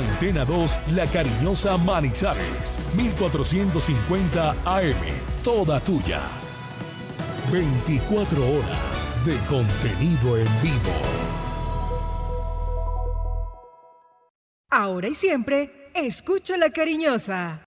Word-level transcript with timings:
Antena 0.00 0.46
2, 0.46 0.80
La 0.94 1.06
Cariñosa 1.06 1.76
Manizales, 1.76 2.78
1450 2.96 4.50
AM, 4.64 4.96
toda 5.44 5.78
tuya. 5.80 6.22
24 7.52 8.42
horas 8.42 9.12
de 9.26 9.36
contenido 9.46 10.38
en 10.38 10.46
vivo. 10.62 10.92
Ahora 14.70 15.08
y 15.08 15.14
siempre, 15.14 15.90
escucha 15.94 16.56
La 16.56 16.70
Cariñosa. 16.70 17.66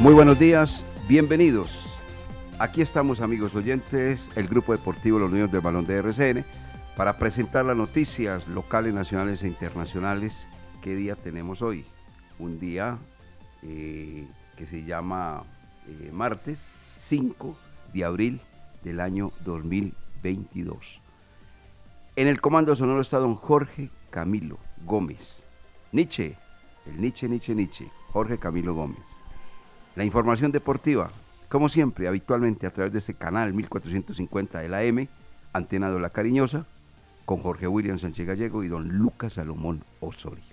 Muy 0.00 0.14
buenos 0.14 0.38
días, 0.38 0.84
bienvenidos. 1.08 1.92
Aquí 2.60 2.82
estamos 2.82 3.20
amigos 3.20 3.56
oyentes, 3.56 4.28
el 4.36 4.46
Grupo 4.46 4.70
Deportivo 4.70 5.18
Los 5.18 5.32
Niños 5.32 5.50
del 5.50 5.60
Balón 5.60 5.86
de 5.86 5.96
RCN, 5.96 6.44
para 6.96 7.18
presentar 7.18 7.64
las 7.64 7.76
noticias 7.76 8.46
locales, 8.46 8.94
nacionales 8.94 9.42
e 9.42 9.48
internacionales. 9.48 10.46
¿Qué 10.82 10.94
día 10.94 11.16
tenemos 11.16 11.62
hoy? 11.62 11.84
Un 12.38 12.60
día 12.60 12.96
eh, 13.64 14.24
que 14.56 14.66
se 14.66 14.84
llama 14.84 15.42
eh, 15.88 16.10
martes 16.12 16.70
5 16.98 17.56
de 17.92 18.04
abril 18.04 18.40
del 18.84 19.00
año 19.00 19.32
2022. 19.44 21.00
En 22.14 22.28
el 22.28 22.40
comando 22.40 22.76
sonoro 22.76 23.00
está 23.00 23.18
don 23.18 23.34
Jorge 23.34 23.90
Camilo 24.10 24.58
Gómez. 24.86 25.42
Nietzsche, 25.90 26.36
el 26.86 27.00
Nietzsche, 27.00 27.28
Nietzsche, 27.28 27.52
Nietzsche, 27.52 27.90
Jorge 28.12 28.38
Camilo 28.38 28.74
Gómez. 28.74 29.07
La 29.98 30.04
información 30.04 30.52
deportiva, 30.52 31.10
como 31.48 31.68
siempre, 31.68 32.06
habitualmente 32.06 32.68
a 32.68 32.72
través 32.72 32.92
de 32.92 33.00
este 33.00 33.14
canal 33.14 33.52
1450 33.52 34.60
de 34.60 34.68
la 34.68 34.84
M, 34.84 35.08
Antena 35.52 35.90
de 35.90 35.98
la 35.98 36.10
Cariñosa, 36.10 36.66
con 37.24 37.42
Jorge 37.42 37.66
William 37.66 37.98
Sánchez 37.98 38.24
Gallego 38.24 38.62
y 38.62 38.68
don 38.68 38.96
Lucas 38.96 39.32
Salomón 39.32 39.82
Osorio. 39.98 40.44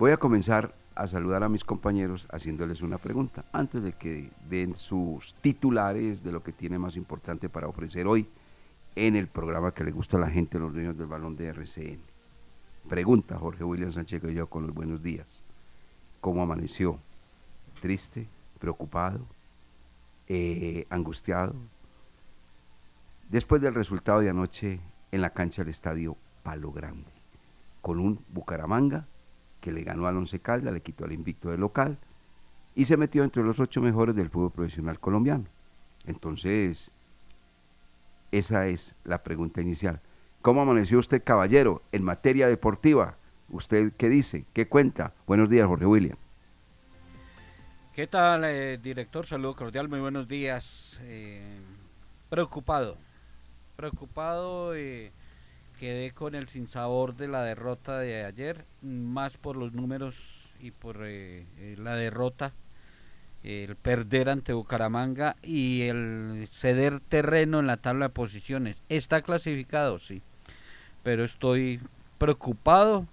Voy 0.00 0.10
a 0.10 0.16
comenzar 0.16 0.74
a 0.96 1.06
saludar 1.06 1.44
a 1.44 1.48
mis 1.48 1.62
compañeros 1.62 2.26
haciéndoles 2.32 2.82
una 2.82 2.98
pregunta, 2.98 3.44
antes 3.52 3.84
de 3.84 3.92
que 3.92 4.30
den 4.48 4.74
sus 4.74 5.34
titulares 5.34 6.24
de 6.24 6.32
lo 6.32 6.42
que 6.42 6.50
tiene 6.50 6.76
más 6.76 6.96
importante 6.96 7.48
para 7.48 7.68
ofrecer 7.68 8.08
hoy 8.08 8.26
en 8.96 9.14
el 9.14 9.28
programa 9.28 9.72
que 9.72 9.84
le 9.84 9.92
gusta 9.92 10.16
a 10.16 10.20
la 10.20 10.30
gente, 10.30 10.58
los 10.58 10.74
niños 10.74 10.98
del 10.98 11.06
balón 11.06 11.36
de 11.36 11.46
RCN. 11.46 12.00
Pregunta 12.88 13.38
Jorge 13.38 13.62
William 13.62 13.92
Sánchez 13.92 14.20
Gallego 14.20 14.48
con 14.48 14.66
los 14.66 14.74
buenos 14.74 15.04
días. 15.04 15.28
¿Cómo 16.20 16.42
amaneció? 16.42 16.98
Triste, 17.80 18.28
preocupado, 18.58 19.26
eh, 20.28 20.86
angustiado. 20.90 21.54
Después 23.28 23.62
del 23.62 23.74
resultado 23.74 24.20
de 24.20 24.30
anoche 24.30 24.80
en 25.10 25.22
la 25.22 25.30
cancha 25.30 25.62
del 25.62 25.70
estadio 25.70 26.16
Palo 26.42 26.70
Grande, 26.72 27.10
con 27.80 27.98
un 27.98 28.20
Bucaramanga 28.28 29.06
que 29.60 29.72
le 29.72 29.82
ganó 29.82 30.06
al 30.06 30.16
Once 30.16 30.38
Caldas, 30.38 30.72
le 30.72 30.82
quitó 30.82 31.04
el 31.04 31.12
invicto 31.12 31.50
del 31.50 31.60
local 31.60 31.98
y 32.74 32.84
se 32.84 32.96
metió 32.96 33.24
entre 33.24 33.42
los 33.42 33.58
ocho 33.60 33.80
mejores 33.80 34.14
del 34.14 34.30
fútbol 34.30 34.52
profesional 34.52 35.00
colombiano. 35.00 35.44
Entonces, 36.06 36.90
esa 38.30 38.66
es 38.68 38.94
la 39.04 39.22
pregunta 39.22 39.60
inicial. 39.60 40.00
¿Cómo 40.42 40.62
amaneció 40.62 40.98
usted, 40.98 41.22
caballero, 41.22 41.82
en 41.92 42.04
materia 42.04 42.46
deportiva? 42.48 43.16
¿Usted 43.50 43.92
qué 43.96 44.08
dice? 44.08 44.46
¿Qué 44.52 44.68
cuenta? 44.68 45.12
Buenos 45.26 45.50
días, 45.50 45.66
Jorge 45.66 45.86
William. 45.86 46.16
¿Qué 48.00 48.06
tal, 48.06 48.44
eh, 48.46 48.78
director? 48.82 49.26
Saludo 49.26 49.54
cordial, 49.54 49.90
muy 49.90 50.00
buenos 50.00 50.26
días. 50.26 50.98
Eh, 51.02 51.60
preocupado, 52.30 52.96
preocupado, 53.76 54.74
eh, 54.74 55.12
quedé 55.78 56.10
con 56.12 56.34
el 56.34 56.48
sinsabor 56.48 57.14
de 57.14 57.28
la 57.28 57.42
derrota 57.42 57.98
de 57.98 58.24
ayer, 58.24 58.64
más 58.80 59.36
por 59.36 59.54
los 59.54 59.74
números 59.74 60.54
y 60.60 60.70
por 60.70 60.96
la 61.00 61.94
derrota, 61.94 62.54
el 63.44 63.76
perder 63.76 64.30
ante 64.30 64.54
Bucaramanga 64.54 65.36
y 65.42 65.82
el 65.82 66.48
ceder 66.50 67.00
terreno 67.00 67.60
en 67.60 67.66
la 67.66 67.76
tabla 67.76 68.06
de 68.06 68.14
posiciones. 68.14 68.82
Está 68.88 69.20
clasificado, 69.20 69.98
sí, 69.98 70.22
pero 71.02 71.22
estoy 71.22 71.82
preocupado 72.16 73.06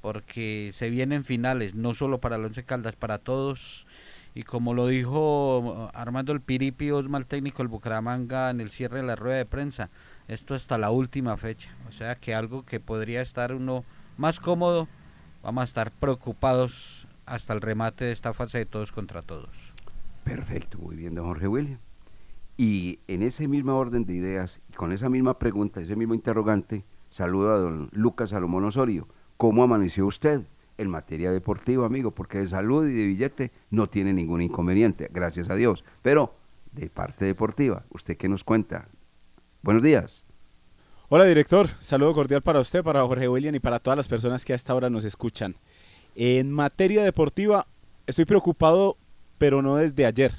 porque 0.00 0.72
se 0.74 0.90
vienen 0.90 1.22
finales, 1.22 1.76
no 1.76 1.94
solo 1.94 2.18
para 2.18 2.34
el 2.34 2.44
Once 2.44 2.64
Caldas, 2.64 2.96
para 2.96 3.18
todos 3.18 3.86
y 4.34 4.44
como 4.44 4.74
lo 4.74 4.86
dijo 4.86 5.90
Armando 5.94 6.32
el 6.32 6.40
Piripi 6.40 6.90
Osma, 6.90 7.22
técnico 7.22 7.58
del 7.58 7.68
Bucaramanga 7.68 8.50
en 8.50 8.60
el 8.60 8.70
cierre 8.70 8.98
de 8.98 9.02
la 9.02 9.16
rueda 9.16 9.36
de 9.36 9.46
prensa, 9.46 9.90
esto 10.28 10.54
hasta 10.54 10.78
la 10.78 10.90
última 10.90 11.36
fecha. 11.36 11.76
O 11.88 11.92
sea 11.92 12.14
que 12.14 12.34
algo 12.34 12.64
que 12.64 12.80
podría 12.80 13.20
estar 13.20 13.54
uno 13.54 13.84
más 14.16 14.40
cómodo, 14.40 14.88
vamos 15.42 15.62
a 15.62 15.64
estar 15.64 15.90
preocupados 15.90 17.06
hasta 17.26 17.52
el 17.52 17.60
remate 17.60 18.06
de 18.06 18.12
esta 18.12 18.32
fase 18.32 18.58
de 18.58 18.66
todos 18.66 18.92
contra 18.92 19.22
todos. 19.22 19.72
Perfecto, 20.24 20.78
muy 20.78 20.96
bien, 20.96 21.14
don 21.14 21.26
Jorge 21.26 21.48
William. 21.48 21.78
Y 22.56 23.00
en 23.08 23.22
ese 23.22 23.48
mismo 23.48 23.76
orden 23.76 24.04
de 24.04 24.14
ideas, 24.14 24.60
con 24.76 24.92
esa 24.92 25.08
misma 25.08 25.38
pregunta, 25.38 25.80
ese 25.80 25.96
mismo 25.96 26.14
interrogante, 26.14 26.84
saludo 27.10 27.52
a 27.52 27.58
don 27.58 27.88
Lucas 27.92 28.30
Salomón 28.30 28.64
Osorio. 28.64 29.08
¿Cómo 29.36 29.62
amaneció 29.62 30.06
usted? 30.06 30.42
En 30.78 30.90
materia 30.90 31.30
deportiva, 31.30 31.86
amigo, 31.86 32.10
porque 32.10 32.38
de 32.38 32.48
salud 32.48 32.88
y 32.88 32.94
de 32.94 33.06
billete 33.06 33.52
no 33.70 33.86
tiene 33.86 34.12
ningún 34.12 34.42
inconveniente, 34.42 35.08
gracias 35.12 35.50
a 35.50 35.54
Dios. 35.54 35.84
Pero 36.02 36.34
de 36.72 36.88
parte 36.90 37.24
deportiva, 37.24 37.84
¿usted 37.90 38.16
qué 38.16 38.28
nos 38.28 38.44
cuenta? 38.44 38.88
Buenos 39.62 39.82
días. 39.82 40.24
Hola, 41.08 41.26
director. 41.26 41.68
Saludo 41.80 42.14
cordial 42.14 42.42
para 42.42 42.60
usted, 42.60 42.82
para 42.82 43.06
Jorge 43.06 43.28
William 43.28 43.54
y 43.54 43.60
para 43.60 43.78
todas 43.78 43.96
las 43.96 44.08
personas 44.08 44.44
que 44.44 44.54
a 44.54 44.56
esta 44.56 44.74
hora 44.74 44.88
nos 44.88 45.04
escuchan. 45.04 45.56
En 46.14 46.50
materia 46.50 47.04
deportiva, 47.04 47.66
estoy 48.06 48.24
preocupado, 48.24 48.96
pero 49.38 49.60
no 49.60 49.76
desde 49.76 50.06
ayer. 50.06 50.32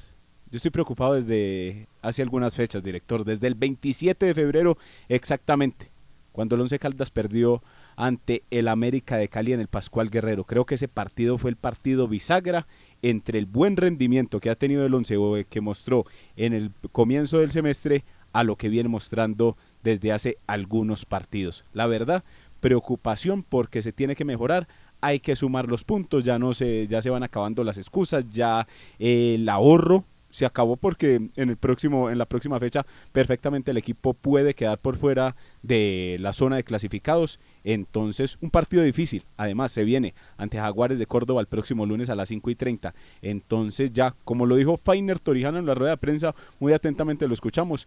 Yo 0.50 0.56
estoy 0.56 0.72
preocupado 0.72 1.14
desde 1.14 1.88
hace 2.02 2.22
algunas 2.22 2.56
fechas, 2.56 2.82
director. 2.82 3.24
Desde 3.24 3.46
el 3.46 3.54
27 3.54 4.26
de 4.26 4.34
febrero 4.34 4.76
exactamente, 5.08 5.90
cuando 6.32 6.56
el 6.56 6.62
Once 6.62 6.78
Caldas 6.78 7.10
perdió 7.10 7.62
ante 7.96 8.42
el 8.50 8.68
América 8.68 9.16
de 9.16 9.28
Cali 9.28 9.52
en 9.52 9.60
el 9.60 9.68
Pascual 9.68 10.10
Guerrero. 10.10 10.44
Creo 10.44 10.66
que 10.66 10.76
ese 10.76 10.88
partido 10.88 11.38
fue 11.38 11.50
el 11.50 11.56
partido 11.56 12.08
bisagra 12.08 12.66
entre 13.02 13.38
el 13.38 13.46
buen 13.46 13.76
rendimiento 13.76 14.40
que 14.40 14.50
ha 14.50 14.56
tenido 14.56 14.86
el 14.86 14.94
Once 14.94 15.16
que 15.48 15.60
mostró 15.60 16.04
en 16.36 16.52
el 16.52 16.70
comienzo 16.92 17.38
del 17.38 17.50
semestre 17.50 18.04
a 18.32 18.44
lo 18.44 18.56
que 18.56 18.68
viene 18.68 18.88
mostrando 18.88 19.56
desde 19.82 20.12
hace 20.12 20.38
algunos 20.46 21.04
partidos. 21.04 21.64
La 21.72 21.86
verdad, 21.86 22.24
preocupación 22.60 23.42
porque 23.42 23.82
se 23.82 23.92
tiene 23.92 24.16
que 24.16 24.24
mejorar 24.24 24.66
hay 25.04 25.20
que 25.20 25.36
sumar 25.36 25.68
los 25.68 25.84
puntos, 25.84 26.24
ya 26.24 26.38
no 26.38 26.54
se, 26.54 26.88
ya 26.88 27.02
se 27.02 27.10
van 27.10 27.22
acabando 27.22 27.62
las 27.62 27.76
excusas, 27.76 28.26
ya 28.30 28.66
eh, 28.98 29.34
el 29.34 29.46
ahorro 29.50 30.06
se 30.34 30.46
acabó 30.46 30.74
porque 30.74 31.30
en 31.36 31.48
el 31.48 31.56
próximo, 31.56 32.10
en 32.10 32.18
la 32.18 32.26
próxima 32.26 32.58
fecha, 32.58 32.84
perfectamente 33.12 33.70
el 33.70 33.76
equipo 33.76 34.14
puede 34.14 34.54
quedar 34.54 34.78
por 34.80 34.96
fuera 34.96 35.36
de 35.62 36.16
la 36.18 36.32
zona 36.32 36.56
de 36.56 36.64
clasificados. 36.64 37.38
Entonces, 37.62 38.36
un 38.40 38.50
partido 38.50 38.82
difícil. 38.82 39.24
Además, 39.36 39.70
se 39.70 39.84
viene 39.84 40.12
ante 40.36 40.58
Jaguares 40.58 40.98
de 40.98 41.06
Córdoba 41.06 41.40
el 41.40 41.46
próximo 41.46 41.86
lunes 41.86 42.10
a 42.10 42.16
las 42.16 42.30
5 42.30 42.50
y 42.50 42.56
30. 42.56 42.96
Entonces, 43.22 43.92
ya, 43.92 44.16
como 44.24 44.44
lo 44.44 44.56
dijo 44.56 44.76
Fainer 44.76 45.20
Torijano 45.20 45.58
en 45.58 45.66
la 45.66 45.76
rueda 45.76 45.92
de 45.92 45.98
prensa, 45.98 46.34
muy 46.58 46.72
atentamente 46.72 47.28
lo 47.28 47.34
escuchamos, 47.34 47.86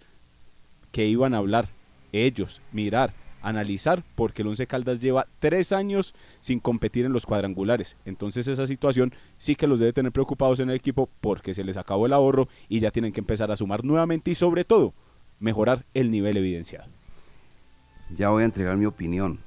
que 0.94 1.06
iban 1.06 1.34
a 1.34 1.40
hablar 1.40 1.68
ellos, 2.14 2.62
mirar, 2.72 3.14
analizar 3.48 4.04
porque 4.16 4.42
el 4.42 4.50
Once 4.50 4.68
Caldas 4.68 5.00
lleva 5.00 5.28
tres 5.40 5.72
años 5.72 6.14
sin 6.40 6.60
competir 6.60 7.06
en 7.06 7.14
los 7.14 7.26
cuadrangulares. 7.26 7.98
Entonces 8.06 8.48
esa 8.48 8.68
situación 8.68 9.14
sí 9.38 9.56
que 9.56 9.68
los 9.68 9.80
debe 9.80 9.94
tener 9.94 10.12
preocupados 10.12 10.60
en 10.60 10.70
el 10.70 10.76
equipo 10.76 11.10
porque 11.22 11.54
se 11.54 11.64
les 11.64 11.78
acabó 11.78 12.06
el 12.06 12.14
ahorro 12.14 12.48
y 12.68 12.80
ya 12.80 12.92
tienen 12.92 13.14
que 13.14 13.20
empezar 13.20 13.52
a 13.52 13.56
sumar 13.56 13.84
nuevamente 13.84 14.32
y 14.32 14.36
sobre 14.36 14.66
todo 14.66 14.94
mejorar 15.40 15.86
el 15.94 16.12
nivel 16.12 16.38
evidenciado. 16.38 16.90
Ya 18.16 18.30
voy 18.30 18.44
a 18.44 18.46
entregar 18.46 18.78
mi 18.78 18.86
opinión. 18.86 19.40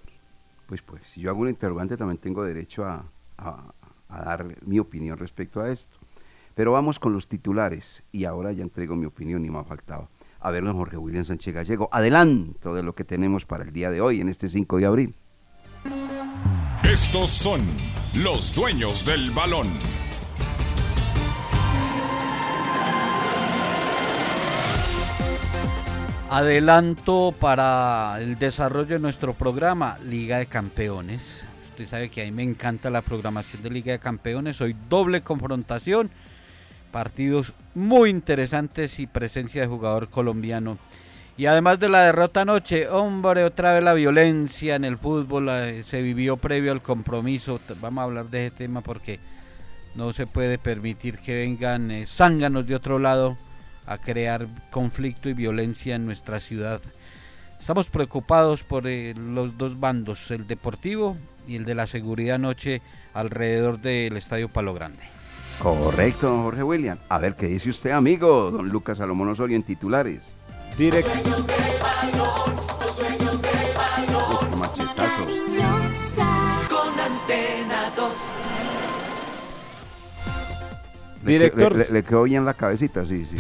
Pues 0.66 0.82
pues, 0.82 1.02
si 1.12 1.20
yo 1.20 1.30
hago 1.30 1.40
un 1.40 1.48
interrogante 1.48 1.96
también 1.96 2.18
tengo 2.18 2.44
derecho 2.44 2.84
a, 2.84 3.04
a 3.38 4.24
dar 4.24 4.46
mi 4.64 4.78
opinión 4.78 5.18
respecto 5.18 5.60
a 5.60 5.70
esto. 5.70 5.96
Pero 6.54 6.72
vamos 6.72 6.98
con 6.98 7.12
los 7.12 7.28
titulares 7.28 8.02
y 8.12 8.24
ahora 8.24 8.52
ya 8.52 8.62
entrego 8.62 8.96
mi 8.96 9.06
opinión 9.06 9.44
y 9.44 9.50
me 9.50 9.58
ha 9.58 9.64
faltado 9.64 10.08
a 10.40 10.50
verlo 10.50 10.72
Jorge 10.74 10.96
William 10.96 11.24
Sánchez 11.24 11.54
Gallego. 11.54 11.88
Adelanto 11.92 12.74
de 12.74 12.82
lo 12.82 12.94
que 12.94 13.04
tenemos 13.04 13.44
para 13.44 13.64
el 13.64 13.72
día 13.72 13.90
de 13.90 14.00
hoy, 14.00 14.20
en 14.20 14.28
este 14.28 14.48
5 14.48 14.78
de 14.78 14.86
abril. 14.86 15.14
Estos 16.82 17.30
son 17.30 17.60
los 18.14 18.54
dueños 18.54 19.04
del 19.04 19.30
balón. 19.30 19.68
Adelanto 26.30 27.34
para 27.38 28.18
el 28.20 28.38
desarrollo 28.38 28.94
de 28.94 29.00
nuestro 29.00 29.34
programa 29.34 29.98
Liga 30.06 30.38
de 30.38 30.46
Campeones. 30.46 31.44
Usted 31.64 31.86
sabe 31.86 32.08
que 32.08 32.22
a 32.22 32.24
mí 32.26 32.30
me 32.30 32.44
encanta 32.44 32.88
la 32.88 33.02
programación 33.02 33.62
de 33.62 33.70
Liga 33.70 33.92
de 33.92 33.98
Campeones. 33.98 34.60
Hoy 34.60 34.76
doble 34.88 35.22
confrontación 35.22 36.10
partidos 36.90 37.54
muy 37.74 38.10
interesantes 38.10 38.98
y 38.98 39.06
presencia 39.06 39.62
de 39.62 39.68
jugador 39.68 40.08
colombiano. 40.10 40.78
Y 41.36 41.46
además 41.46 41.80
de 41.80 41.88
la 41.88 42.02
derrota 42.02 42.42
anoche, 42.42 42.88
hombre, 42.88 43.44
otra 43.44 43.72
vez 43.72 43.82
la 43.82 43.94
violencia 43.94 44.74
en 44.74 44.84
el 44.84 44.98
fútbol 44.98 45.48
se 45.86 46.02
vivió 46.02 46.36
previo 46.36 46.70
al 46.72 46.82
compromiso. 46.82 47.60
Vamos 47.80 48.02
a 48.02 48.04
hablar 48.04 48.26
de 48.26 48.46
ese 48.46 48.56
tema 48.56 48.82
porque 48.82 49.18
no 49.94 50.12
se 50.12 50.26
puede 50.26 50.58
permitir 50.58 51.18
que 51.18 51.34
vengan 51.34 51.90
eh, 51.90 52.04
zánganos 52.06 52.66
de 52.66 52.74
otro 52.74 52.98
lado 52.98 53.36
a 53.86 53.98
crear 53.98 54.48
conflicto 54.70 55.28
y 55.28 55.34
violencia 55.34 55.94
en 55.94 56.04
nuestra 56.04 56.40
ciudad. 56.40 56.80
Estamos 57.58 57.90
preocupados 57.90 58.62
por 58.62 58.86
eh, 58.86 59.14
los 59.14 59.58
dos 59.58 59.80
bandos, 59.80 60.30
el 60.30 60.46
deportivo 60.46 61.16
y 61.48 61.56
el 61.56 61.64
de 61.64 61.74
la 61.74 61.86
seguridad 61.86 62.36
anoche 62.36 62.82
alrededor 63.14 63.80
del 63.80 64.16
Estadio 64.16 64.48
Palo 64.48 64.74
Grande. 64.74 65.19
Correcto, 65.60 66.26
don 66.26 66.42
Jorge 66.44 66.62
William. 66.62 66.96
A 67.10 67.18
ver, 67.18 67.36
¿qué 67.36 67.46
dice 67.46 67.68
usted, 67.68 67.90
amigo? 67.90 68.50
Don 68.50 68.70
Lucas 68.70 68.96
Salomón 68.96 69.28
Osorio 69.28 69.56
en 69.56 69.62
titulares. 69.62 70.34
Directo. 70.78 71.12
machetazo. 74.58 75.26
Con 76.66 76.98
antena 76.98 77.92
2. 77.94 78.12
Director. 81.24 81.76
Le, 81.76 81.90
le, 81.90 82.02
quedó 82.04 82.22
bien 82.22 82.46
la 82.46 82.54
cabecita, 82.54 83.04
sí, 83.04 83.26
sí. 83.26 83.34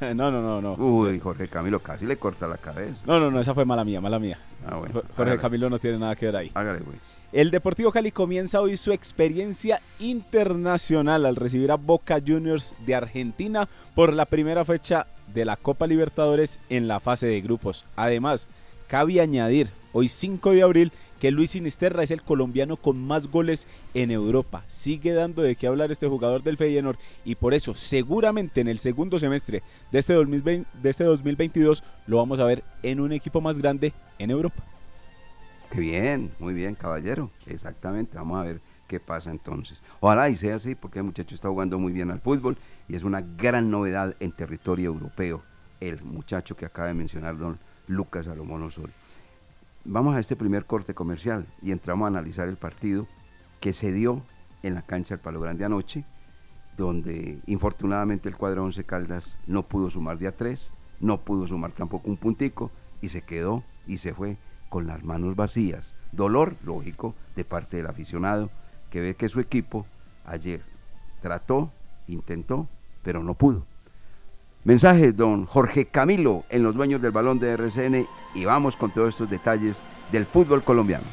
no, 0.14 0.30
no, 0.30 0.40
no, 0.40 0.62
no. 0.62 0.72
Uy, 0.82 1.20
Jorge 1.20 1.48
Camilo 1.48 1.80
casi 1.80 2.06
le 2.06 2.16
corta 2.16 2.48
la 2.48 2.56
cabeza. 2.56 3.02
No, 3.04 3.20
no, 3.20 3.30
no, 3.30 3.38
esa 3.38 3.52
fue 3.52 3.66
mala 3.66 3.84
mía, 3.84 4.00
mala 4.00 4.18
mía. 4.18 4.38
Ah, 4.66 4.76
bueno. 4.76 4.94
Jorge 4.94 5.12
hágale, 5.18 5.38
Camilo 5.38 5.68
no 5.68 5.78
tiene 5.78 5.98
nada 5.98 6.16
que 6.16 6.24
ver 6.24 6.36
ahí. 6.36 6.50
Hágale, 6.54 6.80
pues. 6.80 7.19
El 7.32 7.52
Deportivo 7.52 7.92
Cali 7.92 8.10
comienza 8.10 8.60
hoy 8.60 8.76
su 8.76 8.90
experiencia 8.90 9.80
internacional 10.00 11.24
al 11.24 11.36
recibir 11.36 11.70
a 11.70 11.76
Boca 11.76 12.18
Juniors 12.24 12.74
de 12.84 12.96
Argentina 12.96 13.68
por 13.94 14.12
la 14.12 14.26
primera 14.26 14.64
fecha 14.64 15.06
de 15.32 15.44
la 15.44 15.54
Copa 15.54 15.86
Libertadores 15.86 16.58
en 16.70 16.88
la 16.88 16.98
fase 16.98 17.28
de 17.28 17.40
grupos. 17.40 17.84
Además, 17.94 18.48
cabe 18.88 19.20
añadir, 19.20 19.70
hoy 19.92 20.08
5 20.08 20.50
de 20.50 20.62
abril, 20.62 20.92
que 21.20 21.30
Luis 21.30 21.50
Sinisterra 21.50 22.02
es 22.02 22.10
el 22.10 22.24
colombiano 22.24 22.76
con 22.76 22.98
más 23.00 23.28
goles 23.28 23.68
en 23.94 24.10
Europa. 24.10 24.64
Sigue 24.66 25.12
dando 25.12 25.42
de 25.42 25.54
qué 25.54 25.68
hablar 25.68 25.92
este 25.92 26.08
jugador 26.08 26.42
del 26.42 26.56
Feyenoord 26.56 26.98
y 27.24 27.36
por 27.36 27.54
eso 27.54 27.76
seguramente 27.76 28.60
en 28.60 28.66
el 28.66 28.80
segundo 28.80 29.20
semestre 29.20 29.62
de 29.92 29.98
este, 30.00 30.14
2020, 30.14 30.68
de 30.82 30.90
este 30.90 31.04
2022 31.04 31.84
lo 32.08 32.16
vamos 32.16 32.40
a 32.40 32.44
ver 32.46 32.64
en 32.82 32.98
un 32.98 33.12
equipo 33.12 33.40
más 33.40 33.60
grande 33.60 33.92
en 34.18 34.32
Europa. 34.32 34.64
Qué 35.70 35.78
bien, 35.80 36.32
muy 36.40 36.52
bien, 36.52 36.74
caballero. 36.74 37.30
Exactamente, 37.46 38.16
vamos 38.16 38.40
a 38.40 38.42
ver 38.42 38.60
qué 38.88 38.98
pasa 38.98 39.30
entonces. 39.30 39.82
Ojalá 40.00 40.28
y 40.28 40.36
sea 40.36 40.56
así, 40.56 40.74
porque 40.74 40.98
el 40.98 41.04
muchacho 41.04 41.32
está 41.32 41.48
jugando 41.48 41.78
muy 41.78 41.92
bien 41.92 42.10
al 42.10 42.20
fútbol 42.20 42.58
y 42.88 42.96
es 42.96 43.04
una 43.04 43.20
gran 43.20 43.70
novedad 43.70 44.16
en 44.18 44.32
territorio 44.32 44.88
europeo, 44.88 45.44
el 45.78 46.02
muchacho 46.02 46.56
que 46.56 46.66
acaba 46.66 46.88
de 46.88 46.94
mencionar 46.94 47.38
don 47.38 47.60
Lucas 47.86 48.26
Salomón 48.26 48.64
Osorio. 48.64 48.92
Vamos 49.84 50.16
a 50.16 50.18
este 50.18 50.34
primer 50.34 50.64
corte 50.66 50.92
comercial 50.92 51.46
y 51.62 51.70
entramos 51.70 52.06
a 52.06 52.08
analizar 52.08 52.48
el 52.48 52.56
partido 52.56 53.06
que 53.60 53.72
se 53.72 53.92
dio 53.92 54.22
en 54.64 54.74
la 54.74 54.82
cancha 54.82 55.14
del 55.14 55.22
Palo 55.22 55.40
Grande 55.40 55.64
anoche, 55.64 56.04
donde 56.76 57.38
infortunadamente 57.46 58.28
el 58.28 58.36
cuadro 58.36 58.64
11 58.64 58.82
Caldas 58.84 59.36
no 59.46 59.62
pudo 59.62 59.88
sumar 59.88 60.18
de 60.18 60.26
a 60.26 60.36
tres, 60.36 60.72
no 60.98 61.20
pudo 61.20 61.46
sumar 61.46 61.70
tampoco 61.70 62.10
un 62.10 62.16
puntico 62.16 62.72
y 63.00 63.10
se 63.10 63.22
quedó 63.22 63.62
y 63.86 63.98
se 63.98 64.12
fue 64.14 64.36
con 64.70 64.86
las 64.86 65.04
manos 65.04 65.36
vacías. 65.36 65.92
Dolor, 66.12 66.56
lógico, 66.64 67.14
de 67.36 67.44
parte 67.44 67.76
del 67.76 67.86
aficionado 67.86 68.48
que 68.90 69.00
ve 69.00 69.14
que 69.14 69.28
su 69.28 69.40
equipo 69.40 69.86
ayer 70.24 70.62
trató, 71.20 71.70
intentó, 72.08 72.66
pero 73.02 73.22
no 73.22 73.34
pudo. 73.34 73.66
Mensaje, 74.64 75.12
don 75.12 75.46
Jorge 75.46 75.86
Camilo, 75.86 76.44
en 76.50 76.62
los 76.62 76.74
dueños 76.74 77.00
del 77.00 77.12
balón 77.12 77.38
de 77.38 77.52
RCN, 77.52 78.06
y 78.34 78.44
vamos 78.44 78.76
con 78.76 78.90
todos 78.90 79.10
estos 79.10 79.30
detalles 79.30 79.82
del 80.12 80.26
fútbol 80.26 80.62
colombiano. 80.62 81.06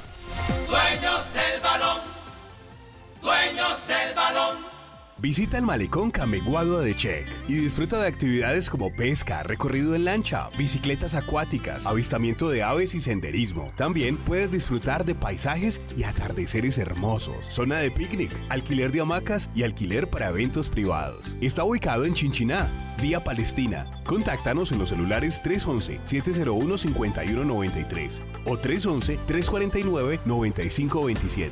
Visita 5.20 5.58
el 5.58 5.66
malecón 5.66 6.12
Cameguado 6.12 6.80
de 6.80 6.96
Check 6.96 7.28
y 7.48 7.56
disfruta 7.56 8.00
de 8.00 8.08
actividades 8.08 8.70
como 8.70 8.96
pesca, 8.96 9.42
recorrido 9.42 9.96
en 9.96 10.06
lancha, 10.06 10.52
bicicletas 10.60 11.16
acuáticas, 11.16 11.88
avistamiento 11.88 12.50
de 12.50 12.62
aves 12.62 12.94
y 12.94 13.02
senderismo. 13.02 13.72
También 13.76 14.18
puedes 14.18 14.52
disfrutar 14.52 15.06
de 15.06 15.16
paisajes 15.16 15.82
y 15.96 16.04
atardeceres 16.04 16.78
hermosos, 16.78 17.48
zona 17.50 17.80
de 17.80 17.90
picnic, 17.90 18.30
alquiler 18.50 18.92
de 18.92 19.02
hamacas 19.02 19.50
y 19.56 19.64
alquiler 19.64 20.08
para 20.08 20.30
eventos 20.30 20.70
privados. 20.70 21.26
Está 21.42 21.64
ubicado 21.64 22.06
en 22.06 22.14
Chinchiná, 22.14 22.96
vía 23.02 23.24
Palestina. 23.24 23.90
Contáctanos 24.06 24.72
en 24.72 24.78
los 24.78 24.90
celulares 24.90 25.42
311-701-5193 25.44 28.20
o 28.46 28.56
311-349-9527. 28.56 31.50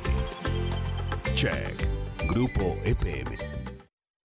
Check. 1.34 1.84
Grupo 2.28 2.76
EPM. 2.84 3.55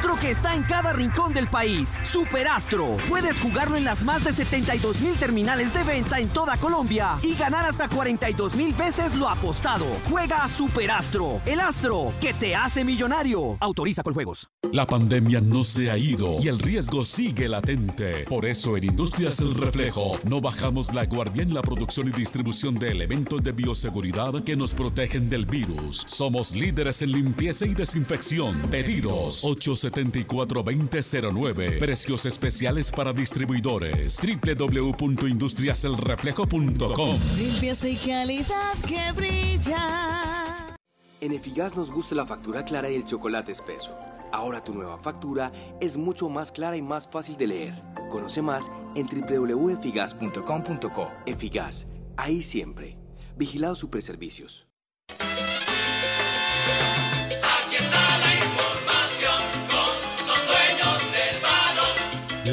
com.co. 0.00 0.14
que 0.20 0.30
está 0.30 0.54
en 0.54 0.62
cada 0.62 0.92
rincón 0.92 1.32
del 1.32 1.48
país. 1.48 1.92
Superastro. 2.04 2.96
Puedes 3.08 3.38
jugarlo 3.40 3.76
en 3.76 3.84
las 3.84 4.04
más 4.04 4.24
de 4.24 4.32
72 4.32 5.00
mil 5.00 5.16
terminales 5.16 5.74
de 5.74 5.82
venta 5.84 6.18
en 6.18 6.28
toda 6.28 6.56
Colombia 6.56 7.18
y 7.22 7.34
ganar 7.34 7.64
hasta 7.64 7.88
42 7.88 8.56
mil 8.56 8.74
veces 8.74 9.14
lo 9.16 9.28
apostado. 9.28 9.86
Juega 10.10 10.48
Superastro. 10.48 11.40
El 11.46 11.60
astro 11.60 12.12
que 12.20 12.32
te 12.34 12.54
hace 12.54 12.84
millonario. 12.84 13.56
Autoriza 13.60 14.02
con 14.02 14.14
juegos. 14.14 14.48
La 14.72 14.86
pandemia 14.86 15.40
no 15.40 15.62
se 15.62 15.90
ha 15.90 15.98
ido 15.98 16.38
y 16.40 16.48
el 16.48 16.58
riesgo 16.58 17.04
sigue 17.04 17.48
latente. 17.48 18.24
Por 18.24 18.44
eso 18.44 18.76
en 18.76 18.84
Industrias 18.84 19.40
El 19.40 19.54
Reflejo 19.54 20.18
no 20.24 20.40
bajamos 20.40 20.92
la 20.94 21.04
guardia 21.04 21.42
en 21.42 21.54
la 21.54 21.62
producción 21.62 22.08
y 22.08 22.12
distribución 22.12 22.74
de 22.76 22.90
elementos 22.90 23.42
de 23.42 23.52
bioseguridad 23.52 24.42
que 24.42 24.56
nos 24.56 24.74
protegen 24.74 25.28
del 25.28 25.46
virus. 25.46 26.02
Somos 26.06 26.54
líderes 26.54 27.02
en 27.02 27.12
limpieza 27.12 27.66
y 27.66 27.74
desinfección. 27.74 28.56
Pedidos 28.70 29.44
874-2009. 29.90 31.78
Precios 31.78 32.26
especiales 32.26 32.90
para 32.90 33.12
distribuidores. 33.12 34.18
www.industriaselreflejo.com. 34.20 37.18
Limpieza 37.36 37.88
y 37.88 37.96
calidad 37.96 38.74
que 38.86 39.12
brilla. 39.12 40.76
En 41.20 41.32
Efigas 41.32 41.76
nos 41.76 41.90
gusta 41.90 42.14
la 42.14 42.24
factura 42.26 42.64
clara 42.64 42.88
y 42.90 42.94
el 42.96 43.04
chocolate 43.04 43.52
espeso. 43.52 43.94
Ahora 44.32 44.62
tu 44.62 44.74
nueva 44.74 44.98
factura 44.98 45.50
es 45.80 45.96
mucho 45.96 46.28
más 46.28 46.52
clara 46.52 46.76
y 46.76 46.82
más 46.82 47.08
fácil 47.08 47.36
de 47.36 47.46
leer. 47.46 47.74
Conoce 48.10 48.42
más 48.42 48.70
en 48.94 49.06
www.efigas.com.co. 49.06 51.08
Efigas, 51.24 51.88
ahí 52.16 52.42
siempre. 52.42 52.98
Vigilado 53.36 53.76
Superservicios. 53.76 54.73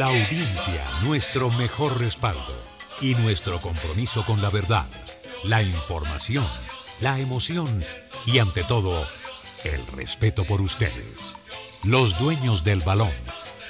La 0.01 0.07
audiencia, 0.07 0.83
nuestro 1.03 1.51
mejor 1.51 1.99
respaldo 1.99 2.59
y 3.01 3.13
nuestro 3.13 3.59
compromiso 3.59 4.25
con 4.25 4.41
la 4.41 4.49
verdad, 4.49 4.87
la 5.43 5.61
información, 5.61 6.47
la 7.01 7.19
emoción 7.19 7.85
y 8.25 8.39
ante 8.39 8.63
todo, 8.63 9.05
el 9.63 9.85
respeto 9.85 10.43
por 10.43 10.59
ustedes. 10.59 11.37
Los 11.83 12.17
dueños 12.17 12.63
del 12.63 12.81
balón. 12.81 13.11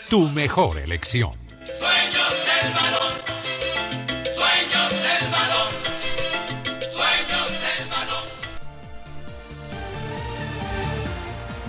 Tu 0.09 0.29
mejor 0.29 0.77
elección. 0.77 1.33
Dueños 1.57 2.33
del 2.47 2.73
balón. 2.75 3.13
Dueños 4.37 4.91
del 4.93 5.31
balón. 5.31 5.73
Dueños 6.93 7.49
del 7.51 7.89
balón. 7.89 8.23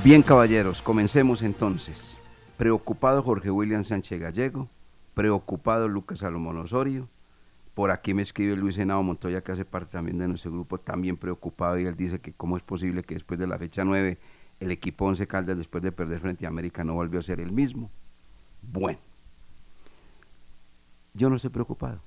Bien, 0.04 0.23
caballeros, 0.23 0.81
comencemos 0.83 1.42
entonces. 1.42 2.16
Preocupado 2.62 3.25
Jorge 3.25 3.50
William 3.50 3.83
Sánchez 3.83 4.21
Gallego, 4.21 4.69
preocupado 5.14 5.88
Lucas 5.88 6.21
Salomón 6.21 6.59
Osorio. 6.59 7.09
Por 7.75 7.90
aquí 7.90 8.14
me 8.14 8.23
escribe 8.23 8.54
Luis 8.54 8.78
Henao 8.78 9.02
Montoya, 9.02 9.42
que 9.42 9.50
hace 9.50 9.64
parte 9.64 9.90
también 9.90 10.19
de 10.19 10.28
nuestro 10.28 10.52
grupo, 10.52 10.78
también 10.78 11.16
preocupado, 11.16 11.76
y 11.81 11.87
él 11.87 11.97
dice 11.97 12.21
que 12.21 12.33
cómo 12.33 12.57
es 12.57 12.62
posible 12.62 13.02
que 13.02 13.14
después 13.14 13.40
de 13.40 13.49
la 13.49 13.59
fecha 13.59 13.85
9 13.85 14.16
el 14.61 14.71
equipo 14.71 15.07
Once 15.07 15.26
Caldas 15.26 15.57
después 15.57 15.83
de 15.83 15.90
perder 15.90 16.21
frente 16.21 16.47
a 16.47 16.50
América 16.50 16.85
no 16.85 16.95
volvió 16.95 17.19
a 17.19 17.25
ser 17.25 17.40
el 17.40 17.50
mismo. 17.50 17.90
Bueno, 18.62 19.00
yo 21.14 21.28
no 21.31 21.35
estoy 21.35 21.50
preocupado. 21.50 21.99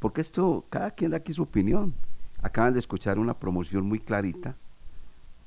Porque 0.00 0.20
esto, 0.20 0.64
cada 0.68 0.90
quien 0.90 1.12
da 1.12 1.18
aquí 1.18 1.32
su 1.32 1.44
opinión. 1.44 1.94
Acaban 2.42 2.72
de 2.72 2.80
escuchar 2.80 3.20
una 3.20 3.34
promoción 3.34 3.86
muy 3.86 4.00
clarita, 4.00 4.56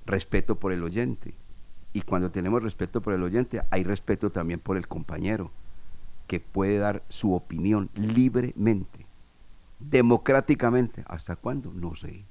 respeto 0.05 0.55
por 0.55 0.71
el 0.71 0.81
oyente. 0.81 1.33
Y 1.93 2.01
cuando 2.01 2.31
tenemos 2.31 2.63
respeto 2.63 3.01
por 3.01 3.13
el 3.13 3.23
oyente, 3.23 3.61
hay 3.69 3.83
respeto 3.83 4.31
también 4.31 4.59
por 4.59 4.77
el 4.77 4.87
compañero, 4.87 5.51
que 6.27 6.39
puede 6.39 6.77
dar 6.77 7.03
su 7.09 7.33
opinión 7.33 7.89
libremente, 7.95 9.05
democráticamente. 9.79 11.03
¿Hasta 11.07 11.35
cuándo? 11.35 11.73
No 11.73 11.95
sé. 11.95 12.25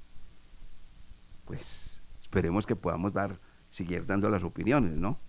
Pues 1.45 2.01
esperemos 2.21 2.65
que 2.65 2.75
podamos 2.75 3.13
dar 3.13 3.39
seguir 3.69 4.05
dando 4.05 4.29
las 4.29 4.43
opiniones, 4.43 4.97
¿no? 4.97 5.19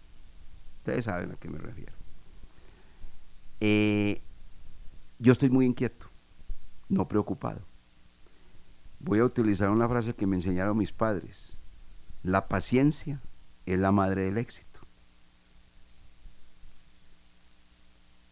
Ustedes 0.78 1.04
saben 1.04 1.32
a 1.32 1.36
qué 1.36 1.48
me 1.48 1.58
refiero. 1.58 1.92
Eh, 3.60 4.22
yo 5.18 5.32
estoy 5.32 5.50
muy 5.50 5.66
inquieto, 5.66 6.06
no 6.88 7.06
preocupado. 7.06 7.60
Voy 8.98 9.20
a 9.20 9.24
utilizar 9.24 9.70
una 9.70 9.88
frase 9.88 10.14
que 10.14 10.26
me 10.26 10.36
enseñaron 10.36 10.78
mis 10.78 10.92
padres. 10.92 11.58
La 12.22 12.48
paciencia 12.48 13.20
es 13.66 13.78
la 13.78 13.92
madre 13.92 14.22
del 14.24 14.38
éxito. 14.38 14.80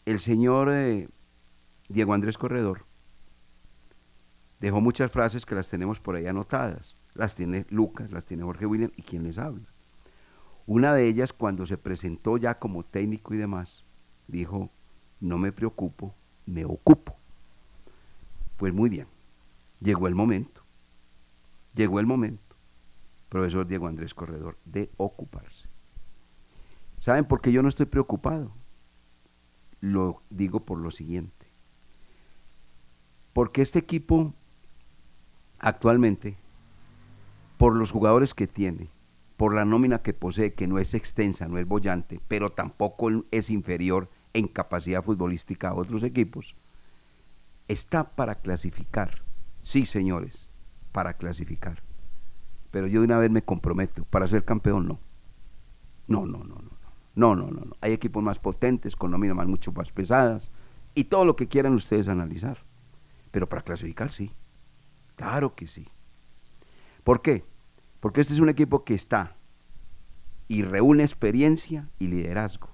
El 0.05 0.21
señor 0.21 0.71
eh, 0.71 1.09
Diego 1.89 2.15
Andrés 2.15 2.39
Corredor 2.39 2.85
dejó 4.61 4.81
muchas 4.81 5.11
frases 5.11 5.47
que 5.47 5.55
las 5.55 5.69
tenemos 5.69 6.01
por 6.01 6.17
ahí 6.17 6.27
anotadas. 6.27 6.97
Las 7.15 7.35
tiene 7.35 7.67
Lucas, 7.71 8.13
las 8.13 8.25
tiene 8.25 8.45
Jorge 8.45 8.67
William 8.67 8.93
y 8.97 9.03
quien 9.03 9.25
les 9.25 9.39
habla. 9.39 9.67
Una 10.67 10.95
de 10.95 11.09
ellas, 11.09 11.33
cuando 11.33 11.67
se 11.67 11.79
presentó 11.79 12.37
ya 12.37 12.59
como 12.59 12.85
técnico 12.85 13.35
y 13.35 13.39
demás, 13.39 13.85
dijo, 14.29 14.71
no 15.19 15.39
me 15.39 15.53
preocupo, 15.53 16.15
me 16.47 16.65
ocupo. 16.65 17.17
Pues 18.57 18.73
muy 18.73 18.89
bien, 18.89 19.07
llegó 19.81 20.07
el 20.07 20.15
momento, 20.15 20.63
llegó 21.75 21.99
el 21.99 22.07
momento, 22.07 22.50
profesor 23.31 23.67
Diego 23.67 23.87
Andrés 23.87 24.13
Corredor, 24.13 24.59
de 24.67 24.91
ocuparse. 24.99 25.69
¿Saben 26.99 27.25
por 27.25 27.41
qué 27.41 27.51
yo 27.51 27.63
no 27.63 27.71
estoy 27.71 27.87
preocupado? 27.87 28.53
Lo 29.81 30.21
digo 30.29 30.61
por 30.61 30.79
lo 30.79 30.91
siguiente. 30.91 31.47
Porque 33.33 33.63
este 33.63 33.79
equipo 33.79 34.35
actualmente, 35.61 36.37
por 37.57 37.75
los 37.75 37.93
jugadores 37.93 38.35
que 38.35 38.47
tiene, 38.47 38.89
por 39.37 39.55
la 39.55 39.65
nómina 39.65 40.03
que 40.03 40.13
posee, 40.13 40.53
que 40.53 40.67
no 40.67 40.79
es 40.79 40.93
extensa, 40.93 41.49
no 41.49 41.57
es 41.57 41.67
bollante, 41.67 42.21
pero 42.29 42.51
tampoco 42.51 43.09
es 43.31 43.49
inferior 43.49 44.11
en 44.35 44.49
capacidad 44.49 45.03
futbolística 45.03 45.69
a 45.69 45.75
otros 45.75 46.03
equipos, 46.03 46.55
está 47.69 48.11
para 48.11 48.35
clasificar. 48.35 49.23
Sí, 49.63 49.87
señores, 49.87 50.49
para 50.93 51.15
clasificar. 51.15 51.83
Pero 52.71 52.87
yo 52.87 53.00
de 53.00 53.07
una 53.07 53.19
vez 53.19 53.31
me 53.31 53.43
comprometo, 53.43 54.05
para 54.05 54.29
ser 54.29 54.45
campeón 54.45 54.89
no. 54.89 54.99
No, 56.07 56.27
no, 56.27 56.39
no, 56.39 56.57
no. 56.57 56.81
No, 57.15 57.35
no, 57.35 57.50
no, 57.50 57.65
no. 57.65 57.77
Hay 57.81 57.93
equipos 57.93 58.23
más 58.23 58.39
potentes, 58.39 58.97
con 58.97 59.11
nóminas 59.11 59.37
más, 59.37 59.47
mucho 59.47 59.73
más 59.73 59.91
pesadas, 59.91 60.50
y 60.95 61.05
todo 61.05 61.25
lo 61.25 61.37
que 61.37 61.49
quieran 61.49 61.75
ustedes 61.75 62.09
analizar. 62.09 62.59
Pero 63.31 63.49
para 63.49 63.62
clasificar 63.62 64.11
sí. 64.12 64.33
Claro 65.17 65.55
que 65.55 65.67
sí. 65.67 65.89
¿Por 67.05 67.23
qué? 67.23 67.45
Porque 68.00 68.21
este 68.21 68.35
es 68.35 68.41
un 68.41 68.49
equipo 68.49 68.85
que 68.85 68.95
está 68.95 69.37
y 70.49 70.62
reúne 70.62 71.05
experiencia 71.05 71.89
y 71.99 72.09
liderazgo. 72.09 72.71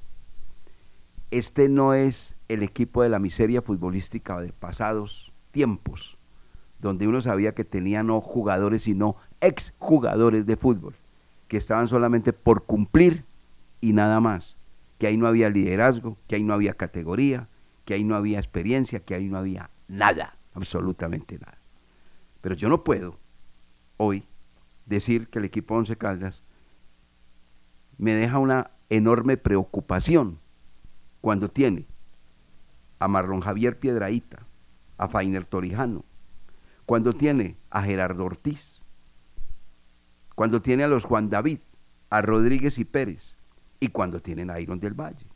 Este 1.31 1.69
no 1.69 1.93
es 1.93 2.37
el 2.49 2.63
equipo 2.63 3.03
de 3.03 3.09
la 3.09 3.19
miseria 3.19 3.63
futbolística 3.63 4.41
de 4.41 4.53
pasados 4.53 5.33
tiempos, 5.51 6.19
donde 6.79 7.09
uno 7.09 7.21
sabía 7.21 7.55
que 7.55 7.65
tenía 7.65 8.03
no 8.03 8.21
jugadores, 8.21 8.85
sino 8.85 9.17
exjugadores 9.41 10.47
de 10.47 10.57
fútbol, 10.57 10.95
que 11.49 11.57
estaban 11.57 11.89
solamente 11.89 12.33
por 12.33 12.65
cumplir 12.65 13.25
y 13.81 13.93
nada 13.93 14.21
más, 14.21 14.57
que 14.99 15.07
ahí 15.07 15.17
no 15.17 15.27
había 15.27 15.51
liderazgo, 15.51 16.17
que 16.27 16.37
ahí 16.37 16.43
no 16.43 16.55
había 16.55 16.75
categoría, 16.75 17.49
que 17.85 17.95
ahí 17.95 18.05
no 18.05 18.17
había 18.17 18.39
experiencia, 18.39 19.01
que 19.01 19.15
ahí 19.15 19.29
no 19.29 19.39
había 19.39 19.71
nada, 19.89 20.37
absolutamente 20.55 21.39
nada. 21.39 21.59
Pero 22.41 22.55
yo 22.55 22.69
no 22.69 22.85
puedo 22.85 23.17
hoy 23.97 24.25
decir 24.87 25.29
que 25.29 25.39
el 25.39 25.45
equipo 25.45 25.75
Once 25.75 25.97
Caldas 25.97 26.43
me 27.99 28.15
deja 28.15 28.39
una 28.39 28.71
enorme 28.89 29.37
preocupación 29.37 30.39
cuando 31.21 31.49
tiene 31.49 31.87
a 32.99 33.09
Marlon 33.09 33.41
Javier 33.41 33.79
Piedraíta, 33.79 34.47
a 34.97 35.09
Fainer 35.09 35.45
Torijano, 35.45 36.05
cuando 36.87 37.13
tiene 37.13 37.57
a 37.71 37.83
Gerardo 37.83 38.25
Ortiz, 38.25 38.76
cuando 40.37 40.63
tiene 40.63 40.85
a 40.85 40.89
los 40.89 41.05
Juan 41.05 41.29
David, 41.29 41.59
a 42.11 42.23
Rodríguez 42.23 42.79
y 42.79 42.85
Pérez, 42.85 43.35
y 43.81 43.89
cuando 43.89 44.21
tienen 44.21 44.51
a 44.51 44.61
Iron 44.61 44.79
del 44.79 44.95
Valle. 44.95 45.27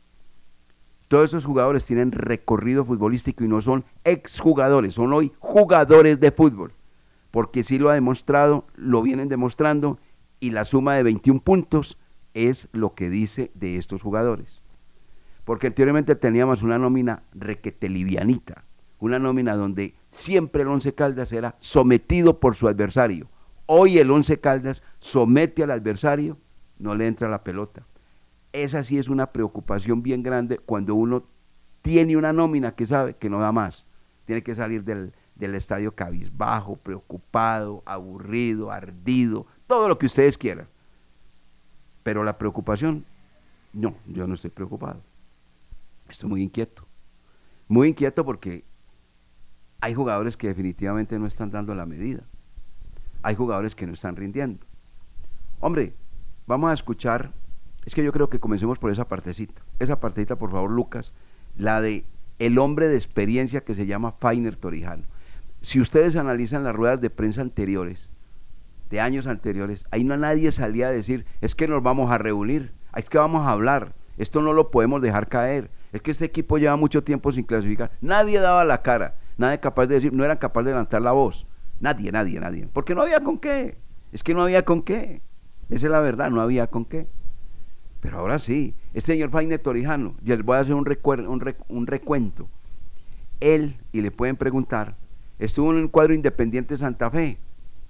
Todos 1.09 1.31
esos 1.31 1.43
jugadores 1.43 1.83
tienen 1.83 2.13
recorrido 2.13 2.85
futbolístico 2.85 3.43
y 3.43 3.49
no 3.49 3.61
son 3.61 3.83
exjugadores, 4.05 4.93
son 4.93 5.11
hoy 5.11 5.33
jugadores 5.39 6.21
de 6.21 6.31
fútbol, 6.31 6.73
porque 7.31 7.65
sí 7.65 7.79
lo 7.79 7.89
ha 7.89 7.95
demostrado, 7.95 8.65
lo 8.75 9.01
vienen 9.01 9.27
demostrando, 9.27 9.99
y 10.39 10.51
la 10.51 10.65
suma 10.65 10.95
de 10.95 11.03
21 11.03 11.41
puntos 11.41 11.97
es 12.33 12.69
lo 12.71 12.93
que 12.93 13.09
dice 13.09 13.51
de 13.55 13.77
estos 13.77 14.01
jugadores. 14.01 14.61
Porque 15.43 15.67
anteriormente 15.67 16.15
teníamos 16.15 16.61
una 16.61 16.77
nómina 16.77 17.23
requete 17.33 17.89
livianita, 17.89 18.63
una 18.99 19.17
nómina 19.17 19.55
donde 19.55 19.95
siempre 20.09 20.61
el 20.61 20.67
Once 20.67 20.93
Caldas 20.93 21.31
era 21.33 21.55
sometido 21.59 22.39
por 22.39 22.55
su 22.55 22.67
adversario. 22.67 23.27
Hoy 23.73 23.99
el 23.99 24.11
Once 24.11 24.37
Caldas 24.37 24.83
somete 24.99 25.63
al 25.63 25.71
adversario, 25.71 26.37
no 26.77 26.93
le 26.93 27.07
entra 27.07 27.29
la 27.29 27.41
pelota. 27.41 27.87
Esa 28.51 28.83
sí 28.83 28.97
es 28.97 29.07
una 29.07 29.31
preocupación 29.31 30.03
bien 30.03 30.23
grande 30.23 30.57
cuando 30.57 30.93
uno 30.93 31.23
tiene 31.81 32.17
una 32.17 32.33
nómina 32.33 32.75
que 32.75 32.85
sabe 32.85 33.15
que 33.15 33.29
no 33.29 33.39
da 33.39 33.53
más. 33.53 33.85
Tiene 34.25 34.43
que 34.43 34.55
salir 34.55 34.83
del, 34.83 35.13
del 35.35 35.55
estadio 35.55 35.95
cabizbajo, 35.95 36.75
preocupado, 36.75 37.81
aburrido, 37.85 38.73
ardido, 38.73 39.47
todo 39.67 39.87
lo 39.87 39.97
que 39.97 40.07
ustedes 40.07 40.37
quieran. 40.37 40.67
Pero 42.03 42.25
la 42.25 42.37
preocupación, 42.37 43.05
no, 43.71 43.95
yo 44.05 44.27
no 44.27 44.33
estoy 44.33 44.49
preocupado. 44.49 44.99
Estoy 46.09 46.27
muy 46.27 46.43
inquieto. 46.43 46.85
Muy 47.69 47.87
inquieto 47.87 48.25
porque 48.25 48.65
hay 49.79 49.93
jugadores 49.93 50.35
que 50.35 50.49
definitivamente 50.49 51.17
no 51.17 51.25
están 51.25 51.51
dando 51.51 51.73
la 51.73 51.85
medida. 51.85 52.25
Hay 53.23 53.35
jugadores 53.35 53.75
que 53.75 53.87
no 53.87 53.93
están 53.93 54.15
rindiendo. 54.15 54.65
Hombre, 55.59 55.93
vamos 56.47 56.71
a 56.71 56.73
escuchar, 56.73 57.31
es 57.85 57.93
que 57.93 58.03
yo 58.03 58.11
creo 58.11 58.29
que 58.29 58.39
comencemos 58.39 58.79
por 58.79 58.91
esa 58.91 59.07
partecita. 59.07 59.61
Esa 59.79 59.99
partecita, 59.99 60.37
por 60.37 60.51
favor, 60.51 60.71
Lucas, 60.71 61.13
la 61.55 61.81
de 61.81 62.05
el 62.39 62.57
hombre 62.57 62.87
de 62.87 62.95
experiencia 62.95 63.61
que 63.61 63.75
se 63.75 63.85
llama 63.85 64.13
Fainer 64.13 64.55
Torijano. 64.55 65.03
Si 65.61 65.79
ustedes 65.79 66.15
analizan 66.15 66.63
las 66.63 66.75
ruedas 66.75 66.99
de 66.99 67.11
prensa 67.11 67.41
anteriores, 67.41 68.09
de 68.89 68.99
años 68.99 69.27
anteriores, 69.27 69.85
ahí 69.91 70.03
no 70.03 70.17
nadie 70.17 70.51
salía 70.51 70.87
a 70.87 70.91
decir, 70.91 71.25
es 71.39 71.53
que 71.53 71.67
nos 71.67 71.83
vamos 71.83 72.11
a 72.11 72.17
reunir, 72.17 72.73
es 72.95 73.07
que 73.07 73.19
vamos 73.19 73.45
a 73.45 73.51
hablar, 73.51 73.93
esto 74.17 74.41
no 74.41 74.53
lo 74.53 74.71
podemos 74.71 75.03
dejar 75.03 75.29
caer, 75.29 75.69
es 75.93 76.01
que 76.01 76.09
este 76.09 76.25
equipo 76.25 76.57
lleva 76.57 76.75
mucho 76.75 77.03
tiempo 77.03 77.31
sin 77.31 77.43
clasificar. 77.43 77.91
Nadie 78.01 78.39
daba 78.39 78.65
la 78.65 78.81
cara, 78.81 79.15
nadie 79.37 79.59
capaz 79.59 79.85
de 79.85 79.95
decir, 79.95 80.11
no 80.11 80.25
eran 80.25 80.37
capaz 80.37 80.63
de 80.63 80.71
levantar 80.71 81.03
la 81.03 81.11
voz, 81.11 81.45
nadie, 81.81 82.11
nadie, 82.11 82.39
nadie, 82.39 82.69
porque 82.71 82.95
no 82.95 83.01
había 83.01 83.21
con 83.21 83.37
qué, 83.37 83.77
es 84.11 84.23
que 84.23 84.33
no 84.33 84.43
había 84.43 84.63
con 84.63 84.83
qué, 84.83 85.21
esa 85.69 85.87
es 85.87 85.91
la 85.91 85.99
verdad, 85.99 86.29
no 86.29 86.41
había 86.41 86.67
con 86.67 86.85
qué. 86.85 87.07
Pero 88.01 88.17
ahora 88.17 88.39
sí, 88.39 88.75
este 88.93 89.13
señor 89.13 89.29
Faine 89.29 89.59
Torijano, 89.59 90.15
y 90.23 90.29
les 90.29 90.43
voy 90.43 90.57
a 90.57 90.59
hacer 90.59 90.73
un, 90.73 90.87
un, 90.87 91.55
un 91.69 91.87
recuento. 91.87 92.49
Él, 93.39 93.77
y 93.91 94.01
le 94.01 94.11
pueden 94.11 94.37
preguntar, 94.37 94.95
estuvo 95.39 95.71
en 95.71 95.77
un 95.77 95.87
cuadro 95.87 96.13
independiente 96.13 96.77
Santa 96.77 97.09
Fe, 97.09 97.37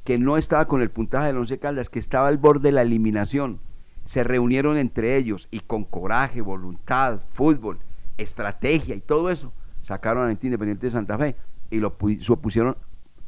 que 0.03 0.17
no 0.17 0.37
estaba 0.37 0.67
con 0.67 0.81
el 0.81 0.89
puntaje 0.89 1.27
del 1.27 1.37
Once 1.37 1.59
Caldas, 1.59 1.89
que 1.89 1.99
estaba 1.99 2.27
al 2.27 2.37
borde 2.37 2.69
de 2.69 2.71
la 2.73 2.81
eliminación. 2.81 3.59
Se 4.03 4.23
reunieron 4.23 4.77
entre 4.77 5.17
ellos 5.17 5.47
y 5.51 5.59
con 5.59 5.83
coraje, 5.83 6.41
voluntad, 6.41 7.21
fútbol, 7.31 7.79
estrategia 8.17 8.95
y 8.95 9.01
todo 9.01 9.29
eso, 9.29 9.53
sacaron 9.81 10.27
a 10.27 10.31
Independiente 10.31 10.87
de 10.87 10.91
Santa 10.91 11.17
Fe 11.17 11.35
y 11.69 11.77
lo 11.77 11.97
pusieron 11.97 12.75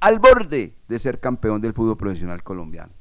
al 0.03 0.19
borde 0.19 0.75
de 0.89 0.99
ser 0.99 1.21
campeón 1.21 1.61
del 1.61 1.71
fútbol 1.71 1.95
profesional 1.95 2.43
colombiano. 2.43 2.91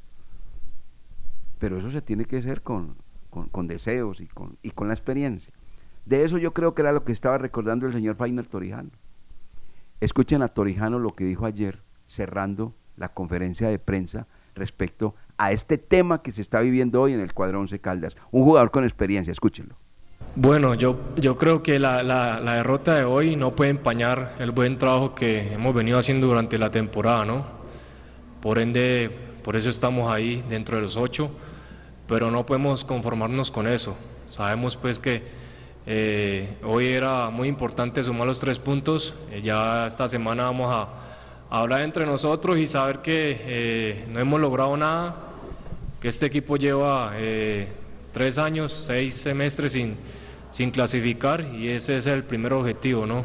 Pero 1.59 1.77
eso 1.77 1.91
se 1.91 2.01
tiene 2.01 2.27
que 2.27 2.37
hacer 2.37 2.63
con, 2.63 2.95
con, 3.29 3.67
deseos 3.67 4.21
y 4.21 4.29
con, 4.29 4.57
y 4.63 4.71
con 4.71 4.87
la 4.87 4.95
experiencia. 4.95 5.53
De 6.05 6.23
eso 6.23 6.39
yo 6.39 6.55
creo 6.55 6.77
que 6.77 6.83
era 6.83 6.93
lo 6.93 7.03
que 7.03 7.11
estaba 7.11 7.39
recordando 7.39 7.89
el 7.89 7.93
señor 7.93 8.15
Fainer 8.15 8.47
Torijano. 8.47 8.91
Escuchen 9.99 10.43
a 10.43 10.49
Torijano 10.49 11.01
lo 11.01 11.17
que 11.17 11.25
dijo 11.25 11.45
ayer, 11.45 11.83
cerrando 12.07 12.73
la 12.97 13.13
conferencia 13.13 13.69
de 13.69 13.81
prensa 13.81 14.29
respecto 14.55 15.17
a 15.39 15.51
este 15.51 15.79
tema 15.79 16.23
que 16.23 16.31
se 16.31 16.41
está 16.41 16.61
viviendo 16.61 17.03
hoy 17.03 17.15
en 17.15 17.21
el 17.21 17.35
cuadro 17.35 17.59
11 17.59 17.81
Caldas. 17.81 18.17
Un 18.31 18.45
jugador 18.45 18.71
con 18.71 18.85
experiencia, 18.85 19.33
escúchenlo. 19.33 19.77
Bueno, 20.35 20.73
yo, 20.75 20.99
yo 21.17 21.37
creo 21.37 21.63
que 21.63 21.79
la, 21.79 22.03
la, 22.03 22.57
derrota 22.57 22.95
de 22.95 23.05
hoy 23.05 23.37
no 23.37 23.55
puede 23.55 23.71
empañar 23.71 24.35
el 24.39 24.51
buen 24.51 24.79
trabajo 24.79 25.15
que 25.15 25.53
hemos 25.53 25.75
venido 25.75 25.99
haciendo 25.99 26.27
durante 26.27 26.57
la 26.57 26.71
temporada, 26.71 27.27
¿no? 27.27 27.45
Por 28.41 28.59
ende, 28.59 29.11
por 29.45 29.57
eso 29.57 29.69
estamos 29.69 30.11
ahí 30.11 30.43
dentro 30.49 30.77
de 30.77 30.83
los 30.83 30.97
ocho, 30.97 31.31
pero 32.09 32.31
no 32.31 32.47
podemos 32.47 32.83
conformarnos 32.83 33.51
con 33.51 33.67
eso. 33.67 33.95
Sabemos 34.29 34.75
pues 34.77 34.99
que 34.99 35.23
eh, 35.85 36.57
hoy 36.65 36.87
era 36.87 37.29
muy 37.29 37.49
importante 37.49 38.03
sumar 38.03 38.27
los 38.27 38.41
tres 38.41 38.59
puntos, 38.59 39.13
eh, 39.31 39.43
ya 39.45 39.87
esta 39.87 40.09
semana 40.09 40.45
vamos 40.45 40.75
a 40.75 40.89
hablar 41.51 41.83
entre 41.83 42.07
nosotros 42.07 42.57
y 42.57 42.67
saber 42.67 43.01
que 43.01 43.39
eh, 43.39 44.07
no 44.09 44.19
hemos 44.19 44.41
logrado 44.41 44.75
nada, 44.79 45.15
que 46.01 46.09
este 46.09 46.25
equipo 46.25 46.57
lleva 46.57 47.13
eh, 47.17 47.69
tres 48.15 48.39
años, 48.39 48.73
seis 48.73 49.15
semestres 49.15 49.75
sin, 49.75 49.95
sin 50.53 50.71
clasificar 50.71 51.41
y 51.55 51.69
ese 51.69 51.97
es 51.97 52.07
el 52.07 52.23
primer 52.23 52.53
objetivo, 52.53 53.07
¿no? 53.07 53.25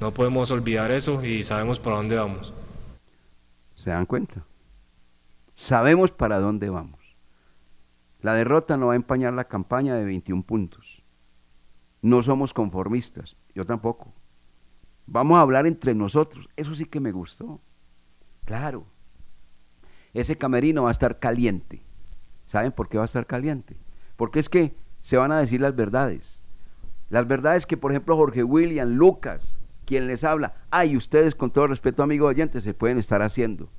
No 0.00 0.12
podemos 0.12 0.50
olvidar 0.50 0.90
eso 0.90 1.24
y 1.24 1.42
sabemos 1.42 1.80
para 1.80 1.96
dónde 1.96 2.16
vamos. 2.16 2.52
¿Se 3.74 3.90
dan 3.90 4.06
cuenta? 4.06 4.44
Sabemos 5.54 6.10
para 6.10 6.38
dónde 6.38 6.68
vamos. 6.68 6.98
La 8.20 8.34
derrota 8.34 8.76
no 8.76 8.88
va 8.88 8.92
a 8.94 8.96
empañar 8.96 9.32
la 9.32 9.44
campaña 9.44 9.94
de 9.94 10.04
21 10.04 10.42
puntos. 10.42 11.04
No 12.02 12.22
somos 12.22 12.52
conformistas, 12.52 13.36
yo 13.54 13.64
tampoco. 13.64 14.12
Vamos 15.06 15.38
a 15.38 15.42
hablar 15.42 15.66
entre 15.66 15.94
nosotros. 15.94 16.48
Eso 16.56 16.74
sí 16.74 16.84
que 16.84 17.00
me 17.00 17.12
gustó. 17.12 17.60
Claro. 18.44 18.86
Ese 20.12 20.36
camerino 20.36 20.84
va 20.84 20.88
a 20.88 20.92
estar 20.92 21.18
caliente. 21.18 21.82
¿Saben 22.46 22.72
por 22.72 22.88
qué 22.88 22.98
va 22.98 23.04
a 23.04 23.06
estar 23.06 23.26
caliente? 23.26 23.76
Porque 24.16 24.40
es 24.40 24.48
que 24.48 24.74
se 25.00 25.16
van 25.16 25.32
a 25.32 25.38
decir 25.38 25.60
las 25.60 25.74
verdades. 25.76 26.40
Las 27.10 27.26
verdades 27.26 27.66
que, 27.66 27.76
por 27.76 27.92
ejemplo, 27.92 28.16
Jorge 28.16 28.42
William, 28.42 28.90
Lucas, 28.90 29.58
quien 29.86 30.06
les 30.06 30.24
habla, 30.24 30.54
ay, 30.70 30.96
ustedes 30.96 31.34
con 31.34 31.50
todo 31.50 31.66
respeto, 31.66 32.02
amigos 32.02 32.28
oyentes, 32.28 32.64
se 32.64 32.74
pueden 32.74 32.98
estar 32.98 33.22
haciendo. 33.22 33.70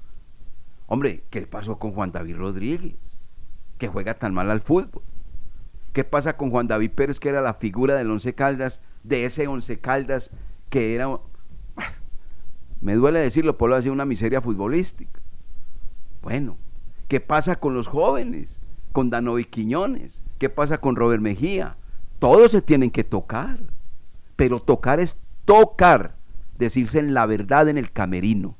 Hombre, 0.88 1.24
¿qué 1.30 1.42
pasó 1.46 1.78
con 1.78 1.92
Juan 1.92 2.12
David 2.12 2.38
Rodríguez? 2.38 3.20
Que 3.78 3.88
juega 3.88 4.16
tan 4.16 4.34
mal 4.34 4.50
al 4.50 4.62
fútbol. 4.62 5.04
¿Qué 5.94 6.04
pasa 6.04 6.36
con 6.36 6.50
Juan 6.50 6.68
David 6.68 6.92
Pérez, 6.92 7.20
que 7.20 7.30
era 7.30 7.42
la 7.42 7.54
figura 7.54 7.96
del 7.96 8.10
Once 8.10 8.34
Caldas, 8.34 8.82
de 9.04 9.26
ese 9.26 9.48
Once 9.48 9.80
Caldas 9.80 10.32
que 10.70 10.96
era, 10.96 11.08
me 12.82 12.96
duele 12.96 13.20
decirlo, 13.20 13.58
por 13.58 13.70
lo 13.70 13.76
hacer 13.76 13.92
una 13.92 14.06
miseria 14.06 14.42
futbolística. 14.42 15.20
Bueno, 16.22 16.58
¿qué 17.08 17.20
pasa 17.20 17.58
con 17.58 17.74
los 17.74 17.88
jóvenes? 17.88 18.60
Con 18.92 19.12
Danovi 19.12 19.46
Quiñones, 19.46 20.24
¿qué 20.40 20.50
pasa 20.50 20.80
con 20.80 20.96
Robert 20.96 21.22
Mejía? 21.22 21.78
Todos 22.20 22.52
se 22.52 22.62
tienen 22.62 22.92
que 22.92 23.04
tocar, 23.04 23.60
pero 24.36 24.60
tocar 24.60 25.00
es 25.00 25.18
tocar, 25.46 26.16
decirse 26.58 27.00
en 27.00 27.14
la 27.14 27.26
verdad 27.26 27.70
en 27.70 27.78
el 27.78 27.92
camerino. 27.92 28.58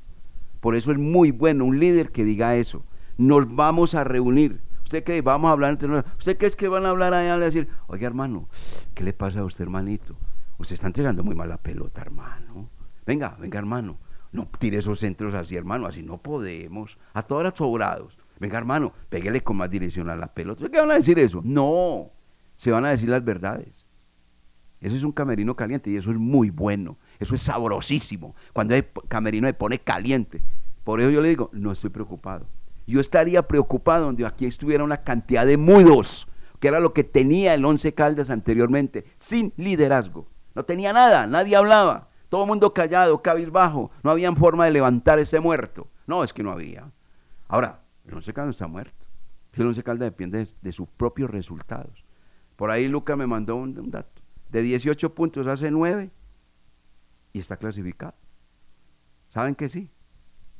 Por 0.60 0.74
eso 0.74 0.92
es 0.92 0.98
muy 0.98 1.30
bueno 1.30 1.64
un 1.64 1.78
líder 1.78 2.10
que 2.10 2.24
diga 2.24 2.56
eso. 2.56 2.84
Nos 3.16 3.54
vamos 3.54 3.94
a 3.94 4.04
reunir. 4.04 4.60
¿Usted 4.82 5.04
cree? 5.04 5.20
Vamos 5.20 5.50
a 5.50 5.52
hablar 5.52 5.70
entre 5.72 5.88
nosotros. 5.88 6.14
¿Usted 6.18 6.38
cree 6.38 6.50
que 6.50 6.68
van 6.68 6.86
a 6.86 6.90
hablar 6.90 7.14
allá 7.14 7.36
y 7.36 7.40
decir, 7.40 7.68
oye 7.86 8.04
hermano, 8.04 8.48
¿qué 8.94 9.04
le 9.04 9.12
pasa 9.12 9.40
a 9.40 9.44
usted 9.44 9.62
hermanito? 9.62 10.16
Usted 10.58 10.74
está 10.74 10.86
entregando 10.86 11.22
muy 11.22 11.34
mal 11.34 11.48
la 11.48 11.56
pelota, 11.58 12.00
hermano. 12.00 12.68
Venga, 13.06 13.36
venga, 13.38 13.58
hermano. 13.58 13.98
No 14.32 14.48
tire 14.58 14.78
esos 14.78 15.00
centros 15.00 15.34
así, 15.34 15.56
hermano. 15.56 15.86
Así 15.86 16.02
no 16.02 16.18
podemos. 16.18 16.98
A 17.14 17.22
todas 17.22 17.44
las 17.44 17.54
sobrados. 17.54 18.16
Venga, 18.38 18.58
hermano, 18.58 18.92
pégale 19.08 19.42
con 19.42 19.56
más 19.56 19.70
dirección 19.70 20.08
a 20.10 20.16
la 20.16 20.28
pelota. 20.28 20.68
¿Qué 20.68 20.78
van 20.78 20.90
a 20.90 20.94
decir 20.94 21.18
eso? 21.18 21.40
No. 21.44 22.10
Se 22.60 22.70
van 22.70 22.84
a 22.84 22.90
decir 22.90 23.08
las 23.08 23.24
verdades. 23.24 23.86
Eso 24.82 24.94
es 24.94 25.02
un 25.02 25.12
camerino 25.12 25.56
caliente 25.56 25.88
y 25.88 25.96
eso 25.96 26.10
es 26.10 26.18
muy 26.18 26.50
bueno. 26.50 26.98
Eso 27.18 27.34
es 27.34 27.40
sabrosísimo. 27.40 28.36
Cuando 28.52 28.74
el 28.74 28.86
camerino 29.08 29.46
se 29.46 29.54
pone 29.54 29.78
caliente. 29.78 30.42
Por 30.84 31.00
eso 31.00 31.08
yo 31.08 31.22
le 31.22 31.30
digo, 31.30 31.48
no 31.54 31.72
estoy 31.72 31.88
preocupado. 31.88 32.44
Yo 32.86 33.00
estaría 33.00 33.48
preocupado 33.48 34.04
donde 34.04 34.26
aquí 34.26 34.44
estuviera 34.44 34.84
una 34.84 34.98
cantidad 34.98 35.46
de 35.46 35.56
mudos, 35.56 36.28
que 36.58 36.68
era 36.68 36.80
lo 36.80 36.92
que 36.92 37.02
tenía 37.02 37.54
el 37.54 37.64
Once 37.64 37.94
Caldas 37.94 38.28
anteriormente, 38.28 39.06
sin 39.16 39.54
liderazgo. 39.56 40.28
No 40.54 40.62
tenía 40.62 40.92
nada, 40.92 41.26
nadie 41.26 41.56
hablaba, 41.56 42.10
todo 42.28 42.42
el 42.42 42.48
mundo 42.48 42.74
callado, 42.74 43.22
cabizbajo, 43.22 43.90
no 44.02 44.10
había 44.10 44.30
forma 44.32 44.66
de 44.66 44.72
levantar 44.72 45.18
ese 45.18 45.40
muerto. 45.40 45.88
No, 46.06 46.24
es 46.24 46.34
que 46.34 46.42
no 46.42 46.52
había. 46.52 46.90
Ahora, 47.48 47.80
el 48.06 48.12
Once 48.12 48.34
Caldas 48.34 48.56
está 48.56 48.66
muerto. 48.66 49.06
El 49.54 49.66
Once 49.66 49.82
Caldas 49.82 50.08
depende 50.08 50.44
de, 50.44 50.48
de 50.60 50.72
sus 50.72 50.86
propios 50.88 51.30
resultados. 51.30 51.99
Por 52.60 52.70
ahí 52.70 52.88
Luca 52.88 53.16
me 53.16 53.26
mandó 53.26 53.56
un, 53.56 53.90
dato. 53.90 54.20
De 54.50 54.60
18 54.60 55.14
puntos 55.14 55.46
hace 55.46 55.70
9 55.70 56.10
y 57.32 57.38
está 57.38 57.56
clasificado. 57.56 58.12
¿Saben 59.30 59.54
que 59.54 59.70
sí? 59.70 59.90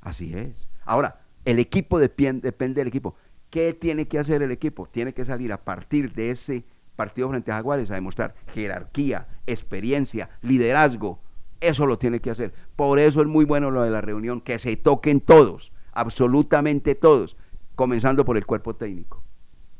Así 0.00 0.32
es. 0.32 0.66
Ahora, 0.86 1.20
el 1.44 1.58
equipo 1.58 1.98
depende, 1.98 2.40
depende 2.40 2.80
del 2.80 2.88
equipo. 2.88 3.16
¿Qué 3.50 3.74
tiene 3.74 4.08
que 4.08 4.18
hacer 4.18 4.40
el 4.40 4.50
equipo? 4.50 4.86
Tiene 4.86 5.12
que 5.12 5.26
salir 5.26 5.52
a 5.52 5.62
partir 5.62 6.14
de 6.14 6.30
ese 6.30 6.64
partido 6.96 7.28
frente 7.28 7.52
a 7.52 7.56
Jaguares 7.56 7.90
a 7.90 7.96
demostrar 7.96 8.34
jerarquía, 8.54 9.28
experiencia, 9.46 10.30
liderazgo. 10.40 11.20
Eso 11.60 11.84
lo 11.84 11.98
tiene 11.98 12.20
que 12.20 12.30
hacer. 12.30 12.54
Por 12.76 12.98
eso 12.98 13.20
es 13.20 13.26
muy 13.26 13.44
bueno 13.44 13.70
lo 13.70 13.82
de 13.82 13.90
la 13.90 14.00
reunión, 14.00 14.40
que 14.40 14.58
se 14.58 14.74
toquen 14.78 15.20
todos, 15.20 15.70
absolutamente 15.92 16.94
todos, 16.94 17.36
comenzando 17.74 18.24
por 18.24 18.38
el 18.38 18.46
cuerpo 18.46 18.74
técnico. 18.74 19.22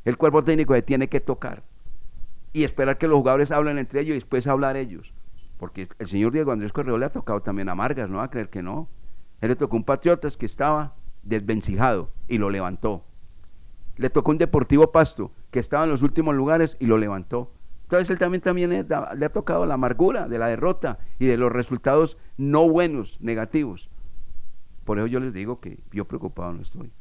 El 0.05 0.19
cuerpo 0.19 0.45
técnico 0.45 0.75
se 0.75 0.83
tiene 0.83 1.09
que 1.09 1.21
tocar 1.21 1.70
y 2.53 2.65
esperar 2.65 2.99
que 2.99 3.09
los 3.09 3.19
jugadores 3.19 3.51
hablen 3.51 3.79
entre 3.79 4.01
ellos 4.01 4.13
y 4.13 4.15
después 4.15 4.47
hablar 4.47 4.77
ellos. 4.77 5.13
Porque 5.59 5.89
el 5.99 6.09
señor 6.09 6.33
Diego 6.33 6.53
Andrés 6.53 6.73
Correo 6.73 6.99
le 6.99 7.07
ha 7.07 7.13
tocado 7.13 7.43
también 7.43 7.69
a 7.69 7.75
no 7.75 8.17
va 8.19 8.25
a 8.25 8.31
creer 8.31 8.49
que 8.49 8.63
no. 8.63 8.89
Él 9.41 9.51
le 9.51 9.57
tocó 9.57 9.77
un 9.77 9.85
Patriotas 9.85 10.37
que 10.37 10.47
estaba 10.47 10.95
desvencijado 11.23 12.11
y 12.29 12.39
lo 12.39 12.51
levantó. 12.51 13.05
Le 13.97 14.11
tocó 14.11 14.31
un 14.31 14.39
Deportivo 14.39 14.91
Pasto 14.91 15.33
que 15.51 15.59
estaba 15.59 15.85
en 15.85 15.91
los 15.91 16.03
últimos 16.03 16.35
lugares 16.35 16.77
y 16.81 16.87
lo 16.87 16.97
levantó. 16.97 17.53
Entonces 17.83 18.09
él 18.11 18.19
también, 18.19 18.41
también 18.41 18.71
le 18.71 19.27
ha 19.27 19.33
tocado 19.33 19.67
la 19.67 19.75
amargura 19.75 20.29
de 20.29 20.39
la 20.39 20.47
derrota 20.47 20.99
y 21.19 21.27
de 21.27 21.37
los 21.37 21.51
resultados 21.51 22.17
no 22.37 22.69
buenos, 22.69 23.21
negativos. 23.21 23.91
Por 24.85 24.99
eso 24.99 25.09
yo 25.09 25.21
les 25.21 25.33
digo 25.33 25.61
que 25.61 25.79
yo 25.93 26.07
preocupado 26.07 26.53
no 26.53 26.63
estoy. 26.63 26.93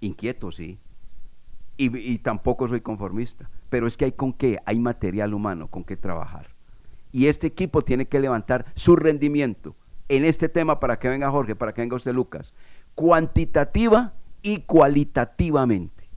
Inquieto, 0.00 0.52
sí. 0.52 0.78
Y, 1.76 2.18
tampoco 2.18 2.68
soy 2.68 2.80
conformista. 2.80 3.50
Pero 3.68 3.86
es 3.86 3.96
que 3.96 4.04
hay 4.04 4.12
con 4.12 4.32
qué, 4.32 4.58
hay 4.64 4.78
material 4.78 5.34
humano 5.34 5.68
con 5.68 5.84
qué 5.84 5.96
trabajar. 5.96 6.48
Y 7.10 7.26
este 7.26 7.46
equipo 7.46 7.82
tiene 7.82 8.06
que 8.06 8.20
levantar 8.20 8.66
su 8.74 8.96
rendimiento 8.96 9.76
en 10.08 10.24
este 10.24 10.48
tema 10.48 10.80
para 10.80 10.98
que 10.98 11.08
venga 11.08 11.30
Jorge, 11.30 11.56
para 11.56 11.72
que 11.72 11.80
venga 11.80 11.96
usted 11.96 12.12
Lucas, 12.12 12.54
cuantitativa 12.94 14.12
y 14.42 14.58
cualitativamente. 14.60 16.08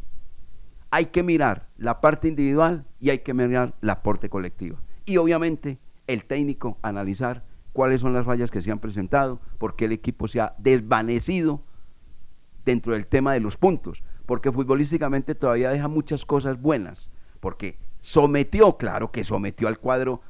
Hay 0.91 1.07
que 1.07 1.23
mirar 1.23 1.67
la 1.77 2.01
parte 2.01 2.27
individual 2.27 2.85
y 2.99 3.09
hay 3.09 3.19
que 3.19 3.33
mirar 3.33 3.75
la 3.81 3.93
aporte 3.93 4.29
colectiva. 4.29 4.77
Y 5.05 5.17
obviamente 5.17 5.79
el 6.07 6.25
técnico 6.25 6.77
analizar 6.81 7.43
cuáles 7.73 8.01
son 8.01 8.13
las 8.13 8.25
fallas 8.25 8.49
que 8.49 8.61
se 8.61 8.71
han 8.71 8.79
presentado, 8.79 9.39
por 9.57 9.75
qué 9.75 9.85
el 9.85 9.91
equipo 9.91 10.27
se 10.27 10.41
ha 10.41 10.55
desvanecido 10.57 11.61
dentro 12.65 12.93
del 12.93 13.07
tema 13.07 13.33
de 13.33 13.39
los 13.39 13.55
puntos, 13.55 14.01
porque 14.27 14.51
futbolísticamente 14.51 15.33
todavía 15.33 15.71
deja 15.71 15.87
muchas 15.87 16.25
cosas 16.25 16.61
buenas, 16.61 17.09
porque 17.39 17.79
sometió, 18.01 18.77
claro 18.77 19.11
que 19.11 19.23
sometió 19.23 19.67
al 19.67 19.79
cuadro 19.79 20.21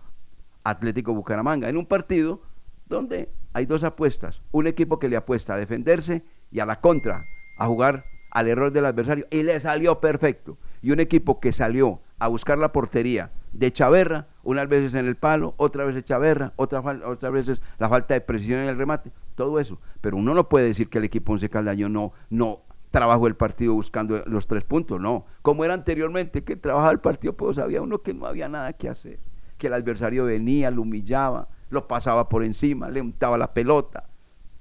Atlético 0.63 1.13
Bucaramanga 1.13 1.67
en 1.67 1.77
un 1.77 1.85
partido 1.85 2.41
donde 2.85 3.29
hay 3.53 3.65
dos 3.65 3.83
apuestas, 3.83 4.41
un 4.51 4.67
equipo 4.67 4.99
que 4.99 5.09
le 5.09 5.17
apuesta 5.17 5.55
a 5.55 5.57
defenderse 5.57 6.23
y 6.51 6.59
a 6.59 6.65
la 6.65 6.79
contra, 6.79 7.25
a 7.57 7.65
jugar 7.65 8.05
al 8.31 8.47
error 8.47 8.71
del 8.71 8.85
adversario, 8.85 9.25
y 9.31 9.41
le 9.41 9.59
salió 9.59 9.99
perfecto, 9.99 10.57
y 10.81 10.91
un 10.91 10.99
equipo 10.99 11.39
que 11.39 11.51
salió 11.51 11.99
a 12.19 12.27
buscar 12.27 12.59
la 12.59 12.71
portería 12.71 13.31
de 13.51 13.71
Chaverra, 13.71 14.27
unas 14.43 14.69
veces 14.69 14.93
en 14.93 15.07
el 15.07 15.15
palo, 15.15 15.55
otra 15.57 15.85
vez 15.85 15.95
de 15.95 16.03
Chaverra, 16.03 16.53
otra 16.55 16.81
otras 16.81 17.33
veces 17.33 17.61
la 17.79 17.89
falta 17.89 18.13
de 18.13 18.21
precisión 18.21 18.59
en 18.59 18.69
el 18.69 18.77
remate, 18.77 19.11
todo 19.33 19.59
eso. 19.59 19.79
Pero 20.01 20.17
uno 20.17 20.35
no 20.35 20.47
puede 20.49 20.67
decir 20.67 20.89
que 20.89 20.99
el 20.99 21.05
equipo 21.05 21.33
Once 21.33 21.49
Caldaño 21.49 21.89
no, 21.89 22.13
no 22.29 22.61
trabajó 22.91 23.27
el 23.27 23.35
partido 23.35 23.73
buscando 23.73 24.23
los 24.25 24.47
tres 24.47 24.63
puntos, 24.63 24.99
no. 24.99 25.25
Como 25.41 25.65
era 25.65 25.73
anteriormente, 25.73 26.43
que 26.43 26.55
trabajaba 26.55 26.91
el 26.91 26.99
partido, 26.99 27.33
pues 27.33 27.57
sabía 27.57 27.81
uno 27.81 28.01
que 28.01 28.13
no 28.13 28.25
había 28.25 28.47
nada 28.49 28.73
que 28.73 28.89
hacer, 28.89 29.19
que 29.57 29.67
el 29.67 29.73
adversario 29.73 30.25
venía, 30.25 30.71
lo 30.71 30.83
humillaba, 30.83 31.49
lo 31.69 31.87
pasaba 31.87 32.29
por 32.29 32.43
encima, 32.43 32.89
le 32.89 33.01
untaba 33.01 33.37
la 33.37 33.53
pelota, 33.53 34.09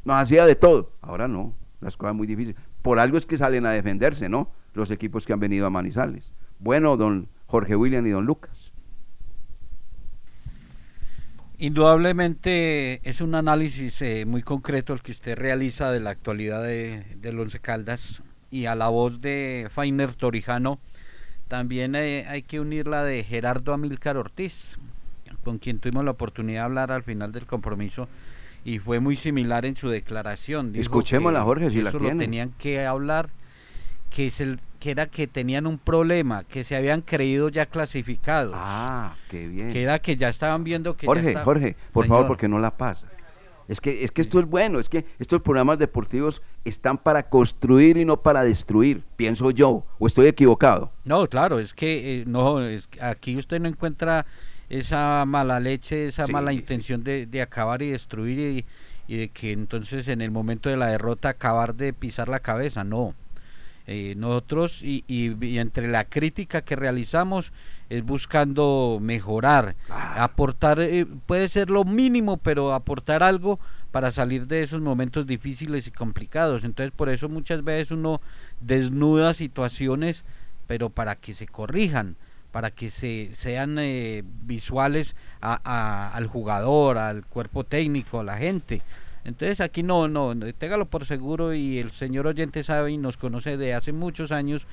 nos 0.04 0.16
hacía 0.16 0.46
de 0.46 0.56
todo. 0.56 0.92
Ahora 1.00 1.28
no, 1.28 1.54
las 1.80 1.96
cosas 1.96 2.14
muy 2.14 2.26
difíciles. 2.26 2.60
Por 2.82 2.98
algo 2.98 3.18
es 3.18 3.26
que 3.26 3.36
salen 3.36 3.66
a 3.66 3.70
defenderse, 3.70 4.28
¿no? 4.28 4.50
Los 4.74 4.90
equipos 4.90 5.26
que 5.26 5.32
han 5.32 5.40
venido 5.40 5.66
a 5.66 5.70
Manizales. 5.70 6.32
Bueno, 6.58 6.96
don 6.96 7.28
Jorge 7.46 7.76
William 7.76 8.06
y 8.06 8.10
don 8.10 8.26
Lucas. 8.26 8.65
Indudablemente 11.58 13.00
es 13.08 13.20
un 13.20 13.34
análisis 13.34 14.02
eh, 14.02 14.24
muy 14.26 14.42
concreto 14.42 14.92
el 14.92 15.02
que 15.02 15.12
usted 15.12 15.36
realiza 15.38 15.90
de 15.90 16.00
la 16.00 16.10
actualidad 16.10 16.62
de, 16.62 17.04
del 17.18 17.40
Once 17.40 17.58
Caldas 17.60 18.22
y 18.50 18.66
a 18.66 18.74
la 18.74 18.88
voz 18.88 19.20
de 19.20 19.68
Fainer 19.72 20.12
Torijano 20.12 20.78
también 21.48 21.94
eh, 21.94 22.26
hay 22.28 22.42
que 22.42 22.60
unir 22.60 22.88
la 22.88 23.04
de 23.04 23.22
Gerardo 23.22 23.72
Amílcar 23.72 24.16
Ortiz, 24.16 24.78
con 25.44 25.58
quien 25.58 25.78
tuvimos 25.78 26.04
la 26.04 26.10
oportunidad 26.10 26.60
de 26.60 26.64
hablar 26.64 26.92
al 26.92 27.04
final 27.04 27.30
del 27.32 27.46
compromiso 27.46 28.08
y 28.64 28.80
fue 28.80 28.98
muy 28.98 29.14
similar 29.14 29.64
en 29.64 29.76
su 29.76 29.88
declaración. 29.88 30.74
Escuchémosla, 30.74 31.42
Jorge, 31.42 31.70
si 31.70 31.82
la 31.82 31.90
eso 31.90 32.00
lo 32.00 32.06
tiene. 32.06 32.24
tenían 32.24 32.52
que 32.58 32.84
hablar, 32.84 33.30
que, 34.10 34.28
es 34.28 34.40
el, 34.40 34.60
que 34.80 34.90
era 34.90 35.06
que 35.06 35.26
tenían 35.26 35.66
un 35.66 35.78
problema, 35.78 36.44
que 36.44 36.64
se 36.64 36.76
habían 36.76 37.02
creído 37.02 37.48
ya 37.48 37.66
clasificados. 37.66 38.54
Ah, 38.56 39.14
qué 39.28 39.48
bien. 39.48 39.68
Que 39.68 39.82
era 39.82 39.98
que 39.98 40.16
ya 40.16 40.28
estaban 40.28 40.64
viendo 40.64 40.96
que 40.96 41.06
ya 41.06 41.12
Jorge, 41.12 41.34
Jorge, 41.36 41.76
por 41.92 42.06
favor, 42.06 42.26
porque 42.26 42.48
no 42.48 42.58
la 42.58 42.76
pasa. 42.76 43.08
Es 43.68 43.80
que, 43.80 44.04
es 44.04 44.12
que 44.12 44.22
esto 44.22 44.38
es 44.38 44.46
bueno, 44.46 44.78
es 44.78 44.88
que 44.88 45.04
estos 45.18 45.42
programas 45.42 45.78
deportivos 45.80 46.40
están 46.64 46.98
para 46.98 47.28
construir 47.28 47.96
y 47.96 48.04
no 48.04 48.22
para 48.22 48.44
destruir, 48.44 49.02
pienso 49.16 49.50
yo, 49.50 49.84
o 49.98 50.06
estoy 50.06 50.28
equivocado. 50.28 50.92
No, 51.04 51.26
claro, 51.26 51.58
es 51.58 51.74
que 51.74 52.20
eh, 52.20 52.24
no, 52.26 52.62
es 52.62 52.86
que 52.86 53.02
aquí 53.02 53.36
usted 53.36 53.60
no 53.60 53.68
encuentra 53.68 54.24
esa 54.68 55.24
mala 55.26 55.58
leche, 55.58 56.06
esa 56.06 56.26
Sí, 56.26 56.32
mala 56.32 56.52
intención 56.52 57.02
de, 57.02 57.26
de 57.26 57.42
acabar 57.42 57.82
y 57.82 57.90
destruir 57.90 58.38
y, 58.38 58.66
y 59.12 59.16
de 59.18 59.28
que 59.30 59.50
entonces 59.50 60.06
en 60.06 60.20
el 60.20 60.30
momento 60.30 60.68
de 60.68 60.76
la 60.76 60.86
derrota 60.86 61.30
acabar 61.30 61.74
de 61.74 61.92
pisar 61.92 62.28
la 62.28 62.38
cabeza, 62.40 62.84
no. 62.84 63.14
Eh, 63.88 64.14
nosotros 64.16 64.82
y, 64.82 65.04
y- 65.06 65.36
y 65.46 65.58
entre 65.58 65.86
la 65.86 66.04
crítica 66.04 66.62
que 66.62 66.74
realizamos 66.74 67.52
es 67.88 68.04
buscando 68.04 68.98
mejorar, 69.00 69.76
aportar, 70.16 70.80
eh, 70.80 71.06
puede 71.26 71.48
ser 71.48 71.70
lo 71.70 71.84
mínimo, 71.84 72.36
pero 72.36 72.72
aportar 72.74 73.22
algo 73.22 73.60
para 73.92 74.10
salir 74.10 74.48
de 74.48 74.62
esos 74.62 74.80
momentos 74.80 75.26
difíciles 75.26 75.86
y 75.86 75.92
complicados. 75.92 76.64
Entonces 76.64 76.92
por 76.94 77.08
eso 77.08 77.28
muchas 77.28 77.62
veces 77.62 77.92
uno 77.92 78.20
desnuda 78.60 79.34
situaciones, 79.34 80.24
pero 80.66 80.90
para 80.90 81.14
que 81.14 81.32
se 81.32 81.46
corrijan, 81.46 82.16
para 82.50 82.70
que 82.72 82.90
se 82.90 83.30
sean 83.34 83.76
eh, 83.78 84.24
visuales 84.46 85.14
a- 85.40 85.60
a- 85.64 86.08
al 86.16 86.26
jugador, 86.26 86.98
al 86.98 87.24
cuerpo 87.24 87.62
técnico, 87.64 88.18
a 88.20 88.24
la 88.24 88.36
gente. 88.36 88.82
Entonces 89.26 89.60
aquí 89.60 89.82
no, 89.82 90.06
no, 90.06 90.34
téngalo 90.54 90.86
por 90.86 91.04
seguro 91.04 91.52
y 91.52 91.78
el 91.78 91.90
señor 91.90 92.28
oyente 92.28 92.62
sabe 92.62 92.92
y 92.92 92.96
nos 92.96 93.16
conoce 93.16 93.56
de 93.56 93.74
hace 93.74 93.92
muchos 93.92 94.30
años 94.30 94.68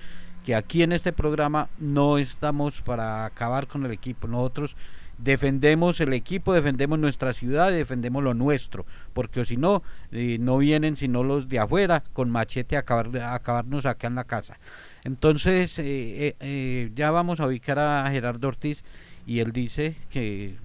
que 0.46 0.54
aquí 0.54 0.84
en 0.84 0.92
este 0.92 1.12
programa 1.12 1.70
no 1.80 2.20
estamos 2.20 2.84
para 2.84 3.26
acabar 3.26 3.66
con 3.66 3.84
el 3.84 3.92
equipo. 3.92 4.28
Nosotros 4.28 4.78
defendemos 5.18 6.00
el 6.02 6.14
equipo, 6.14 6.54
defendemos 6.54 7.00
nuestra 7.00 7.34
ciudad, 7.34 7.72
defendemos 7.72 8.24
lo 8.24 8.36
nuestro, 8.36 8.86
porque 9.14 9.44
si 9.44 9.58
no, 9.58 9.82
eh, 10.12 10.38
no 10.40 10.60
vienen 10.60 10.98
sino 10.98 11.24
los 11.24 11.50
de 11.50 11.58
afuera 11.58 12.04
con 12.14 12.30
machete 12.30 12.76
a, 12.76 12.80
acabar, 12.80 13.10
a 13.18 13.34
acabarnos 13.34 13.88
acá 13.88 14.06
en 14.06 14.16
la 14.16 14.24
casa. 14.24 14.60
Entonces, 15.04 15.80
eh, 15.80 16.28
eh, 16.28 16.36
eh, 16.42 16.92
ya 16.94 17.10
vamos 17.10 17.40
a 17.40 17.48
ubicar 17.48 17.80
a 17.80 18.08
Gerardo 18.12 18.50
Ortiz 18.50 18.84
y 19.26 19.40
él 19.40 19.52
dice 19.52 19.96
que 20.12 20.58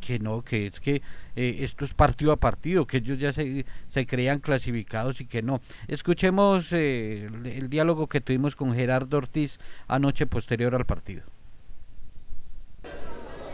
que 0.00 0.18
no, 0.18 0.42
que 0.42 0.66
es 0.66 0.80
que 0.80 1.02
eh, 1.40 1.64
esto 1.64 1.86
es 1.86 1.94
partido 1.94 2.32
a 2.32 2.36
partido, 2.36 2.86
que 2.86 2.98
ellos 2.98 3.16
ya 3.16 3.32
se, 3.32 3.64
creían 4.06 4.40
clasificados 4.40 5.22
y 5.22 5.24
que 5.24 5.40
no. 5.40 5.62
Escuchemos 5.88 6.70
eh, 6.74 7.30
el, 7.44 7.70
diálogo 7.70 8.08
que 8.08 8.20
tuvimos 8.20 8.56
con 8.56 8.74
Gerardo 8.74 9.16
Ortiz 9.16 9.58
anoche 9.88 10.26
posterior 10.26 10.74
al 10.74 10.84
partido. 10.84 11.22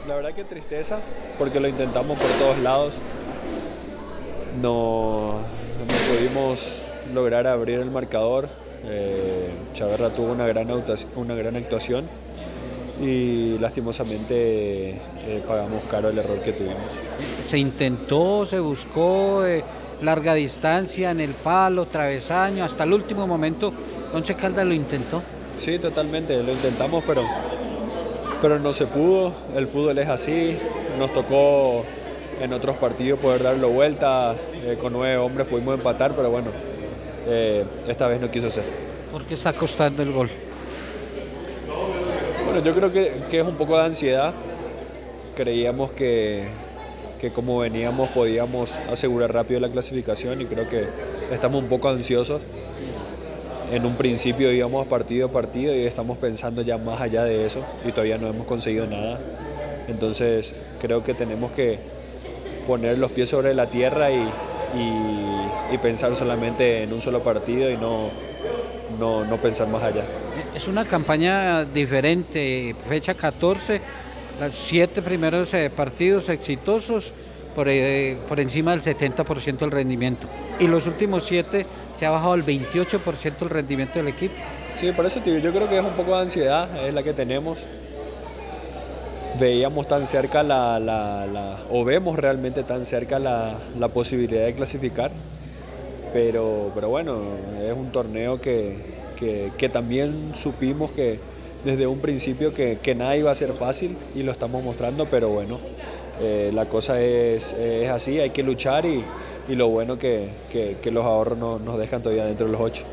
La 0.08 0.16
verdad 0.16 0.34
que 0.34 0.42
tristeza, 0.42 0.98
porque 1.38 1.60
lo 1.60 1.68
intentamos 1.68 2.18
por 2.18 2.30
todos 2.40 2.58
lados. 2.58 3.02
No, 4.60 5.38
no 5.38 5.94
pudimos 6.12 6.92
lograr 7.14 7.46
abrir 7.46 7.78
el 7.78 7.92
marcador. 7.92 8.48
Eh, 8.82 9.48
Chaverra 9.74 10.10
tuvo 10.10 10.32
una 10.32 10.46
gran, 10.48 10.68
una 11.14 11.34
gran 11.36 11.54
actuación 11.54 12.08
y 13.00 13.58
lastimosamente 13.58 14.90
eh, 14.90 15.42
pagamos 15.46 15.84
caro 15.84 16.08
el 16.08 16.18
error 16.18 16.40
que 16.40 16.52
tuvimos. 16.52 16.92
Se 17.48 17.58
intentó, 17.58 18.46
se 18.46 18.58
buscó, 18.58 19.44
eh, 19.46 19.62
larga 20.02 20.34
distancia, 20.34 21.10
en 21.10 21.20
el 21.20 21.32
palo, 21.32 21.86
travesaño, 21.86 22.64
hasta 22.64 22.84
el 22.84 22.92
último 22.92 23.26
momento. 23.26 23.72
Once 24.14 24.34
Caldas 24.34 24.64
lo 24.64 24.74
intentó. 24.74 25.22
Sí, 25.56 25.78
totalmente, 25.78 26.42
lo 26.42 26.52
intentamos, 26.52 27.04
pero, 27.06 27.22
pero 28.40 28.58
no 28.58 28.72
se 28.72 28.86
pudo. 28.86 29.32
El 29.54 29.66
fútbol 29.66 29.98
es 29.98 30.08
así. 30.08 30.56
Nos 30.98 31.12
tocó 31.12 31.84
en 32.40 32.52
otros 32.52 32.76
partidos 32.76 33.18
poder 33.18 33.42
darlo 33.42 33.68
vuelta. 33.70 34.34
eh, 34.64 34.78
con 34.80 34.92
nueve 34.92 35.18
hombres 35.18 35.46
pudimos 35.46 35.74
empatar, 35.74 36.14
pero 36.14 36.30
bueno, 36.30 36.48
esta 37.88 38.06
vez 38.06 38.20
no 38.20 38.30
quiso 38.30 38.48
ser. 38.48 38.64
¿Por 39.10 39.24
qué 39.24 39.34
está 39.34 39.52
costando 39.52 40.02
el 40.02 40.12
gol? 40.12 40.30
Bueno, 42.46 42.60
yo 42.60 42.74
creo 42.74 42.90
que, 42.92 43.26
es 43.30 43.46
un 43.46 43.56
poco 43.56 43.76
de 43.76 43.84
ansiedad. 43.84 44.36
Creíamos 45.34 45.92
que, 45.92 46.50
que 47.18 47.32
como 47.32 47.58
veníamos 47.58 48.10
podíamos 48.10 48.86
asegurar 48.86 49.32
rápido 49.34 49.60
la 49.60 49.70
clasificación 49.70 50.40
y 50.40 50.48
creo 50.48 50.68
que 50.68 50.94
estamos 51.28 51.62
un 51.62 51.68
poco 51.68 51.88
ansiosos. 51.88 52.50
En 53.66 53.84
un 53.86 53.96
principio 53.96 54.52
íbamos 54.52 54.86
partido 54.86 55.26
a 55.26 55.30
partido 55.32 55.74
y 55.74 55.80
estamos 55.86 56.18
pensando 56.18 56.62
ya 56.62 56.78
más 56.78 57.00
allá 57.00 57.24
de 57.24 57.46
eso 57.46 57.68
y 57.80 57.92
todavía 57.92 58.18
no 58.18 58.28
hemos 58.28 58.46
conseguido 58.46 58.86
nada. 58.86 59.24
Entonces 59.86 60.66
creo 60.78 61.02
que 61.04 61.14
tenemos 61.14 61.52
que 61.52 61.80
poner 62.64 62.98
los 62.98 63.12
pies 63.12 63.30
sobre 63.30 63.54
la 63.54 63.70
tierra 63.70 64.12
y, 64.12 64.38
y- 64.68 65.54
y 65.68 65.78
pensar 65.78 66.16
solamente 66.16 66.82
en 66.84 66.92
un 66.92 67.00
solo 67.02 67.22
partido 67.22 67.70
y 67.70 67.78
no, 67.78 68.16
no, 68.88 69.24
no 69.24 69.40
pensar 69.40 69.68
más 69.68 69.82
allá. 69.84 70.10
Es 70.56 70.68
una 70.68 70.86
campaña 70.86 71.66
diferente, 71.66 72.74
fecha 72.88 73.12
14, 73.12 73.78
los 74.40 74.54
siete 74.54 75.02
primeros 75.02 75.52
eh, 75.52 75.68
partidos 75.68 76.30
exitosos 76.30 77.12
por, 77.54 77.68
eh, 77.68 78.16
por 78.26 78.40
encima 78.40 78.70
del 78.70 78.80
70% 78.80 79.58
del 79.58 79.70
rendimiento. 79.70 80.26
Y 80.58 80.66
los 80.66 80.86
últimos 80.86 81.24
siete 81.24 81.66
se 81.94 82.06
ha 82.06 82.10
bajado 82.10 82.32
al 82.32 82.42
28% 82.42 83.42
el 83.44 83.50
rendimiento 83.50 83.98
del 83.98 84.08
equipo. 84.08 84.34
Sí, 84.70 84.90
por 84.92 85.04
eso 85.04 85.20
digo, 85.20 85.38
yo 85.40 85.52
creo 85.52 85.68
que 85.68 85.76
es 85.78 85.84
un 85.84 85.92
poco 85.92 86.16
de 86.16 86.22
ansiedad, 86.22 86.74
es 86.86 86.94
la 86.94 87.02
que 87.02 87.12
tenemos. 87.12 87.66
Veíamos 89.38 89.86
tan 89.86 90.06
cerca 90.06 90.42
la, 90.42 90.80
la- 90.80 91.26
la- 91.26 91.58
o 91.68 91.84
vemos 91.84 92.16
realmente 92.16 92.62
tan 92.62 92.86
cerca 92.86 93.18
la, 93.18 93.58
la 93.78 93.88
posibilidad 93.88 94.46
de 94.46 94.54
clasificar, 94.54 95.12
pero, 96.14 96.70
pero 96.74 96.88
bueno, 96.88 97.20
es 97.62 97.74
un 97.74 97.92
torneo 97.92 98.40
que, 98.40 98.78
que- 99.18 99.52
que 99.58 99.68
también 99.68 100.34
supimos 100.34 100.90
que 100.92 101.18
desde 101.64 101.86
un 101.86 102.00
principio 102.00 102.54
que, 102.54 102.78
que 102.82 102.94
nada 102.94 103.16
iba 103.16 103.30
a 103.30 103.34
ser 103.34 103.52
fácil 103.54 103.96
y 104.14 104.22
lo 104.22 104.30
estamos 104.32 104.62
mostrando, 104.62 105.06
pero 105.06 105.30
bueno, 105.30 105.58
eh, 106.20 106.50
la 106.54 106.66
cosa 106.66 107.00
es, 107.00 107.52
es 107.54 107.88
así, 107.90 108.20
hay 108.20 108.30
que 108.30 108.42
luchar 108.42 108.86
y, 108.86 109.02
y 109.48 109.54
lo 109.56 109.68
bueno 109.68 109.98
que, 109.98 110.28
que- 110.50 110.76
que 110.80 110.90
los 110.90 111.04
ahorros 111.04 111.38
no- 111.38 111.58
nos 111.58 111.78
dejan 111.78 112.02
todavía 112.02 112.24
dentro 112.24 112.46
de 112.46 112.52
los 112.52 112.60
ocho. 112.60 112.84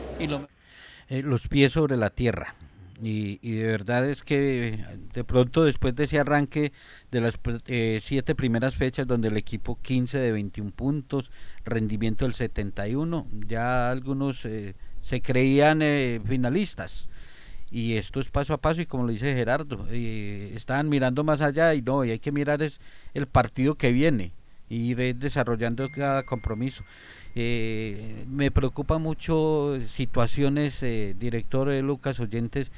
Eh, 1.09 1.21
los 1.21 1.47
pies 1.47 1.73
sobre 1.73 1.97
la 1.97 2.09
tierra. 2.09 2.55
Y, 3.01 3.39
y 3.41 3.55
de 3.55 3.65
verdad 3.67 4.07
es 4.09 4.23
que 4.23 4.79
de 5.13 5.23
pronto 5.25 5.65
después 5.65 5.93
de 5.95 6.05
ese 6.05 6.19
arranque 6.19 6.71
de 7.12 7.21
las 7.21 7.38
eh, 7.67 7.99
siete 8.01 8.33
primeras 8.33 8.75
fechas 8.75 9.05
donde 9.05 9.27
el 9.27 9.36
equipo 9.36 9.77
15 9.81 10.19
de 10.19 10.31
21 10.31 10.71
puntos, 10.71 11.31
rendimiento 11.65 12.23
del 12.25 12.33
71, 12.33 13.27
ya 13.47 13.91
algunos 13.91 14.45
eh, 14.45 14.75
se 15.04 15.22
creían 15.22 15.84
eh, 15.84 16.20
finalistas. 16.26 17.10
Y 17.70 17.98
esto 17.98 18.20
es 18.20 18.30
paso 18.30 18.56
a 18.56 18.58
paso 18.58 18.82
y 18.82 18.88
como 18.88 19.04
lo 19.04 19.12
dice 19.12 19.36
Gerardo, 19.36 19.86
eh, 19.92 20.52
estaban 20.56 20.89
mirando 20.89 21.24
más 21.24 21.42
allá 21.42 21.76
y 21.76 21.84
no, 21.84 22.04
y 22.04 22.10
hay 22.10 22.20
que 22.20 22.32
mirar 22.32 22.63
es 22.63 22.80
el 23.13 23.28
partido 23.28 23.76
que 23.76 23.92
viene 23.92 24.32
y 24.70 24.92
ir 24.92 25.02
eh, 25.02 25.13
desarrollando 25.13 25.88
cada 25.92 26.24
compromiso. 26.24 26.84
Eh, 27.36 28.26
me 28.30 28.52
preocupa 28.52 29.00
mucho 29.00 29.80
situaciones, 29.88 30.84
eh, 30.84 31.16
director 31.20 31.72
eh, 31.72 31.82
Lucas 31.82 32.20
Oyentes, 32.20 32.72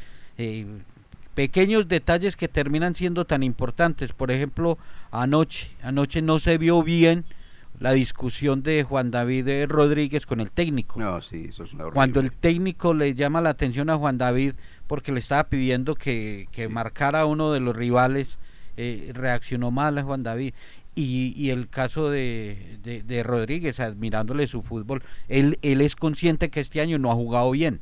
pequeños 1.33 1.87
detalles 1.89 2.35
que 2.37 2.47
terminan 2.47 2.95
siendo 2.95 3.25
tan 3.25 3.43
importantes. 3.43 4.13
Por 4.13 4.31
ejemplo, 4.31 4.77
anoche, 5.11 5.69
anoche 5.81 6.21
no 6.21 6.39
se 6.39 6.57
vio 6.57 6.83
bien 6.83 7.25
la 7.79 7.91
discusión 7.91 8.63
de 8.63 8.83
Juan 8.83 9.11
David 9.11 9.47
eh, 9.47 9.65
Rodríguez 9.67 10.25
con 10.25 10.39
el 10.39 10.51
técnico. 10.51 10.99
No, 10.99 11.21
sí, 11.21 11.47
eso 11.49 11.63
es 11.65 11.73
una 11.73 11.85
Cuando 11.85 12.19
el 12.21 12.31
técnico 12.31 12.93
le 12.93 13.13
llama 13.15 13.41
la 13.41 13.49
atención 13.49 13.89
a 13.89 13.97
Juan 13.97 14.17
David 14.17 14.53
porque 14.87 15.11
le 15.11 15.19
estaba 15.19 15.45
pidiendo 15.49 15.95
que, 15.95 16.47
que 16.51 16.69
marcara 16.69 17.21
a 17.21 17.25
uno 17.25 17.51
de 17.51 17.59
los 17.59 17.75
rivales, 17.75 18.39
eh, 18.77 19.11
reaccionó 19.13 19.71
mal 19.71 19.97
a 19.97 20.03
Juan 20.03 20.23
David. 20.23 20.53
Y, 20.97 21.33
y 21.35 21.49
el 21.49 21.67
caso 21.67 22.09
de, 22.09 22.77
de- 22.81 23.03
de 23.03 23.23
Rodríguez, 23.23 23.81
admirándole 23.81 24.47
su 24.47 24.61
fútbol, 24.63 25.03
él, 25.27 25.59
él 25.61 25.81
es 25.81 25.97
consciente 25.97 26.49
que 26.49 26.61
este 26.61 26.79
año 26.79 26.97
no 26.99 27.11
ha 27.11 27.15
jugado 27.15 27.51
bien, 27.51 27.81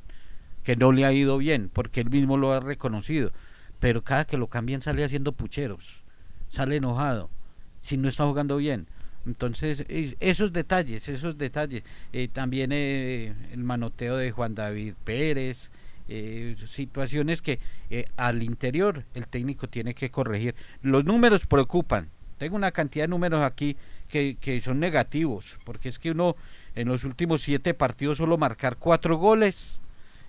que 0.63 0.75
no 0.75 0.91
le 0.91 1.05
ha 1.05 1.13
ido 1.13 1.37
bien, 1.37 1.69
porque 1.71 2.01
él 2.01 2.09
mismo 2.09 2.37
lo 2.37 2.51
ha 2.53 2.59
reconocido. 2.59 3.31
Pero 3.79 4.03
cada 4.03 4.25
que 4.25 4.37
lo 4.37 4.47
cambian 4.47 4.81
sale 4.81 5.03
haciendo 5.03 5.31
pucheros, 5.33 6.03
sale 6.49 6.77
enojado, 6.77 7.29
si 7.81 7.97
no 7.97 8.07
está 8.09 8.25
jugando 8.25 8.57
bien. 8.57 8.87
Entonces, 9.25 9.85
es- 9.87 10.17
esos 10.19 10.51
detalles, 10.53 11.07
esos 11.09 11.37
detalles. 11.37 11.83
Eh, 12.11 12.27
también 12.31 12.71
eh, 12.73 13.33
el 13.51 13.63
manoteo 13.63 14.17
de 14.17 14.31
Juan 14.31 14.55
David 14.55 14.93
Pérez, 15.03 15.71
eh, 16.09 16.55
situaciones 16.67 17.41
que 17.41 17.59
eh, 17.89 18.05
al 18.17 18.43
interior 18.43 19.03
el 19.13 19.25
técnico 19.27 19.67
tiene 19.69 19.93
que 19.93 20.11
corregir. 20.11 20.55
Los 20.81 21.05
números 21.05 21.47
preocupan. 21.47 22.09
Tengo 22.37 22.57
una 22.57 22.71
cantidad 22.71 23.05
de 23.05 23.09
números 23.09 23.41
aquí 23.43 23.77
que, 24.09 24.35
que 24.35 24.59
son 24.59 24.79
negativos, 24.79 25.57
porque 25.63 25.87
es 25.87 25.97
que 25.99 26.11
uno 26.11 26.35
en 26.75 26.89
los 26.89 27.05
últimos 27.05 27.41
siete 27.41 27.73
partidos 27.73 28.17
solo 28.17 28.37
marcar 28.37 28.75
cuatro 28.77 29.15
goles, 29.17 29.79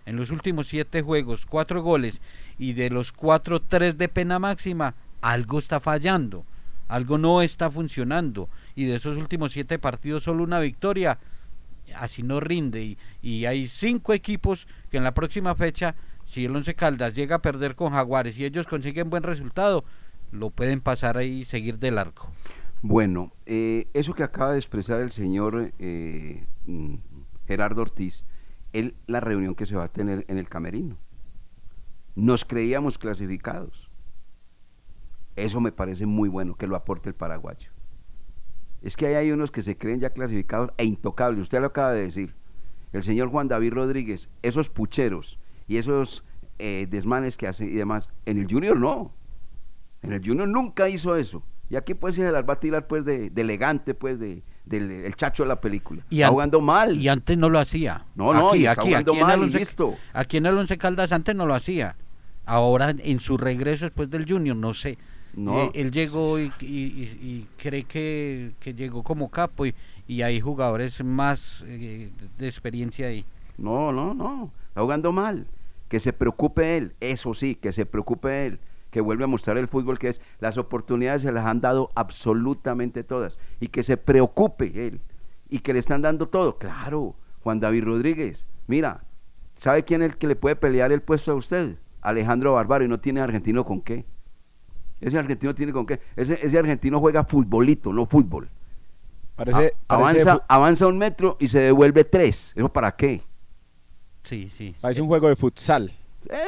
en 0.06 0.14
los 0.16 0.30
últimos 0.30 0.68
siete 0.68 1.02
juegos 1.02 1.46
cuatro 1.46 1.82
goles 1.82 2.20
y 2.58 2.74
de 2.74 2.90
los 2.90 3.10
cuatro 3.10 3.60
tres 3.60 3.98
de 3.98 4.08
pena 4.08 4.38
máxima, 4.38 4.94
algo 5.22 5.58
está 5.58 5.80
fallando, 5.80 6.44
algo 6.86 7.18
no 7.18 7.42
está 7.42 7.70
funcionando 7.70 8.48
y 8.74 8.84
de 8.84 8.96
esos 8.96 9.16
últimos 9.16 9.52
siete 9.52 9.78
partidos 9.78 10.24
solo 10.24 10.42
una 10.42 10.58
victoria, 10.58 11.18
así 11.96 12.22
no 12.22 12.40
rinde 12.40 12.96
y, 13.22 13.44
hay 13.46 13.68
cinco 13.68 14.12
equipos 14.12 14.66
que 14.90 14.96
en 14.96 15.04
la 15.04 15.14
próxima 15.14 15.54
fecha, 15.54 15.94
si 16.24 16.46
el 16.46 16.56
Once 16.56 16.74
Caldas 16.74 17.14
llega 17.14 17.36
a 17.36 17.42
perder 17.42 17.76
con 17.76 17.92
Jaguares 17.92 18.38
y 18.38 18.44
ellos 18.44 18.66
consiguen 18.66 19.10
buen 19.10 19.22
resultado, 19.22 19.84
lo 20.32 20.50
pueden 20.50 20.80
pasar 20.80 21.16
ahí 21.16 21.40
y 21.40 21.44
seguir 21.44 21.78
del 21.78 21.98
arco. 21.98 22.30
Bueno, 22.82 23.32
eh, 23.46 23.88
eso 23.94 24.14
que 24.14 24.22
acaba 24.22 24.52
de 24.52 24.58
expresar 24.58 25.00
el 25.00 25.12
señor 25.12 25.72
eh, 25.78 26.44
mm, 26.66 26.96
Gerardo 27.46 27.82
Ortiz, 27.82 28.24
él, 28.72 28.94
la 29.06 29.20
reunión 29.20 29.54
que 29.54 29.66
se 29.66 29.76
va 29.76 29.84
a 29.84 29.92
tener 29.92 30.24
en 30.28 30.38
el 30.38 30.48
camerino. 30.48 30.98
Nos 32.14 32.44
creíamos 32.44 32.98
clasificados. 32.98 33.90
Eso 35.36 35.60
me 35.60 35.72
parece 35.72 36.06
muy 36.06 36.28
bueno 36.28 36.54
que 36.56 36.66
lo 36.66 36.76
aporte 36.76 37.08
el 37.08 37.14
paraguayo. 37.14 37.73
Es 38.84 38.96
que 38.96 39.06
ahí 39.06 39.14
hay 39.14 39.30
unos 39.32 39.50
que 39.50 39.62
se 39.62 39.76
creen 39.76 39.98
ya 39.98 40.10
clasificados 40.10 40.70
e 40.76 40.84
intocables. 40.84 41.42
Usted 41.42 41.60
lo 41.60 41.66
acaba 41.66 41.92
de 41.92 42.02
decir. 42.02 42.34
El 42.92 43.02
señor 43.02 43.28
Juan 43.30 43.48
David 43.48 43.72
Rodríguez, 43.72 44.28
esos 44.42 44.68
pucheros 44.68 45.38
y 45.66 45.78
esos 45.78 46.22
eh, 46.60 46.86
desmanes 46.88 47.36
que 47.36 47.48
hace 47.48 47.64
y 47.64 47.70
demás, 47.72 48.08
en 48.26 48.38
el 48.38 48.46
Junior 48.48 48.78
no. 48.78 49.12
En 50.02 50.12
el 50.12 50.24
Junior 50.24 50.46
nunca 50.46 50.88
hizo 50.88 51.16
eso. 51.16 51.42
Y 51.70 51.76
aquí 51.76 51.94
pues 51.94 52.14
se 52.14 52.30
las 52.30 52.44
va 52.48 52.52
a 52.52 52.60
tirar 52.60 52.86
pues 52.86 53.04
de, 53.04 53.30
de 53.30 53.40
elegante, 53.42 53.94
pues 53.94 54.20
de, 54.20 54.42
del 54.66 54.90
el 54.90 55.16
chacho 55.16 55.42
de 55.44 55.48
la 55.48 55.60
película. 55.60 56.04
Y 56.10 56.16
Está 56.16 56.26
an- 56.28 56.32
jugando 56.34 56.60
mal. 56.60 56.96
Y 57.00 57.08
antes 57.08 57.36
no 57.38 57.48
lo 57.48 57.58
hacía. 57.58 58.04
No, 58.14 58.32
no, 58.34 58.50
aquí, 58.50 58.58
y 58.58 58.66
está 58.66 58.82
aquí, 58.82 58.94
aquí, 58.94 59.16
en 59.18 59.26
mal 59.26 59.40
Once- 59.42 59.58
listo. 59.58 59.94
aquí 60.12 60.36
en 60.36 60.46
el 60.46 60.56
Once 60.58 60.76
Caldas 60.78 61.10
antes 61.10 61.34
no 61.34 61.46
lo 61.46 61.54
hacía. 61.54 61.96
Ahora 62.44 62.94
en 62.96 63.18
su 63.18 63.38
regreso 63.38 63.86
después 63.86 64.10
del 64.10 64.26
Junior, 64.28 64.54
no 64.54 64.74
sé. 64.74 64.98
No. 65.36 65.58
Eh, 65.64 65.70
él 65.74 65.90
llegó 65.90 66.38
y, 66.38 66.52
y- 66.60 66.66
y- 66.66 67.18
y 67.22 67.46
cree 67.56 67.84
que, 67.84 68.52
que 68.60 68.74
llegó 68.74 69.02
como 69.02 69.30
capo 69.30 69.66
y, 69.66 69.74
y 70.06 70.22
hay 70.22 70.40
jugadores 70.40 71.02
más 71.04 71.64
eh, 71.66 72.10
de 72.38 72.46
experiencia 72.46 73.08
ahí. 73.08 73.24
No, 73.58 73.92
no, 73.92 74.14
no. 74.14 74.50
Está 74.68 74.82
jugando 74.82 75.12
mal. 75.12 75.46
Que 75.88 76.00
se 76.00 76.12
preocupe 76.12 76.76
él. 76.76 76.94
Eso 77.00 77.34
sí, 77.34 77.54
que 77.54 77.72
se 77.72 77.86
preocupe 77.86 78.46
él. 78.46 78.58
Que 78.90 79.00
vuelve 79.00 79.24
a 79.24 79.28
mostrar 79.28 79.58
el 79.58 79.68
fútbol 79.68 79.98
que 79.98 80.08
es. 80.08 80.20
Las 80.40 80.56
oportunidades 80.56 81.22
se 81.22 81.32
las 81.32 81.46
han 81.46 81.60
dado 81.60 81.90
absolutamente 81.94 83.04
todas. 83.04 83.38
Y 83.60 83.68
que 83.68 83.82
se 83.82 83.96
preocupe 83.96 84.86
él. 84.86 85.00
Y 85.48 85.58
que 85.60 85.72
le 85.72 85.78
están 85.78 86.02
dando 86.02 86.28
todo. 86.28 86.58
Claro, 86.58 87.14
Juan 87.42 87.60
David 87.60 87.84
Rodríguez. 87.84 88.46
Mira, 88.66 89.04
¿sabe 89.58 89.84
quién 89.84 90.02
es 90.02 90.12
el 90.12 90.16
que 90.18 90.26
le 90.26 90.36
puede 90.36 90.56
pelear 90.56 90.90
el 90.92 91.02
puesto 91.02 91.32
a 91.32 91.34
usted? 91.34 91.76
Alejandro 92.00 92.54
Barbaro. 92.54 92.84
Y 92.84 92.88
no 92.88 92.98
tiene 93.00 93.20
argentino 93.20 93.64
con 93.64 93.80
qué. 93.80 94.04
Ese 95.04 95.18
argentino 95.18 95.54
tiene 95.54 95.72
con 95.72 95.84
qué. 95.86 96.00
Ese, 96.16 96.38
ese 96.44 96.58
argentino 96.58 96.98
juega 97.00 97.24
futbolito, 97.24 97.92
no 97.92 98.06
fútbol. 98.06 98.48
Parece- 99.36 99.74
A- 99.88 99.98
parece 99.98 100.20
avanza, 100.22 100.34
fu- 100.36 100.42
avanza 100.48 100.86
un 100.86 100.98
metro 100.98 101.36
y 101.40 101.48
se 101.48 101.58
devuelve 101.60 102.04
tres. 102.04 102.52
¿Eso 102.54 102.68
para 102.72 102.94
qué? 102.94 103.22
Sí, 104.22 104.48
sí. 104.48 104.74
Parece 104.80 105.02
un 105.02 105.08
juego 105.08 105.28
de 105.28 105.36
futsal. 105.36 105.92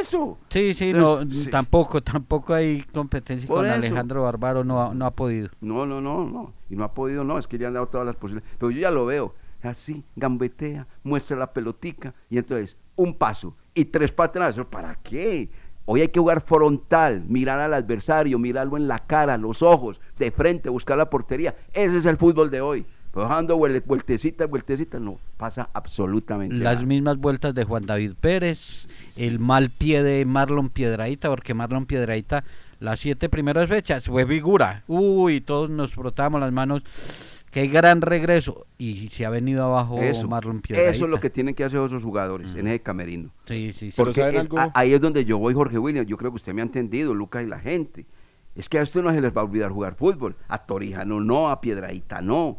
Eso. 0.01 0.39
Sí, 0.49 0.73
sí, 0.73 0.95
no, 0.95 1.21
sí. 1.31 1.51
tampoco, 1.51 2.03
tampoco 2.03 2.55
hay 2.55 2.83
competencia 2.95 3.47
Por 3.47 3.59
con 3.59 3.67
eso. 3.67 3.75
Alejandro 3.75 4.23
Barbaro, 4.23 4.65
no, 4.65 4.81
ha- 4.83 4.95
no 4.95 5.05
ha 5.05 5.11
podido. 5.11 5.51
No, 5.61 5.85
no, 5.85 6.01
no, 6.01 6.25
no. 6.25 6.55
Y 6.71 6.77
no 6.77 6.85
ha 6.85 6.95
podido, 6.95 7.25
no. 7.25 7.39
Es 7.39 7.47
que 7.47 7.59
le 7.59 7.67
han 7.67 7.75
dado 7.75 7.89
todas 7.89 8.07
las 8.07 8.17
posibilidades. 8.17 8.57
Pero 8.59 8.71
yo 8.71 8.81
ya 8.81 8.91
lo 8.91 9.05
veo. 9.05 9.35
así, 9.63 10.05
gambetea, 10.15 10.87
muestra 11.03 11.37
la 11.37 11.53
pelotica 11.53 12.15
y 12.31 12.39
entonces 12.39 12.77
un 12.95 13.15
paso 13.15 13.57
y 13.75 13.85
tres 13.87 14.13
para 14.13 14.29
atrás. 14.29 14.61
¿Para 14.71 14.95
qué? 14.95 15.51
Hoy 15.87 16.01
hay 16.01 16.09
que 16.09 16.19
jugar 16.21 16.43
frontal, 16.43 17.23
mirar 17.29 17.61
al 17.61 17.73
adversario, 17.73 18.39
mirarlo 18.39 18.77
en 18.77 18.89
la 18.89 18.99
cara, 18.99 19.39
los 19.39 19.63
ojos, 19.63 20.01
de 20.19 20.31
frente, 20.33 20.69
buscar 20.69 20.99
la 20.99 21.09
portería. 21.09 21.55
Ese 21.73 21.97
es 21.99 22.07
el 22.07 22.17
fútbol 22.17 22.51
de 22.51 22.61
hoy. 22.61 22.85
Pero 23.15 23.29
dando 23.29 23.57
vueltecitas, 23.57 24.51
vueltecitas, 24.51 25.01
no 25.01 25.19
pasa 25.39 25.71
absolutamente 25.73 26.55
Las 26.57 26.75
nada. 26.75 26.87
mismas 26.87 27.17
vueltas 27.17 27.55
de 27.55 27.65
Juan 27.65 27.87
David 27.87 28.13
Pérez, 28.21 28.89
el 29.17 29.39
mal 29.39 29.71
pie 29.71 30.03
de 30.03 30.27
Marlon 30.27 30.69
Piedradita, 30.69 31.31
porque 31.31 31.55
Marlon 31.55 31.87
Piedradita 31.87 32.45
las 32.79 33.01
siete 33.01 33.31
primeras 33.31 33.71
fechas 33.71 34.05
fue 34.07 34.27
figura. 34.27 34.83
Uy, 34.87 35.41
todos 35.41 35.71
nos 35.71 35.95
frotamos 35.95 36.41
las 36.41 36.53
manos. 36.53 37.36
Qué 37.57 37.69
gran 37.69 38.03
regreso. 38.03 38.67
Y 38.77 39.09
se 39.09 39.25
ha 39.25 39.31
venido 39.31 39.65
abajo 39.65 39.99
Eso, 40.03 40.29
Marlon 40.29 40.61
eso 40.69 41.05
es 41.07 41.11
lo 41.11 41.19
que 41.19 41.31
tienen 41.31 41.55
que 41.55 41.65
hacer 41.65 41.81
esos 41.83 42.03
jugadores 42.05 42.55
en 42.55 42.67
ese 42.67 42.83
camerino. 42.83 43.31
Sí, 43.47 43.73
sí, 43.73 43.91
sí. 43.91 43.97
Porque 43.97 44.13
Pero 44.13 44.25
¿saben 44.27 44.37
eh, 44.37 44.41
algo? 44.41 44.59
a- 44.59 44.73
ahí 44.75 44.93
es 44.93 45.01
donde 45.01 45.25
yo 45.25 45.39
voy, 45.39 45.55
Jorge 45.55 45.79
William. 45.79 46.05
Yo 46.05 46.19
creo 46.19 46.31
que 46.31 46.37
usted 46.37 46.53
me 46.53 46.61
ha 46.61 46.65
entendido, 46.65 47.15
Lucas 47.15 47.45
y 47.45 47.47
la 47.47 47.59
gente. 47.59 48.05
Es 48.55 48.69
que 48.69 48.79
a 48.79 48.83
usted 48.83 49.03
no 49.03 49.11
se 49.11 49.23
les 49.23 49.35
va 49.35 49.41
a 49.41 49.45
olvidar 49.45 49.71
jugar 49.73 49.95
fútbol. 49.95 50.37
A 50.49 50.67
Torijano 50.67 51.19
no, 51.19 51.49
a 51.49 51.63
Piedradita 51.63 52.21
no. 52.21 52.59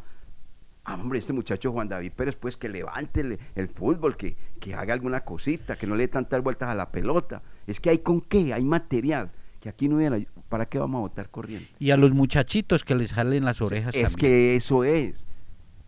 Ah, 0.83 0.95
hombre, 0.95 1.19
este 1.19 1.31
muchacho 1.31 1.71
Juan 1.71 1.89
David 1.89 2.13
Pérez, 2.15 2.35
pues 2.35 2.57
que 2.57 2.67
levante 2.67 3.19
el, 3.21 3.37
el 3.53 3.67
fútbol, 3.67 4.17
que, 4.17 4.35
que 4.59 4.73
haga 4.73 4.95
alguna 4.95 5.23
cosita, 5.23 5.75
que 5.75 5.85
no 5.85 5.95
le 5.95 6.05
dé 6.05 6.07
tantas 6.07 6.41
vueltas 6.41 6.69
a 6.69 6.73
la 6.73 6.91
pelota. 6.91 7.43
Es 7.67 7.79
que 7.79 7.91
hay 7.91 7.99
con 7.99 8.19
qué, 8.19 8.51
hay 8.51 8.63
material. 8.63 9.29
Que 9.67 9.71
aquí 9.71 9.89
no 9.89 9.97
hubiera. 9.97 10.17
¿Para 10.47 10.65
qué 10.65 10.79
vamos 10.79 10.99
a 10.99 11.01
votar 11.01 11.29
corriente? 11.29 11.67
Y 11.77 11.91
a 11.91 11.97
los 11.97 12.13
muchachitos 12.13 12.85
que 12.85 12.95
les 12.95 13.11
jalen 13.11 13.43
las 13.43 13.61
orejas 13.61 13.93
Es 13.93 14.13
también. 14.13 14.17
que 14.17 14.55
eso 14.55 14.85
es. 14.85 15.27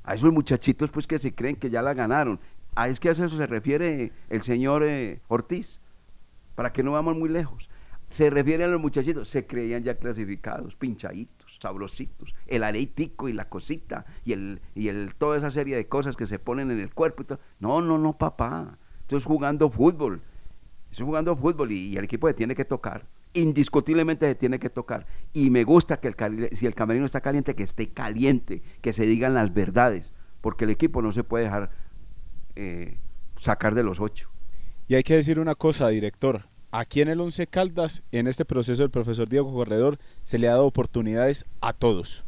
A 0.03 0.15
esos 0.15 0.33
muchachitos 0.33 0.91
pues 0.91 1.07
que 1.07 1.17
se 1.17 1.33
creen 1.33 1.55
que 1.55 1.69
ya 1.69 1.81
la 1.81 1.93
ganaron. 1.93 2.41
A 2.75 2.89
es 2.89 2.99
que 2.99 3.07
a 3.07 3.13
eso 3.13 3.29
se 3.29 3.47
refiere 3.47 4.11
el 4.27 4.41
señor 4.43 4.83
eh, 4.83 5.21
Ortiz. 5.29 5.79
Para 6.55 6.73
que 6.73 6.83
no 6.83 6.91
vamos 6.91 7.15
muy 7.15 7.29
lejos. 7.29 7.69
Se 8.09 8.29
refiere 8.29 8.65
a 8.65 8.67
los 8.67 8.81
muchachitos, 8.81 9.29
se 9.29 9.47
creían 9.47 9.85
ya 9.85 9.95
clasificados, 9.95 10.75
pinchaditos, 10.75 11.57
sabrositos, 11.61 12.35
el 12.47 12.65
areitico 12.65 13.29
y 13.29 13.33
la 13.33 13.47
cosita 13.47 14.05
y 14.25 14.33
el 14.33 14.59
y 14.75 14.89
el 14.89 15.15
toda 15.15 15.37
esa 15.37 15.51
serie 15.51 15.77
de 15.77 15.87
cosas 15.87 16.17
que 16.17 16.27
se 16.27 16.37
ponen 16.37 16.69
en 16.69 16.81
el 16.81 16.93
cuerpo 16.93 17.21
y 17.21 17.25
todo. 17.27 17.39
No, 17.61 17.79
no, 17.79 17.97
no, 17.97 18.17
papá. 18.17 18.77
Esto 19.03 19.15
es 19.15 19.23
jugando 19.23 19.69
fútbol. 19.69 20.21
Estoy 20.91 21.05
jugando 21.05 21.33
fútbol 21.37 21.71
y, 21.71 21.79
y 21.93 21.95
el 21.97 22.03
equipo 22.03 22.27
se 22.27 22.33
tiene 22.33 22.55
que 22.55 22.65
tocar. 22.65 23.05
Indiscutiblemente 23.33 24.25
se 24.27 24.35
tiene 24.35 24.59
que 24.59 24.69
tocar. 24.69 25.05
Y 25.33 25.49
me 25.49 25.63
gusta 25.63 25.99
que 25.99 26.07
el, 26.07 26.49
si 26.57 26.65
el 26.65 26.75
camerino 26.75 27.05
está 27.05 27.21
caliente, 27.21 27.55
que 27.55 27.63
esté 27.63 27.89
caliente, 27.89 28.61
que 28.81 28.93
se 28.93 29.05
digan 29.05 29.33
las 29.33 29.53
verdades. 29.53 30.11
Porque 30.41 30.65
el 30.65 30.71
equipo 30.71 31.01
no 31.01 31.11
se 31.11 31.23
puede 31.23 31.45
dejar 31.45 31.69
eh, 32.55 32.97
sacar 33.39 33.75
de 33.75 33.83
los 33.83 33.99
ocho. 33.99 34.29
Y 34.87 34.95
hay 34.95 35.03
que 35.03 35.15
decir 35.15 35.39
una 35.39 35.55
cosa, 35.55 35.89
director. 35.89 36.47
Aquí 36.71 37.01
en 37.01 37.09
el 37.09 37.19
Once 37.19 37.47
Caldas, 37.47 38.03
en 38.11 38.27
este 38.27 38.45
proceso 38.45 38.81
del 38.81 38.91
profesor 38.91 39.27
Diego 39.27 39.53
Corredor, 39.53 39.97
se 40.23 40.37
le 40.37 40.47
ha 40.47 40.51
dado 40.51 40.65
oportunidades 40.65 41.45
a 41.61 41.73
todos. 41.73 42.25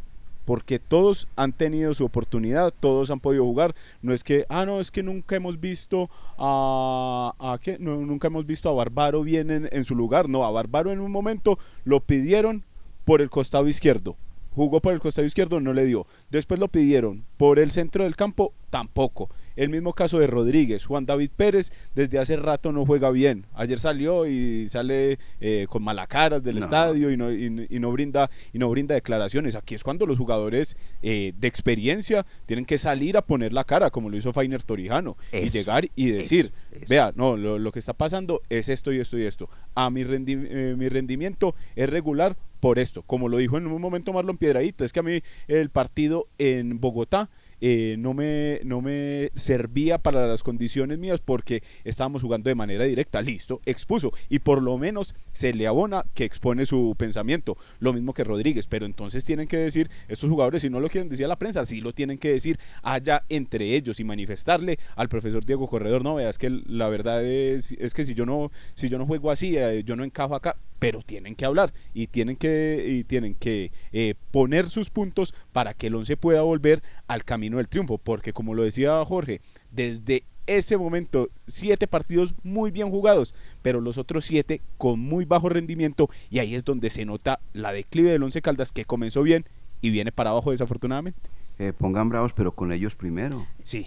Porque 0.52 0.80
todos 0.80 1.30
han 1.38 1.54
tenido 1.54 1.94
su 1.94 2.04
oportunidad, 2.04 2.74
todos 2.78 3.10
han 3.10 3.22
podido 3.22 3.46
jugar. 3.46 3.74
No 4.02 4.14
es 4.14 4.22
que, 4.22 4.46
ah, 4.50 4.66
no, 4.66 4.82
es 4.82 4.92
que 4.92 5.02
nunca 5.02 5.38
hemos 5.38 5.62
visto 5.62 6.10
a, 6.38 7.34
a 7.40 7.58
¿qué? 7.62 7.80
Nunca 7.80 8.28
hemos 8.28 8.46
visto 8.46 8.68
a 8.68 8.74
Barbaro 8.74 9.24
bien 9.24 9.50
en, 9.50 9.70
en 9.72 9.86
su 9.86 9.96
lugar. 9.96 10.28
No, 10.28 10.44
a 10.44 10.52
Barbaro 10.52 10.92
en 10.92 11.00
un 11.00 11.10
momento 11.10 11.58
lo 11.86 12.02
pidieron 12.02 12.66
por 13.06 13.22
el 13.22 13.30
costado 13.30 13.70
izquierdo. 13.70 14.18
Jugó 14.54 14.82
por 14.82 14.94
el 14.94 15.00
costado 15.00 15.26
izquierdo, 15.26 15.60
no 15.60 15.74
le 15.74 15.86
dio. 15.86 16.06
Después 16.30 16.60
lo 16.60 16.68
pidieron 16.68 17.24
por 17.38 17.58
el 17.60 17.72
centro 17.72 18.04
del 18.04 18.16
campo, 18.16 18.54
tampoco. 18.70 19.30
El 19.56 19.70
mismo 19.70 19.94
caso 19.94 20.18
de 20.20 20.28
Rodríguez. 20.28 20.86
Juan 20.86 21.06
David 21.06 21.30
Pérez 21.36 21.72
desde 21.94 22.20
hace 22.20 22.36
rato 22.38 22.72
no 22.72 22.86
juega 22.86 23.12
bien. 23.12 23.46
Ayer 23.54 23.80
salió 23.80 24.26
y 24.26 24.68
sale 24.70 25.20
eh, 25.42 25.68
con 25.70 25.84
malacaras 25.84 26.42
del 26.44 26.56
No. 26.56 26.62
estadio 26.66 27.12
y 27.12 27.18
no, 27.18 27.32
y- 27.32 27.68
y 27.70 27.80
no 27.80 27.92
brinda, 27.92 28.30
y 28.54 28.60
no 28.60 28.70
brinda 28.70 28.96
declaraciones. 28.96 29.56
Aquí 29.56 29.76
es 29.76 29.84
cuando 29.84 30.06
los 30.06 30.18
jugadores 30.18 30.78
eh, 31.02 31.34
de 31.38 31.48
experiencia 31.48 32.26
tienen 32.46 32.66
que 32.66 32.78
salir 32.78 33.18
a 33.18 33.26
poner 33.26 33.52
la 33.54 33.64
cara, 33.66 33.90
como 33.90 34.10
lo 34.10 34.18
hizo 34.18 34.32
Fainer 34.34 34.64
Torijano, 34.64 35.18
y 35.34 35.50
llegar 35.50 35.90
y 35.96 36.10
eso, 36.10 36.18
decir, 36.18 36.52
eso. 36.72 36.86
vea, 36.90 37.12
no, 37.16 37.36
lo, 37.38 37.60
lo 37.60 37.72
que 37.72 37.80
está 37.80 37.94
pasando 37.94 38.42
es 38.50 38.70
esto 38.70 38.92
y 38.94 39.00
esto 39.00 39.18
y 39.18 39.24
esto. 39.24 39.50
A 39.76 39.90
mi, 39.90 40.04
rendi- 40.04 40.48
eh, 40.50 40.76
mi 40.78 40.88
rendimiento 40.90 41.56
es 41.76 41.90
regular 41.90 42.38
por 42.62 42.80
esto. 42.80 43.02
Como 43.02 43.28
lo 43.28 43.38
dijo 43.38 43.58
en 43.58 43.68
un 43.68 43.82
momento 43.82 44.14
Marlon 44.14 44.38
Piedradita, 44.38 44.86
es 44.86 44.94
que 44.94 45.02
a 45.02 45.04
mí 45.04 45.22
el 45.50 45.70
partido 45.70 46.28
en 46.38 46.80
Bogotá 46.80 47.30
eh, 47.64 47.96
no, 48.00 48.16
me, 48.16 48.60
no 48.64 48.82
me 48.82 49.32
servía 49.36 50.00
para 50.00 50.26
las 50.26 50.42
condiciones 50.42 50.98
mías 50.98 51.22
porque 51.24 51.62
estábamos 51.84 52.24
jugando 52.24 52.50
de 52.50 52.56
manera 52.56 52.86
directa. 52.86 53.22
Listo, 53.22 53.62
expuso. 53.66 54.12
Y 54.30 54.40
por 54.40 54.62
lo 54.62 54.78
menos 54.78 55.16
se 55.32 55.54
le 55.54 55.68
abona 55.68 56.04
que 56.14 56.26
expone 56.26 56.66
su 56.66 56.96
pensamiento. 56.98 57.58
Lo 57.80 57.94
mismo 57.94 58.14
que 58.14 58.24
Rodríguez. 58.24 58.68
Pero 58.68 58.86
entonces 58.86 59.26
tienen 59.26 59.48
que 59.48 59.58
decir, 59.58 59.90
estos 60.08 60.30
jugadores, 60.30 60.64
si 60.64 60.70
no 60.70 60.80
lo 60.80 60.90
quieren 60.90 61.10
decir 61.10 61.26
a 61.26 61.30
la 61.30 61.38
prensa, 61.38 61.66
sí 61.66 61.82
lo 61.82 61.94
tienen 61.94 62.18
que 62.18 62.30
decir 62.30 62.60
allá 62.82 63.24
entre 63.30 63.76
ellos 63.76 64.00
y 64.00 64.04
manifestarle 64.04 64.80
al 64.96 65.10
profesor 65.10 65.46
Diego 65.46 65.68
Corredor. 65.68 66.04
No, 66.04 66.16
veas 66.16 66.38
que 66.38 66.50
la 66.50 66.90
verdad 66.90 67.24
es, 67.24 67.74
es 67.74 67.94
que 67.94 68.04
si 68.04 68.16
yo 68.16 68.26
no, 68.26 68.52
si 68.74 68.90
yo 68.90 68.98
no 68.98 69.06
juego 69.06 69.30
así, 69.30 69.58
eh, 69.58 69.84
yo 69.84 69.96
no 69.96 70.04
encajo 70.04 70.36
acá. 70.36 70.56
Pero 70.82 71.04
tienen 71.04 71.36
que 71.36 71.46
hablar 71.46 71.74
y 71.94 72.08
tienen 72.08 72.38
que, 72.38 72.84
y 72.90 73.04
tienen 73.04 73.36
que 73.36 73.72
eh, 73.92 74.16
poner 74.32 74.68
sus 74.68 74.90
puntos 74.90 75.36
para 75.52 75.76
que 75.76 75.88
el 75.88 75.96
once 75.96 76.18
pueda 76.18 76.42
volver 76.42 76.82
al 77.08 77.24
camino 77.24 77.58
del 77.58 77.70
triunfo. 77.70 78.00
Porque 78.00 78.34
como 78.34 78.56
lo 78.56 78.64
decía 78.64 79.06
Jorge, 79.06 79.42
desde 79.70 80.24
ese 80.48 80.78
momento, 80.78 81.30
siete 81.46 81.86
partidos 81.86 82.34
muy 82.42 82.72
bien 82.72 82.90
jugados, 82.90 83.36
pero 83.62 83.80
los 83.80 84.00
otros 84.00 84.26
siete 84.26 84.60
con 84.80 85.00
muy 85.00 85.26
bajo 85.26 85.50
rendimiento, 85.50 86.10
y 86.32 86.40
ahí 86.40 86.56
es 86.56 86.66
donde 86.66 86.90
se 86.90 87.06
nota 87.06 87.40
la 87.54 87.72
declive 87.72 88.10
del 88.12 88.24
Once 88.24 88.42
Caldas, 88.42 88.72
que 88.72 88.84
comenzó 88.84 89.22
bien 89.22 89.46
y 89.82 89.92
viene 89.92 90.12
para 90.12 90.32
abajo 90.32 90.50
desafortunadamente. 90.50 91.30
Eh, 91.60 91.74
pongan 91.78 92.10
bravos, 92.10 92.34
pero 92.34 92.54
con 92.54 92.72
ellos 92.72 92.96
primero. 92.96 93.46
Sí. 93.64 93.86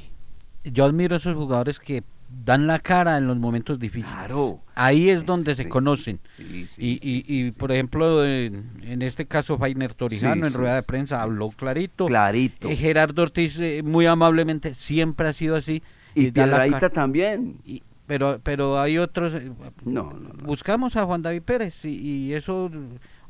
Yo 0.62 0.84
admiro 0.84 1.16
a 1.16 1.18
esos 1.18 1.34
jugadores 1.34 1.80
que 1.80 2.04
dan 2.44 2.66
la 2.66 2.78
cara 2.78 3.18
en 3.18 3.26
los 3.26 3.36
momentos 3.38 3.78
difíciles. 3.78 4.12
Claro. 4.14 4.60
Ahí 4.74 5.10
es 5.10 5.24
donde 5.24 5.54
se 5.54 5.68
conocen. 5.68 6.20
Sí, 6.36 6.66
sí, 6.66 7.00
y, 7.02 7.10
y, 7.32 7.46
y, 7.46 7.50
por 7.52 7.70
ejemplo, 7.70 8.24
en, 8.24 8.70
en 8.82 9.02
este 9.02 9.26
caso, 9.26 9.58
Fainer 9.58 9.94
Torijano 9.94 10.46
en 10.46 10.52
rueda 10.52 10.74
de 10.76 10.82
prensa 10.82 11.22
habló 11.22 11.50
clarito. 11.50 12.06
Clarito. 12.06 12.68
Eh, 12.68 12.76
Gerardo 12.76 13.22
Ortiz, 13.22 13.58
eh, 13.58 13.82
muy 13.84 14.06
amablemente, 14.06 14.74
siempre 14.74 15.28
ha 15.28 15.32
sido 15.32 15.54
así. 15.56 15.82
Y 16.14 16.30
Piedradita 16.32 16.80
cara. 16.80 16.92
también. 16.92 17.56
Y- 17.64 17.82
pero, 18.06 18.38
pero 18.42 18.78
hay 18.80 18.98
otros. 18.98 19.32
eh, 19.34 19.50
No, 19.84 20.12
no, 20.12 20.30
Buscamos 20.44 20.94
a 20.96 21.04
Juan 21.04 21.22
David 21.22 21.42
Pérez 21.42 21.84
y, 21.86 21.96
y 21.96 22.34
eso, 22.34 22.70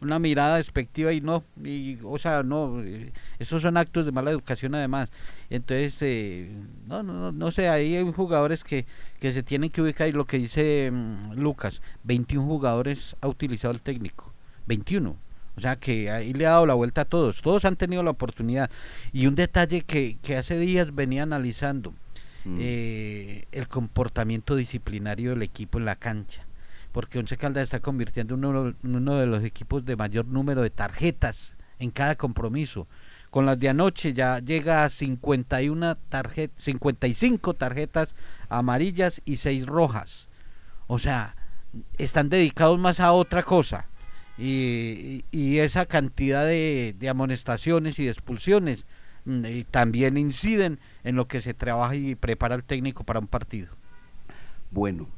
una 0.04 0.18
mirada 0.18 0.56
despectiva 0.58 1.12
y 1.12 1.20
no. 1.20 1.44
Y, 1.62 1.98
o 2.04 2.18
sea, 2.18 2.42
no. 2.42 2.82
eh, 2.82 3.12
Esos 3.38 3.62
son 3.62 3.76
actos 3.76 4.04
de 4.06 4.12
mala 4.12 4.30
educación 4.30 4.74
además. 4.74 5.10
Entonces, 5.50 5.96
eh, 6.02 6.50
no, 6.86 7.02
no, 7.02 7.12
no, 7.14 7.32
no 7.32 7.50
sé, 7.50 7.68
ahí 7.68 7.96
hay 7.96 8.12
jugadores 8.12 8.64
que, 8.64 8.86
que 9.20 9.32
se 9.32 9.42
tienen 9.42 9.70
que 9.70 9.82
ubicar 9.82 10.08
y 10.08 10.12
lo 10.12 10.24
que 10.24 10.38
dice 10.38 10.90
mm, 10.92 11.32
Lucas, 11.34 11.82
21 12.04 12.46
jugadores 12.46 13.16
ha 13.20 13.28
utilizado 13.28 13.72
el 13.74 13.82
técnico. 13.82 14.32
21. 14.66 15.16
O 15.56 15.60
sea 15.60 15.76
que 15.76 16.10
ahí 16.10 16.32
le 16.32 16.46
ha 16.46 16.50
dado 16.50 16.66
la 16.66 16.74
vuelta 16.74 17.02
a 17.02 17.04
todos. 17.04 17.40
Todos 17.42 17.64
han 17.64 17.76
tenido 17.76 18.02
la 18.02 18.10
oportunidad. 18.10 18.70
Y 19.12 19.26
un 19.26 19.34
detalle 19.36 19.82
que, 19.82 20.18
que 20.22 20.36
hace 20.36 20.58
días 20.58 20.94
venía 20.94 21.22
analizando. 21.24 21.92
Mm. 22.46 22.58
eh, 22.60 23.44
el 23.52 23.68
comportamiento 23.68 24.54
disciplinario 24.54 25.30
del 25.30 25.42
equipo 25.42 25.78
en 25.78 25.86
la 25.86 25.96
cancha. 25.96 26.43
Porque 26.94 27.18
Once 27.18 27.36
Caldas 27.36 27.64
está 27.64 27.80
convirtiendo 27.80 28.36
en 28.36 28.44
uno, 28.44 29.16
de 29.16 29.26
los 29.26 29.42
equipos 29.42 29.84
de 29.84 29.96
mayor 29.96 30.26
número 30.26 30.62
de 30.62 30.70
tarjetas 30.70 31.56
en 31.80 31.90
cada 31.90 32.14
compromiso. 32.14 32.86
Con 33.30 33.46
las 33.46 33.58
de 33.58 33.68
anoche 33.68 34.14
ya 34.14 34.38
llega 34.38 34.84
a 34.84 34.88
51 34.88 35.96
tarjet 36.08 36.52
55 36.56 37.54
tarjetas 37.54 38.14
amarillas 38.48 39.22
y 39.24 39.38
6 39.38 39.66
rojas. 39.66 40.28
O 40.86 41.00
sea, 41.00 41.34
están 41.98 42.28
dedicados 42.28 42.78
más 42.78 43.00
a 43.00 43.10
otra 43.10 43.42
cosa. 43.42 43.88
Y, 44.38 45.24
y- 45.32 45.58
esa 45.58 45.86
cantidad 45.86 46.46
de, 46.46 46.94
de 46.96 47.08
amonestaciones 47.08 47.98
y 47.98 48.04
de 48.04 48.10
expulsiones 48.10 48.86
mm, 49.24 49.42
también 49.72 50.16
inciden 50.16 50.78
en 51.02 51.16
lo 51.16 51.26
que 51.26 51.40
se 51.40 51.54
trabaja 51.54 51.96
y 51.96 52.14
prepara 52.14 52.54
el 52.54 52.62
técnico 52.62 53.02
para 53.02 53.18
un 53.18 53.26
partido. 53.26 53.74
Bueno, 54.70 55.08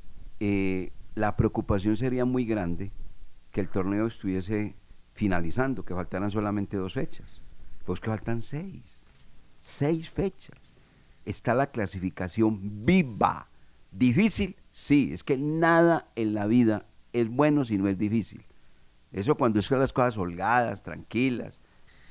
eh, 0.41 0.91
la 1.17 1.35
preocupación 1.35 1.97
sería 1.97 2.25
muy 2.25 2.45
grande 2.45 2.93
que 3.51 3.63
el 3.63 3.69
torneo 3.71 4.07
estuviese 4.07 4.77
finalizando, 5.15 5.83
que 5.83 5.95
faltaran 5.95 6.31
solamente 6.31 6.77
dos 6.77 6.93
fechas. 6.93 7.41
Pues 7.87 8.01
que 8.01 8.11
faltan 8.11 8.43
seis. 8.43 9.01
Seis 9.63 10.11
fechas. 10.11 10.59
Está 11.25 11.55
la 11.55 11.69
clasificación 11.69 12.85
viva. 12.85 13.49
¿Difícil? 13.91 14.57
Sí, 14.71 15.11
es 15.15 15.25
que 15.25 15.39
nada 15.39 16.07
en 16.17 16.35
la 16.35 16.47
vida 16.47 16.85
es 17.15 17.29
bueno 17.29 17.65
si 17.65 17.79
no 17.79 17.89
es 17.89 17.97
difícil. 17.97 18.45
Eso 19.11 19.37
cuando 19.37 19.59
es 19.59 19.69
que 19.69 19.77
las 19.77 19.95
cosas 19.95 20.19
holgadas, 20.19 20.83
tranquilas, 20.83 21.63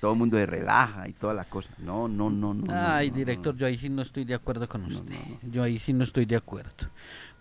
todo 0.06 0.14
el 0.14 0.20
mundo 0.20 0.38
se 0.38 0.46
relaja 0.46 1.10
y 1.10 1.14
toda 1.14 1.34
la 1.34 1.46
cosa. 1.46 1.68
No, 1.80 2.08
no, 2.08 2.30
no, 2.30 2.54
no. 2.54 2.66
Ay, 2.70 3.08
no, 3.08 3.14
no, 3.14 3.18
director, 3.18 3.56
yo 3.56 3.66
ahí 3.66 3.76
sí 3.76 3.90
no 3.90 4.04
estoy 4.04 4.24
de 4.24 4.36
acuerdo 4.36 4.70
con 4.70 4.86
usted. 4.86 5.16
Yo 5.50 5.64
ahí 5.64 5.80
sí 5.80 5.94
no 5.94 6.04
estoy 6.04 6.28
de 6.28 6.36
acuerdo. 6.36 6.92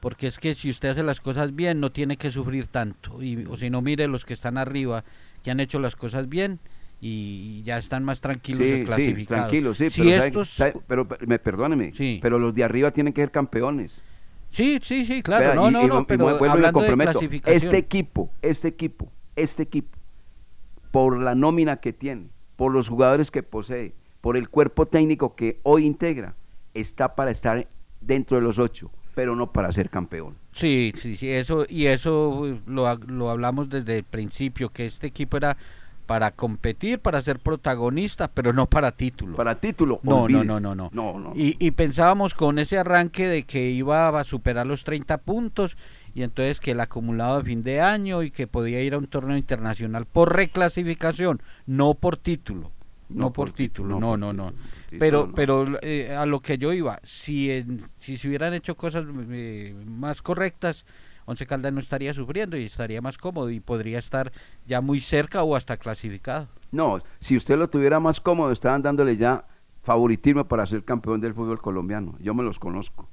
Porque 0.01 0.27
es 0.29 0.39
que 0.39 0.55
si 0.55 0.71
usted 0.71 0.89
hace 0.89 1.03
las 1.03 1.21
cosas 1.21 1.55
bien, 1.55 1.79
no 1.79 1.93
tiene 1.93 2.17
que 2.17 2.31
sufrir 2.31 2.67
tanto. 2.69 3.23
Y, 3.23 3.45
o 3.51 3.59
si 3.59 3.69
no, 3.69 3.83
mire 3.83 4.09
los 4.09 4.25
que 4.25 4.33
están 4.33 4.57
arriba, 4.57 5.05
que 5.43 5.51
han 5.51 5.61
hecho 5.61 5.79
las 5.79 5.95
cosas 5.95 6.27
bien 6.27 6.59
y 7.03 7.62
ya 7.65 7.77
están 7.77 8.03
más 8.03 8.23
tranquilos 8.23 8.62
Sí, 8.67 8.73
y 8.73 8.79
sí, 8.79 8.85
clasificados. 8.87 9.43
tranquilo, 9.43 9.75
sí, 9.75 9.91
Si 9.91 10.01
pero, 10.05 10.25
estos... 10.25 10.62
pero, 10.87 11.07
me 11.27 11.39
perdóneme, 11.39 11.93
pero 12.23 12.39
los 12.39 12.55
de 12.55 12.65
arriba 12.65 12.93
tienen 12.93 13.12
que 13.12 13.21
ser 13.21 13.31
campeones. 13.31 14.01
Sí, 14.49 14.79
sí, 14.83 15.05
sí, 15.05 15.23
claro. 15.23 15.45
Vea, 15.45 15.55
no, 15.55 15.69
y- 15.69 15.73
no, 15.75 15.85
y 15.85 15.89
no, 15.89 16.07
pero 16.07 16.29
hablando 16.31 16.81
de 16.81 16.87
comprometo. 16.87 17.11
clasificación. 17.12 17.57
Este 17.62 17.77
equipo, 17.77 18.31
este 18.41 18.69
equipo, 18.69 19.12
este 19.37 19.65
equipo, 19.65 19.99
por 20.91 21.21
la 21.21 21.35
nómina 21.35 21.77
que 21.79 21.93
tiene, 21.93 22.29
por 22.57 22.73
los 22.73 22.89
jugadores 22.89 23.31
que 23.31 23.43
posee, 23.43 23.95
por 24.21 24.37
el 24.37 24.49
cuerpo 24.49 24.87
técnico 24.87 25.35
que 25.35 25.61
hoy 25.63 25.87
integra, 25.87 26.35
está 26.73 27.15
para 27.15 27.31
estar 27.31 27.69
dentro 28.01 28.37
de 28.37 28.43
los 28.43 28.59
ocho, 28.59 28.91
pero 29.15 29.37
no 29.37 29.53
para 29.53 29.73
ser 29.73 29.91
campeón. 29.91 30.37
Sí, 30.53 30.93
sí, 30.97 31.17
sí, 31.17 31.31
eso, 31.31 31.67
y 31.69 31.87
eso 31.87 32.61
lo, 32.67 32.95
lo 33.07 33.31
hablamos 33.31 33.69
desde 33.69 33.99
el 33.99 34.05
principio, 34.05 34.71
que 34.71 34.87
este 34.87 35.07
equipo 35.07 35.37
era 35.37 35.57
para 36.07 36.31
competir, 36.33 36.99
para 36.99 37.21
ser 37.23 37.39
protagonista, 37.39 38.29
pero 38.29 38.53
no 38.53 38.67
para 38.67 38.93
título. 38.93 39.37
Para 39.37 39.55
título, 39.61 40.01
No, 40.03 40.29
no, 40.29 40.45
no, 40.45 40.61
no, 40.61 40.75
no. 40.75 40.91
No, 40.93 41.19
no. 41.19 41.33
Y, 41.35 41.57
y 41.59 41.71
pensábamos 41.71 42.35
con 42.35 42.59
ese 42.59 42.79
arranque 42.79 43.27
de 43.27 43.45
que 43.45 43.71
iba 43.71 44.09
a 44.09 44.25
superar 44.25 44.67
los 44.67 44.85
30 44.85 45.19
puntos 45.19 45.77
y 46.15 46.23
entonces 46.23 46.61
que 46.61 46.73
el 46.73 46.81
acumulado 46.81 47.39
de 47.39 47.45
fin 47.45 47.63
de 47.63 47.81
año 47.81 48.23
y 48.23 48.31
que 48.31 48.47
podía 48.47 48.83
ir 48.83 48.95
a 48.95 48.99
un 48.99 49.07
torneo 49.07 49.37
internacional 49.37 50.07
por 50.07 50.35
reclasificación, 50.37 51.41
no 51.67 51.95
por 51.95 52.17
título. 52.17 52.71
No, 53.11 53.33
por, 53.33 53.53
título, 53.53 54.01
no, 54.01 54.17
no, 54.17 54.33
no. 54.33 54.53
Pero, 54.99 55.31
pero 55.35 55.67
eh, 55.83 56.15
a 56.17 56.25
lo 56.27 56.41
que 56.41 56.57
yo 56.59 56.73
iba, 56.73 56.99
si, 57.03 57.51
en- 57.51 57.83
si 57.99 58.17
se 58.17 58.27
hubieran 58.29 58.55
hecho 58.55 58.77
cosas 58.77 59.05
eh, 59.31 59.75
más 59.87 60.23
correctas, 60.23 60.87
Once 61.27 61.47
Caldas 61.47 61.72
no 61.72 61.81
estaría 61.81 62.12
sufriendo 62.14 62.57
y 62.57 62.64
estaría 62.64 63.01
más 63.01 63.18
cómodo 63.18 63.51
y 63.51 63.61
podría 63.61 63.99
estar 63.99 64.33
ya 64.66 64.81
muy 64.81 65.01
cerca 65.01 65.43
o 65.43 65.57
hasta 65.57 65.77
clasificado. 65.77 66.49
No, 66.70 67.01
si 67.20 67.37
usted 67.37 67.57
lo 67.57 67.68
tuviera 67.68 68.01
más 68.01 68.20
cómodo, 68.20 68.53
estaban 68.53 68.83
dándole 68.83 69.16
ya 69.16 69.47
favoritismo 69.83 70.47
para 70.47 70.66
ser 70.66 70.85
campeón 70.85 71.20
del 71.20 71.35
fútbol 71.35 71.61
colombiano. 71.61 72.16
Yo 72.20 72.35
me 72.35 72.43
los 72.43 72.59
conozco. 72.59 73.09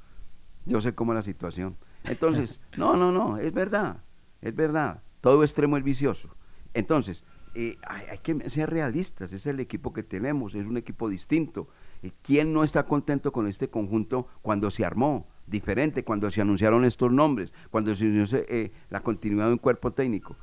Yo 0.65 0.81
sé 0.81 0.93
cómo 0.93 1.13
es 1.13 1.17
la 1.17 1.21
situación. 1.21 1.77
Entonces, 2.05 2.59
no, 2.77 2.95
no, 2.95 3.11
no, 3.11 3.37
es 3.37 3.53
verdad, 3.53 3.97
es 4.41 4.55
verdad. 4.55 5.03
Todo 5.21 5.43
extremo 5.43 5.77
es 5.77 5.83
vicioso. 5.83 6.29
Entonces, 6.73 7.23
eh, 7.53 7.77
hay, 7.87 8.05
hay 8.11 8.17
que 8.19 8.49
ser 8.49 8.69
realistas, 8.69 9.33
es 9.33 9.45
el 9.45 9.59
equipo 9.59 9.91
que 9.91 10.03
tenemos, 10.03 10.55
es 10.55 10.65
un 10.65 10.77
equipo 10.77 11.09
distinto. 11.09 11.67
Eh, 12.01 12.11
¿Quién 12.21 12.53
no 12.53 12.63
está 12.63 12.85
contento 12.85 13.31
con 13.31 13.47
este 13.47 13.69
conjunto 13.69 14.27
cuando 14.41 14.71
se 14.71 14.85
armó? 14.85 15.27
Diferente, 15.51 16.03
cuando 16.03 16.31
se 16.31 16.41
anunciaron 16.41 16.85
estos 16.85 17.11
nombres, 17.11 17.53
cuando 17.69 17.95
se 17.95 18.05
anunció 18.05 18.39
eh, 18.47 18.71
la 18.89 19.01
continuidad 19.01 19.47
de 19.47 19.53
un 19.53 19.59
cuerpo 19.59 19.91
técnico 19.91 20.35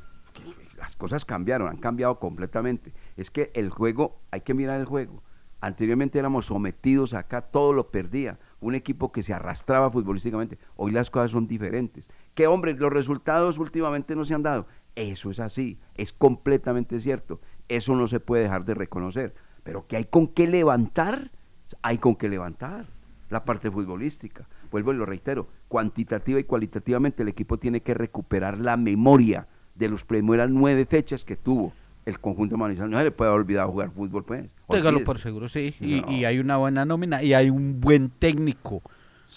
las 0.79 0.97
cosas 0.97 1.25
cambiaron, 1.25 1.69
han 1.69 1.79
cambiado 1.79 2.19
completamente. 2.19 2.95
Es 3.17 3.31
que 3.31 3.51
el 3.55 3.69
juego, 3.69 4.21
hay 4.31 4.43
que 4.43 4.55
mirar 4.55 4.79
el 4.79 4.87
juego. 4.87 5.23
Anteriormente 5.61 6.21
éramos 6.21 6.47
sometidos 6.47 7.15
acá, 7.15 7.43
todo 7.43 7.73
lo 7.73 7.91
perdía. 7.91 8.39
Un 8.61 8.77
equipo 8.77 9.11
que 9.11 9.25
se 9.25 9.35
arrastraba 9.35 9.91
futbolísticamente. 9.91 10.57
Hoy 10.77 10.93
las 10.93 11.11
cosas 11.11 11.33
son 11.33 11.49
diferentes. 11.49 12.09
Que 12.35 12.47
hombre, 12.47 12.75
los 12.75 12.93
resultados 12.93 13.59
últimamente 13.59 14.15
no 14.15 14.25
se 14.25 14.35
han 14.35 14.45
dado. 14.45 14.67
Eso 14.95 15.31
es 15.31 15.41
así, 15.41 15.79
es 15.97 16.13
completamente 16.13 17.01
cierto. 17.01 17.41
Eso 17.69 17.97
no 17.97 18.07
se 18.07 18.21
puede 18.21 18.45
dejar 18.45 18.65
de 18.65 18.75
reconocer. 18.75 19.35
Pero 19.65 19.87
que 19.87 19.97
hay 19.97 20.05
con 20.05 20.29
qué 20.29 20.47
levantar, 20.47 21.33
hay 21.83 21.99
con 21.99 22.15
qué 22.15 22.29
levantar 22.29 22.87
la 23.29 23.45
parte 23.45 23.71
futbolística. 23.71 24.49
Vuelvo 24.71 24.93
y 24.93 24.97
lo 24.97 25.07
reitero, 25.07 25.49
cuantitativa 25.69 26.39
y 26.41 26.45
cualitativamente 26.45 27.23
el 27.23 27.29
equipo 27.29 27.59
tiene 27.59 27.81
que 27.83 27.95
recuperar 27.95 28.59
la 28.59 28.77
memoria 28.77 29.47
de 29.75 29.89
los 29.89 30.05
primeras 30.05 30.51
nueve 30.51 30.87
fechas 30.87 31.25
que 31.25 31.37
tuvo 31.37 31.73
el 32.05 32.19
conjunto 32.21 32.57
manizal. 32.57 32.91
No 32.91 32.99
se 32.99 33.05
le 33.05 33.11
puede 33.11 33.31
olvidar 33.31 33.67
jugar 33.69 33.91
fútbol, 33.93 34.25
pues. 34.25 34.47
Olvídese. 34.67 35.05
por 35.05 35.19
seguro, 35.19 35.49
sí. 35.49 35.75
Y, 35.81 36.01
No. 36.01 36.11
y 36.13 36.25
hay 36.25 36.39
una 36.39 36.57
buena 36.57 36.85
nómina 36.85 37.23
y 37.23 37.35
hay 37.35 37.51
un 37.51 37.81
buen 37.81 38.11
técnico. 38.11 38.83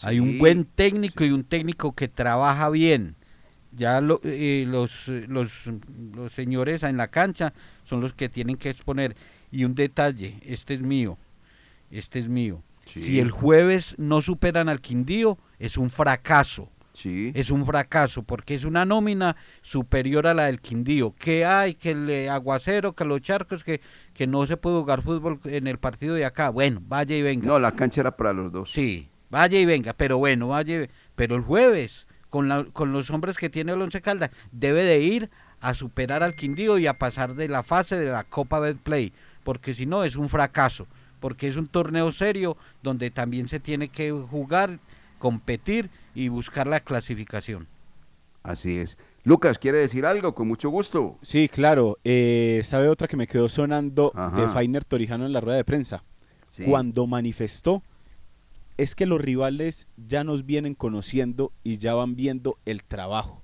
Hay 0.04 0.20
un 0.22 0.38
buen 0.40 0.64
técnico 0.66 1.26
y 1.26 1.32
un 1.32 1.44
técnico 1.44 1.94
que 1.94 2.08
trabaja 2.08 2.70
bien. 2.70 3.16
Ya 3.74 4.02
lo- 4.02 4.20
eh, 4.24 4.66
los, 4.68 5.08
los, 5.28 5.70
los 6.16 6.32
señores 6.32 6.84
en 6.84 6.98
la 6.98 7.08
cancha 7.10 7.54
son 7.84 8.02
los 8.02 8.14
que 8.14 8.30
tienen 8.30 8.56
que 8.58 8.70
exponer. 8.70 9.16
Y 9.52 9.64
un 9.66 9.76
detalle, 9.76 10.38
este 10.46 10.74
es 10.74 10.82
mío, 10.82 11.18
este 11.90 12.20
es 12.20 12.30
mío. 12.30 12.64
Sí. 12.94 13.02
Si 13.02 13.20
el 13.20 13.32
jueves 13.32 13.96
no 13.98 14.22
superan 14.22 14.70
al 14.70 14.82
Quindío, 14.82 15.38
es 15.60 15.78
un 15.78 15.90
fracaso. 15.90 16.72
Sí. 16.94 17.32
Es 17.36 17.50
un 17.52 17.66
fracaso 17.66 18.24
porque 18.24 18.54
es 18.54 18.66
una 18.66 18.84
nómina 18.86 19.38
superior 19.62 20.28
a 20.28 20.34
la 20.34 20.46
del 20.46 20.60
Quindío. 20.60 21.16
Que 21.18 21.46
hay, 21.46 21.74
que 21.76 21.92
el 21.92 22.10
eh, 22.10 22.30
aguacero, 22.30 22.94
que 22.94 23.06
los 23.06 23.22
charcos, 23.22 23.64
que, 23.64 23.80
que 24.14 24.28
no 24.28 24.46
se 24.46 24.58
puede 24.58 24.78
jugar 24.80 25.02
fútbol 25.02 25.40
en 25.46 25.68
el 25.68 25.78
partido 25.80 26.16
de 26.16 26.26
acá. 26.26 26.50
Bueno, 26.50 26.82
vaya 26.86 27.16
y 27.16 27.22
venga. 27.22 27.48
No, 27.48 27.60
la 27.60 27.76
cancha 27.76 28.02
era 28.02 28.16
para 28.18 28.34
los 28.34 28.52
dos. 28.52 28.72
Sí, 28.74 29.10
vaya 29.30 29.58
y 29.60 29.66
venga, 29.66 29.94
pero 29.94 30.18
bueno, 30.18 30.50
vaya. 30.50 30.84
y- 30.84 30.90
Pero 31.16 31.36
el 31.36 31.42
jueves, 31.44 32.08
con, 32.30 32.50
la- 32.50 32.66
con 32.66 32.92
los 32.92 33.10
hombres 33.10 33.38
que 33.38 33.50
tiene 33.50 33.72
el 33.72 33.82
Once 33.82 34.02
Caldas, 34.02 34.32
debe 34.52 34.84
de 34.84 35.00
ir 35.00 35.30
a 35.62 35.74
superar 35.74 36.24
al 36.24 36.36
Quindío 36.36 36.78
y 36.78 36.88
a 36.88 36.98
pasar 36.98 37.36
de 37.36 37.48
la 37.48 37.64
fase 37.64 37.98
de 37.98 38.12
la 38.12 38.24
Copa 38.26 38.60
Betplay, 38.60 39.14
porque 39.44 39.74
si 39.74 39.86
no 39.86 40.04
es 40.04 40.16
un 40.18 40.28
fracaso, 40.28 40.88
porque 41.22 41.48
es 41.48 41.56
un 41.56 41.68
torneo 41.68 42.12
serio 42.12 42.58
donde 42.84 43.12
también 43.12 43.48
se 43.48 43.62
tiene 43.62 43.88
que 43.88 44.12
jugar, 44.12 44.80
competir 45.20 45.90
y 46.14 46.28
buscar 46.28 46.68
la 46.68 46.82
clasificación. 46.82 47.68
Así 48.44 48.78
es. 48.78 48.98
Lucas, 49.24 49.60
¿quiere 49.60 49.78
decir 49.78 50.06
algo? 50.06 50.34
Con 50.34 50.48
mucho 50.48 50.70
gusto. 50.70 51.20
Sí, 51.22 51.48
claro. 51.48 52.00
Eh, 52.04 52.62
¿Sabe 52.66 52.90
otra 52.90 53.08
que 53.08 53.16
me 53.16 53.28
quedó 53.28 53.48
sonando 53.50 54.12
Ajá. 54.16 54.42
de 54.42 54.50
Fainer 54.50 54.84
Torijano 54.84 55.28
en 55.28 55.32
la 55.32 55.42
rueda 55.42 55.58
de 55.58 55.64
prensa? 55.64 56.04
Sí. 56.50 56.64
Cuando 56.64 57.06
manifestó, 57.06 57.84
es 58.78 58.96
que 58.96 59.06
los 59.06 59.22
rivales 59.22 59.88
ya 59.96 60.24
nos 60.24 60.48
vienen 60.48 60.74
conociendo 60.74 61.54
y 61.64 61.78
ya 61.78 61.94
van 61.94 62.16
viendo 62.16 62.58
el 62.66 62.84
trabajo. 62.84 63.44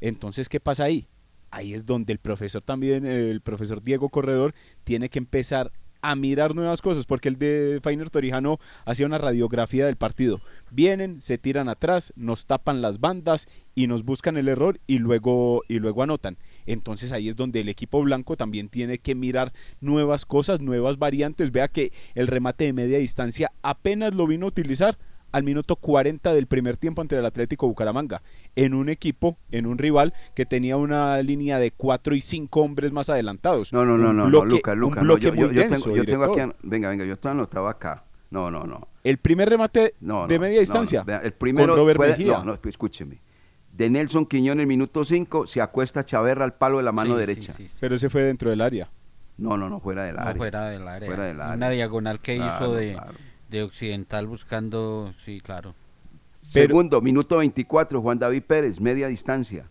Entonces, 0.00 0.48
¿qué 0.48 0.60
pasa 0.60 0.84
ahí? 0.84 1.08
Ahí 1.50 1.74
es 1.74 1.86
donde 1.86 2.12
el 2.12 2.20
profesor 2.20 2.62
también, 2.62 3.04
el 3.04 3.40
profesor 3.40 3.82
Diego 3.82 4.10
Corredor, 4.10 4.54
tiene 4.84 5.08
que 5.08 5.18
empezar 5.18 5.72
a 6.02 6.14
mirar 6.14 6.54
nuevas 6.54 6.82
cosas, 6.82 7.06
porque 7.06 7.28
el 7.28 7.36
de 7.36 7.80
Fainer 7.82 8.10
Torijano 8.10 8.58
hacía 8.84 9.06
una 9.06 9.18
radiografía 9.18 9.86
del 9.86 9.96
partido. 9.96 10.40
Vienen, 10.70 11.20
se 11.22 11.38
tiran 11.38 11.68
atrás, 11.68 12.12
nos 12.16 12.46
tapan 12.46 12.82
las 12.82 13.00
bandas 13.00 13.48
y 13.74 13.86
nos 13.86 14.04
buscan 14.04 14.36
el 14.36 14.48
error 14.48 14.80
y 14.86 14.98
luego, 14.98 15.62
y 15.68 15.78
luego 15.78 16.02
anotan. 16.02 16.38
Entonces 16.66 17.12
ahí 17.12 17.28
es 17.28 17.36
donde 17.36 17.60
el 17.60 17.68
equipo 17.68 18.02
blanco 18.02 18.36
también 18.36 18.68
tiene 18.68 18.98
que 18.98 19.14
mirar 19.14 19.52
nuevas 19.80 20.26
cosas, 20.26 20.60
nuevas 20.60 20.98
variantes. 20.98 21.52
Vea 21.52 21.68
que 21.68 21.92
el 22.14 22.26
remate 22.26 22.64
de 22.64 22.72
media 22.72 22.98
distancia 22.98 23.52
apenas 23.62 24.14
lo 24.14 24.26
vino 24.26 24.46
a 24.46 24.50
utilizar 24.50 24.98
al 25.32 25.42
minuto 25.42 25.76
40 25.76 26.32
del 26.34 26.46
primer 26.46 26.76
tiempo 26.76 27.02
ante 27.02 27.16
el 27.16 27.24
Atlético 27.26 27.66
Bucaramanga, 27.66 28.22
en 28.56 28.74
un 28.74 28.88
equipo, 28.88 29.36
en 29.50 29.66
un 29.66 29.78
rival 29.78 30.12
que 30.34 30.46
tenía 30.46 30.76
una 30.76 31.20
línea 31.22 31.58
de 31.58 31.70
4 31.70 32.14
y 32.14 32.20
5 32.20 32.60
hombres 32.60 32.92
más 32.92 33.08
adelantados. 33.10 33.72
No, 33.72 33.84
no, 33.84 33.96
no, 33.96 34.10
Un 34.10 34.16
no, 34.16 34.24
no, 34.24 34.40
bloque- 34.42 34.48
Lucas, 34.50 34.74
un 34.74 34.80
Lucas. 34.80 35.02
no, 35.04 35.18
yo, 35.18 35.28
yo- 35.34 35.34
muy 35.46 35.54
yo 35.54 35.60
denso, 35.62 35.84
tengo, 35.84 35.96
yo 35.96 36.04
tengo 36.04 36.24
aquí, 36.24 36.52
venga, 36.62 36.88
venga, 36.90 37.04
yo 37.04 37.14
estoy 37.14 37.30
anotado 37.32 37.68
acá. 37.68 38.04
No, 38.30 38.50
no, 38.50 38.64
no. 38.64 38.86
El 39.02 39.18
primer 39.18 39.48
remate 39.48 39.94
No, 40.00 40.26
de 40.28 40.38
media 40.38 40.60
distancia 40.60 41.02
vea, 41.02 41.18
el 41.18 41.32
primero 41.32 41.68
con 41.72 41.76
Robert 41.78 41.96
puede- 41.96 42.10
Mejía. 42.12 42.38
No, 42.38 42.44
no, 42.44 42.58
escúcheme. 42.64 43.20
De 43.72 43.88
Nelson 43.90 44.26
Quiñón 44.26 44.54
en 44.58 44.60
el 44.60 44.66
minuto 44.66 45.04
5 45.04 45.46
se 45.46 45.60
acuesta 45.60 46.04
Chaverra 46.04 46.44
al 46.44 46.54
palo 46.54 46.76
de 46.78 46.82
la 46.84 46.92
mano 46.92 47.14
Sí, 47.14 47.20
derecha. 47.20 47.52
sí, 47.52 47.66
sí. 47.66 47.76
Pero 47.80 47.94
ese 47.94 48.10
fue 48.10 48.22
dentro 48.22 48.50
del 48.50 48.60
área. 48.60 48.90
No, 49.38 49.56
no, 49.56 49.68
no, 49.70 49.80
fuera 49.80 50.04
del 50.04 50.16
No, 50.16 50.22
área. 50.22 50.34
fuera 50.36 50.68
del 50.68 50.86
área. 50.86 51.06
Fuera 51.08 51.24
del 51.24 51.40
área. 51.40 51.54
Una 51.56 51.70
diagonal 51.70 52.20
que 52.20 52.36
hizo 52.36 52.74
de, 52.74 52.92
claro. 52.92 53.12
De 53.50 53.64
Occidental 53.64 54.26
buscando, 54.26 55.12
sí, 55.24 55.40
claro. 55.40 55.74
Segundo, 56.48 57.00
minuto 57.00 57.38
24, 57.38 58.00
Juan 58.00 58.18
David 58.18 58.44
Pérez, 58.44 58.80
media 58.80 59.08
distancia. 59.08 59.68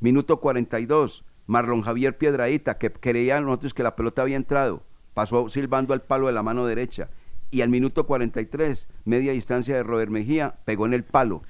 Minuto 0.00 0.40
42, 0.40 1.24
Marlon 1.46 1.82
Javier 1.82 2.16
Piedraíta, 2.16 2.78
que 2.78 2.92
creían 2.92 3.44
nosotros 3.44 3.74
que 3.74 3.82
la 3.82 3.96
pelota 3.96 4.22
había 4.22 4.36
entrado. 4.36 4.82
Pasó 5.14 5.48
silbando 5.48 5.94
al 5.94 6.02
palo 6.02 6.26
de 6.26 6.32
la 6.32 6.42
mano 6.42 6.66
derecha. 6.66 7.08
Y 7.50 7.62
al 7.62 7.68
minuto 7.68 8.06
43, 8.06 8.88
media 9.04 9.32
distancia 9.32 9.74
de 9.74 9.82
Robert 9.82 10.10
Mejía, 10.10 10.56
pegó 10.64 10.86
en 10.86 10.94
el 10.94 11.04
palo, 11.04 11.42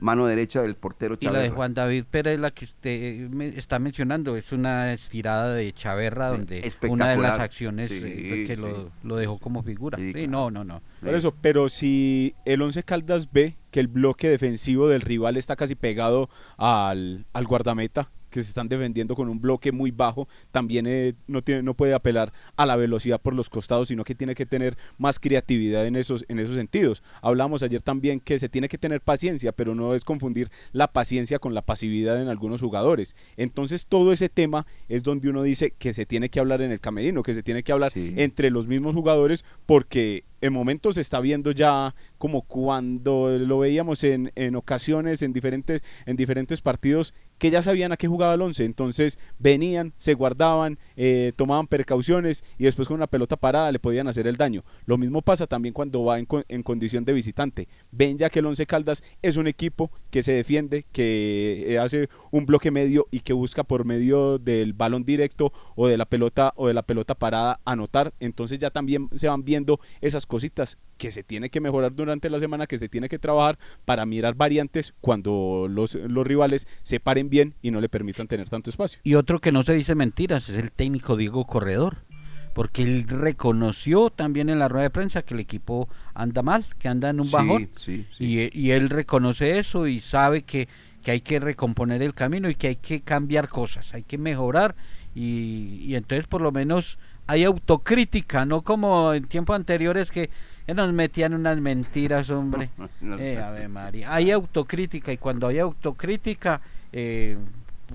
mano 0.00 0.26
derecha 0.26 0.62
del 0.62 0.74
portero 0.74 1.16
Y 1.20 1.24
la 1.26 1.30
de 1.32 1.36
Chaverra. 1.38 1.54
Juan 1.56 1.74
David 1.74 2.04
Pérez, 2.10 2.40
la 2.40 2.50
que 2.50 2.64
usted 2.64 2.90
eh, 2.90 3.28
me 3.30 3.46
está 3.48 3.78
mencionando, 3.78 4.36
es 4.36 4.52
una 4.52 4.92
estirada 4.92 5.54
de 5.54 5.72
Chaverra, 5.72 6.28
donde 6.28 6.72
una 6.88 7.08
de 7.10 7.16
las 7.18 7.38
acciones 7.38 7.90
Sí, 7.90 8.00
eh, 8.04 8.44
que 8.46 8.54
sí. 8.56 8.60
lo, 8.60 8.90
lo 9.02 9.16
dejó 9.16 9.38
como 9.38 9.62
figura. 9.62 9.98
Sí, 9.98 10.26
no, 10.26 10.50
no, 10.50 10.64
no. 10.64 10.82
Por 11.00 11.14
eso, 11.14 11.34
pero 11.40 11.68
si 11.68 12.34
el 12.44 12.62
Once 12.62 12.82
Caldas 12.82 13.30
ve 13.30 13.56
que 13.70 13.80
el 13.80 13.88
bloque 13.88 14.28
defensivo 14.28 14.88
del 14.88 15.02
rival 15.02 15.36
está 15.36 15.54
casi 15.56 15.74
pegado 15.74 16.28
al, 16.56 17.26
al 17.32 17.46
guardameta, 17.46 18.10
que 18.30 18.42
se 18.42 18.48
están 18.48 18.68
defendiendo 18.68 19.14
con 19.14 19.28
un 19.28 19.40
bloque 19.40 19.72
muy 19.72 19.90
bajo, 19.90 20.28
también 20.50 20.86
eh, 20.86 21.14
no, 21.26 21.42
tiene, 21.42 21.62
no 21.62 21.74
puede 21.74 21.94
apelar 21.94 22.32
a 22.56 22.66
la 22.66 22.76
velocidad 22.76 23.20
por 23.20 23.34
los 23.34 23.50
costados, 23.50 23.88
sino 23.88 24.04
que 24.04 24.14
tiene 24.14 24.34
que 24.34 24.46
tener 24.46 24.76
más 24.98 25.18
creatividad 25.18 25.86
en 25.86 25.96
esos, 25.96 26.24
en 26.28 26.38
esos 26.38 26.54
sentidos. 26.54 27.02
Hablamos 27.22 27.62
ayer 27.62 27.82
también 27.82 28.20
que 28.20 28.38
se 28.38 28.48
tiene 28.48 28.68
que 28.68 28.78
tener 28.78 29.00
paciencia, 29.00 29.52
pero 29.52 29.74
no 29.74 29.94
es 29.94 30.04
confundir 30.04 30.50
la 30.72 30.92
paciencia 30.92 31.38
con 31.38 31.54
la 31.54 31.62
pasividad 31.62 32.20
en 32.20 32.28
algunos 32.28 32.60
jugadores. 32.60 33.16
Entonces 33.36 33.86
todo 33.86 34.12
ese 34.12 34.28
tema 34.28 34.66
es 34.88 35.02
donde 35.02 35.28
uno 35.28 35.42
dice 35.42 35.72
que 35.72 35.92
se 35.92 36.06
tiene 36.06 36.28
que 36.28 36.40
hablar 36.40 36.62
en 36.62 36.70
el 36.70 36.80
camerino, 36.80 37.22
que 37.22 37.34
se 37.34 37.42
tiene 37.42 37.62
que 37.62 37.72
hablar 37.72 37.92
entre 37.94 38.50
los 38.50 38.66
mismos 38.66 38.94
jugadores, 38.94 39.44
porque 39.66 40.24
en 40.40 40.52
momentos 40.52 40.94
se 40.94 41.00
está 41.00 41.20
viendo 41.20 41.52
ya 41.52 41.94
como 42.18 42.42
cuando 42.42 43.38
lo 43.38 43.58
veíamos 43.58 44.04
en, 44.04 44.32
en 44.34 44.56
ocasiones, 44.56 45.22
en 45.22 45.32
diferentes, 45.32 45.82
en 46.06 46.16
diferentes 46.16 46.60
partidos, 46.60 47.14
que 47.40 47.50
ya 47.50 47.62
sabían 47.62 47.90
a 47.90 47.96
qué 47.96 48.06
jugaba 48.06 48.34
el 48.34 48.42
11. 48.42 48.66
Entonces 48.66 49.18
venían, 49.38 49.94
se 49.96 50.12
guardaban, 50.12 50.78
eh, 50.94 51.32
tomaban 51.34 51.66
precauciones 51.66 52.44
y 52.58 52.64
después 52.64 52.86
con 52.86 52.96
una 52.96 53.06
pelota 53.06 53.36
parada 53.36 53.72
le 53.72 53.78
podían 53.78 54.06
hacer 54.08 54.26
el 54.26 54.36
daño. 54.36 54.62
Lo 54.84 54.98
mismo 54.98 55.22
pasa 55.22 55.46
también 55.46 55.72
cuando 55.72 56.04
va 56.04 56.18
en, 56.18 56.62
condición 56.62 57.06
de 57.06 57.14
visitante. 57.14 57.66
Ven 57.90 58.18
ya 58.18 58.28
que 58.28 58.40
el 58.40 58.46
11 58.46 58.66
Caldas 58.66 59.02
es 59.22 59.38
un 59.38 59.46
equipo 59.46 59.90
que 60.10 60.22
se 60.22 60.32
defiende, 60.32 60.84
que 60.92 61.64
eh, 61.66 61.78
hace 61.78 62.10
un 62.30 62.44
bloque 62.44 62.70
medio 62.70 63.08
y 63.10 63.20
que 63.20 63.32
busca 63.32 63.64
por 63.64 63.86
medio 63.86 64.38
del 64.38 64.74
balón 64.74 65.04
directo 65.04 65.50
o 65.76 65.88
de 65.88 65.96
la 65.96 66.04
pelota 66.04 66.52
o 66.56 66.68
de 66.68 66.74
la 66.74 66.82
pelota 66.82 67.14
parada 67.14 67.58
anotar. 67.64 68.12
Entonces 68.20 68.58
ya 68.58 68.68
también 68.68 69.08
se 69.14 69.28
van 69.28 69.44
viendo 69.46 69.80
esas 70.02 70.26
cositas 70.26 70.76
que 71.00 71.10
se 71.10 71.24
tiene 71.24 71.48
que 71.48 71.60
mejorar 71.60 71.94
durante 71.94 72.28
la 72.28 72.38
semana, 72.38 72.66
que 72.66 72.78
se 72.78 72.90
tiene 72.90 73.08
que 73.08 73.18
trabajar 73.18 73.58
para 73.86 74.04
mirar 74.04 74.34
variantes 74.34 74.92
cuando 75.00 75.66
los, 75.68 75.94
los 75.94 76.26
rivales 76.26 76.68
se 76.82 77.00
paren 77.00 77.30
bien 77.30 77.54
y 77.62 77.70
no 77.70 77.80
le 77.80 77.88
permitan 77.88 78.28
tener 78.28 78.50
tanto 78.50 78.68
espacio. 78.68 79.00
Y 79.02 79.14
otro 79.14 79.38
que 79.40 79.50
no 79.50 79.62
se 79.62 79.72
dice 79.74 79.94
mentiras 79.94 80.50
es 80.50 80.58
el 80.58 80.70
técnico 80.70 81.16
Diego 81.16 81.46
Corredor, 81.46 82.04
porque 82.52 82.82
él 82.82 83.06
reconoció 83.08 84.10
también 84.10 84.50
en 84.50 84.58
la 84.58 84.68
rueda 84.68 84.82
de 84.84 84.90
prensa 84.90 85.22
que 85.22 85.32
el 85.32 85.40
equipo 85.40 85.88
anda 86.12 86.42
mal, 86.42 86.66
que 86.78 86.88
anda 86.88 87.08
en 87.08 87.20
un 87.20 87.26
Sí, 87.26 87.32
bajón. 87.32 87.70
sí, 87.76 88.06
Y, 88.18 88.58
y 88.60 88.72
él 88.72 88.90
reconoce 88.90 89.58
eso 89.58 89.86
y 89.86 90.00
sabe 90.00 90.42
que, 90.42 90.68
que 91.02 91.12
hay 91.12 91.20
que 91.22 91.40
recomponer 91.40 92.02
el 92.02 92.12
camino 92.12 92.50
y 92.50 92.54
que 92.54 92.68
hay 92.68 92.76
que 92.76 93.00
cambiar 93.00 93.48
cosas, 93.48 93.94
hay 93.94 94.02
que 94.02 94.18
mejorar 94.18 94.76
y, 95.14 95.78
y 95.82 95.94
entonces 95.94 96.26
por 96.26 96.42
lo 96.42 96.52
menos 96.52 96.98
hay 97.26 97.44
autocrítica, 97.44 98.44
no 98.44 98.62
como 98.62 99.14
en 99.14 99.24
tiempos 99.28 99.54
anteriores 99.54 100.10
que, 100.10 100.30
nos 100.74 100.92
metían 100.92 101.34
unas 101.34 101.58
mentiras, 101.60 102.30
hombre. 102.30 102.70
No 103.00 103.16
Eh, 103.18 103.34
sé. 103.36 103.42
Ave 103.42 103.68
María. 103.68 104.12
Hay 104.14 104.30
autocrítica 104.30 105.12
y 105.12 105.16
cuando 105.18 105.46
hay 105.48 105.58
autocrítica 105.58 106.60
eh, 106.92 107.36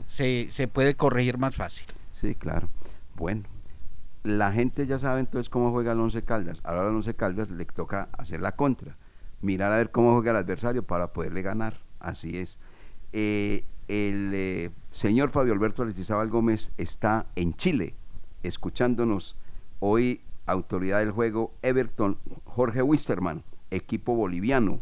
se, 0.07 0.49
se 0.51 0.67
puede 0.67 0.95
corregir 0.95 1.37
más 1.37 1.55
fácil. 1.55 1.85
Sí, 2.13 2.35
claro. 2.35 2.67
Bueno, 3.15 3.43
la 4.23 4.51
gente 4.51 4.87
ya 4.87 4.99
sabe 4.99 5.19
entonces 5.19 5.49
cómo 5.49 5.71
juega 5.71 5.91
el 5.91 5.99
Once 5.99 6.21
Caldas. 6.23 6.59
Ahora 6.63 6.81
al 6.81 6.95
Once 6.95 7.13
Caldas 7.13 7.49
le 7.49 7.65
toca 7.65 8.09
hacer 8.17 8.41
la 8.41 8.53
contra, 8.53 8.95
mirar 9.41 9.71
a 9.71 9.77
ver 9.77 9.91
cómo 9.91 10.13
juega 10.13 10.31
el 10.31 10.37
adversario 10.37 10.83
para 10.83 11.07
poderle 11.13 11.41
ganar. 11.41 11.77
Así 11.99 12.37
es. 12.37 12.57
Eh, 13.13 13.63
el 13.87 14.31
eh, 14.33 14.71
señor 14.89 15.29
Fabio 15.29 15.53
Alberto 15.53 15.85
Letizábal 15.85 16.29
Gómez 16.29 16.71
está 16.77 17.27
en 17.35 17.53
Chile, 17.53 17.93
escuchándonos 18.43 19.35
hoy, 19.79 20.21
autoridad 20.45 20.99
del 20.99 21.11
juego, 21.11 21.53
Everton, 21.61 22.17
Jorge 22.43 22.81
Wisterman, 22.81 23.43
equipo 23.71 24.15
boliviano, 24.15 24.79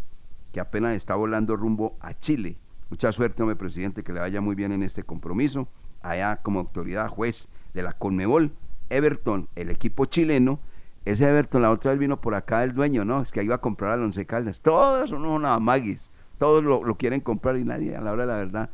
que 0.51 0.59
apenas 0.59 0.95
está 0.95 1.15
volando 1.15 1.55
rumbo 1.55 1.95
a 1.99 2.13
Chile. 2.13 2.57
Mucha 2.89 3.11
suerte, 3.11 3.41
hombre 3.41 3.55
presidente, 3.55 4.03
que 4.03 4.13
le 4.13 4.19
vaya 4.19 4.41
muy 4.41 4.55
bien 4.55 4.71
en 4.71 4.83
este 4.83 5.03
compromiso. 5.03 5.67
Allá 6.01 6.41
como 6.43 6.59
autoridad, 6.59 7.07
juez 7.09 7.47
de 7.73 7.81
la 7.81 7.93
Conmebol, 7.93 8.51
Everton, 8.89 9.47
el 9.55 9.69
equipo 9.69 10.05
chileno. 10.05 10.59
Ese 11.05 11.25
Everton, 11.27 11.61
la 11.61 11.71
otra 11.71 11.91
vez 11.91 11.99
vino 11.99 12.21
por 12.21 12.35
acá 12.35 12.63
el 12.63 12.73
dueño, 12.73 13.03
¿no? 13.03 13.21
Es 13.21 13.31
que 13.31 13.43
iba 13.43 13.55
a 13.55 13.61
comprar 13.61 13.91
al 13.93 14.03
Once 14.03 14.25
Caldas. 14.25 14.59
Todos 14.59 15.09
son 15.09 15.25
unos 15.25 15.49
amaguis. 15.49 16.11
Todos 16.37 16.63
lo, 16.63 16.81
quieren 16.95 17.21
comprar 17.21 17.57
y 17.57 17.63
nadie, 17.63 17.95
a 17.95 18.01
la 18.01 18.11
hora 18.11 18.23
de 18.25 18.31
la 18.31 18.37
verdad, 18.37 18.69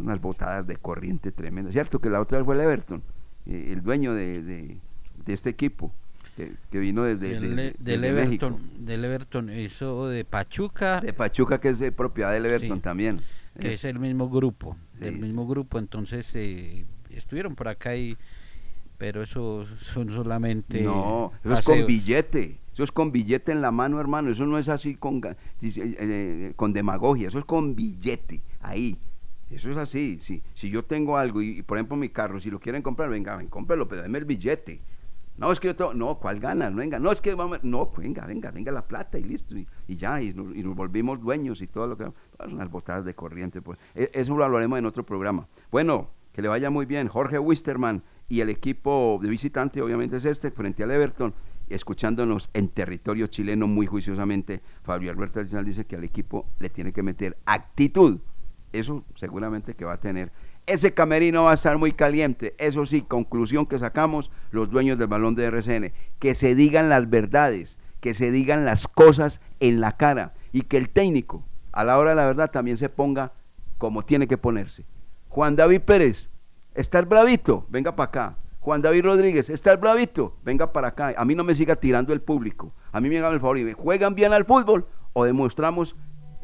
unas 0.00 0.20
botadas 0.20 0.66
de 0.66 0.76
corriente 0.76 1.30
tremendas. 1.30 1.72
Cierto 1.72 2.00
que 2.00 2.10
la 2.10 2.20
otra 2.20 2.38
vez 2.38 2.44
fue 2.46 2.54
el 2.54 2.62
Everton, 2.62 3.02
eh, 3.46 3.70
el 3.72 3.82
dueño 3.82 4.14
de- 4.14 4.42
de 4.42 5.32
este 5.32 5.50
equipo, 5.50 5.92
que, 6.36 6.52
que 6.70 6.78
vino 6.78 7.02
desde, 7.04 7.28
Del, 7.40 7.56
desde- 7.56 7.74
del 7.78 8.00
desde 8.00 8.12
México. 8.14 8.46
Everton, 8.46 8.86
del 8.86 9.04
Everton, 9.04 9.50
eso 9.50 10.08
de 10.08 10.24
Pachuca. 10.24 11.00
De 11.00 11.12
Pachuca, 11.12 11.58
que 11.60 11.70
es 11.70 11.78
de 11.78 11.90
propiedad 11.92 12.32
del 12.32 12.46
Everton 12.46 12.78
Sí, 12.78 12.82
también. 12.82 13.20
Que 13.58 13.72
es 13.72 13.84
el 13.84 13.98
mismo 13.98 14.28
grupo, 14.28 14.76
del 15.00 15.18
mismo 15.18 15.46
grupo, 15.46 15.78
entonces 15.78 16.30
eh, 16.36 16.84
estuvieron 17.10 17.54
por 17.54 17.68
acá 17.68 17.96
y 17.96 18.16
pero 18.98 19.22
eso 19.22 19.66
son 19.78 20.10
solamente 20.10 20.82
No, 20.82 21.32
eso 21.44 21.54
es 21.54 21.62
con 21.62 21.86
billete. 21.86 22.58
Eso 22.72 22.82
es 22.84 22.92
con 22.92 23.12
billete 23.12 23.52
en 23.52 23.62
la 23.62 23.70
mano, 23.70 23.98
hermano. 24.00 24.30
Eso 24.30 24.44
no 24.46 24.58
es 24.58 24.68
así 24.68 24.94
con, 24.94 25.22
eh, 25.24 25.36
eh, 25.62 26.52
con 26.56 26.72
demagogia. 26.74 27.28
Eso 27.28 27.38
es 27.38 27.44
con 27.46 27.74
billete. 27.74 28.42
Ahí. 28.60 28.98
Eso 29.50 29.70
es 29.70 29.76
así. 29.78 30.18
Si, 30.20 30.42
si 30.54 30.68
yo 30.70 30.82
tengo 30.82 31.16
algo 31.16 31.40
y, 31.40 31.58
y, 31.58 31.62
por 31.62 31.78
ejemplo, 31.78 31.96
mi 31.96 32.08
carro, 32.10 32.40
si 32.40 32.50
lo 32.50 32.58
quieren 32.60 32.82
comprar, 32.82 33.08
venga, 33.08 33.36
ven, 33.36 33.46
cómprelo, 33.48 33.86
pero 33.88 34.02
dame 34.02 34.18
el 34.18 34.24
billete. 34.26 34.80
No, 35.38 35.52
es 35.52 35.60
que 35.60 35.68
yo 35.68 35.76
tengo. 35.76 35.92
No, 35.94 36.18
¿cuál 36.18 36.40
ganas? 36.40 36.70
No, 36.72 36.78
venga. 36.78 36.98
No, 36.98 37.12
es 37.12 37.20
que 37.20 37.34
vamos. 37.34 37.58
No, 37.62 37.90
venga, 37.96 38.24
venga, 38.26 38.50
venga 38.50 38.72
la 38.72 38.86
plata 38.86 39.18
y 39.18 39.24
listo. 39.24 39.54
Y, 39.56 39.96
ya, 39.96 40.20
y 40.22 40.32
nos, 40.32 40.54
y 40.54 40.62
nos 40.62 40.74
volvimos 40.74 41.20
dueños 41.20 41.60
y 41.60 41.66
todo 41.66 41.86
lo 41.86 41.96
que. 41.96 42.06
pues, 42.36 42.52
unas 42.52 42.70
botadas 42.70 43.04
de 43.04 43.14
corriente, 43.14 43.60
pues. 43.60 43.78
E- 43.94 44.10
Eso 44.14 44.36
lo 44.36 44.44
hablaremos 44.44 44.78
en 44.78 44.86
otro 44.86 45.04
programa. 45.04 45.46
Bueno, 45.70 46.10
que 46.32 46.42
le 46.42 46.48
vaya 46.48 46.70
muy 46.70 46.86
bien. 46.86 47.08
Jorge 47.08 47.38
Wisterman 47.38 48.02
y 48.28 48.40
el 48.40 48.48
equipo 48.50 49.18
de 49.22 49.28
visitante, 49.28 49.80
obviamente, 49.82 50.16
es 50.16 50.24
este, 50.24 50.50
frente 50.50 50.82
al 50.82 50.90
Everton, 50.90 51.34
escuchándonos 51.68 52.48
en 52.54 52.68
territorio 52.68 53.26
chileno 53.26 53.66
muy 53.66 53.86
juiciosamente. 53.86 54.62
Fabio 54.82 55.10
Alberto 55.10 55.40
Arsenal 55.40 55.64
dice 55.64 55.84
que 55.86 55.96
al 55.96 56.04
equipo 56.04 56.46
le 56.58 56.70
tiene 56.70 56.92
que 56.92 57.02
meter 57.02 57.36
actitud. 57.44 58.20
Eso 58.72 59.04
seguramente 59.14 59.74
que 59.74 59.84
va 59.84 59.94
a 59.94 60.00
tener. 60.00 60.32
Ese 60.66 60.94
camerino 60.94 61.44
va 61.44 61.52
a 61.52 61.54
estar 61.54 61.78
muy 61.78 61.92
caliente. 61.92 62.54
Eso 62.58 62.86
sí, 62.86 63.02
conclusión 63.02 63.66
que 63.66 63.78
sacamos 63.78 64.30
los 64.50 64.68
dueños 64.70 64.98
del 64.98 65.06
balón 65.06 65.36
de 65.36 65.44
RCN. 65.44 65.92
Que 66.18 66.34
se 66.34 66.54
digan 66.54 66.88
las 66.88 67.08
verdades, 67.08 67.78
que 68.00 68.14
se 68.14 68.30
digan 68.30 68.64
las 68.64 68.88
cosas 68.88 69.40
en 69.60 69.80
la 69.80 69.96
cara 69.96 70.34
y 70.52 70.62
que 70.62 70.76
el 70.76 70.88
técnico, 70.88 71.44
a 71.72 71.84
la 71.84 71.98
hora 71.98 72.10
de 72.10 72.16
la 72.16 72.26
verdad, 72.26 72.50
también 72.50 72.76
se 72.76 72.88
ponga 72.88 73.32
como 73.78 74.02
tiene 74.02 74.26
que 74.26 74.38
ponerse. 74.38 74.84
Juan 75.28 75.54
David 75.54 75.82
Pérez, 75.82 76.30
está 76.74 76.98
el 76.98 77.06
bravito, 77.06 77.66
venga 77.68 77.94
para 77.94 78.08
acá. 78.08 78.36
Juan 78.60 78.82
David 78.82 79.04
Rodríguez, 79.04 79.48
está 79.50 79.70
el 79.70 79.76
bravito, 79.76 80.36
venga 80.42 80.72
para 80.72 80.88
acá. 80.88 81.14
A 81.16 81.24
mí 81.24 81.34
no 81.34 81.44
me 81.44 81.54
siga 81.54 81.76
tirando 81.76 82.12
el 82.12 82.20
público. 82.20 82.74
A 82.90 83.00
mí 83.00 83.08
me 83.08 83.18
hagan 83.18 83.34
el 83.34 83.40
favor 83.40 83.58
y 83.58 83.64
me 83.64 83.74
juegan 83.74 84.14
bien 84.14 84.32
al 84.32 84.44
fútbol 84.44 84.86
o 85.12 85.24
demostramos 85.24 85.94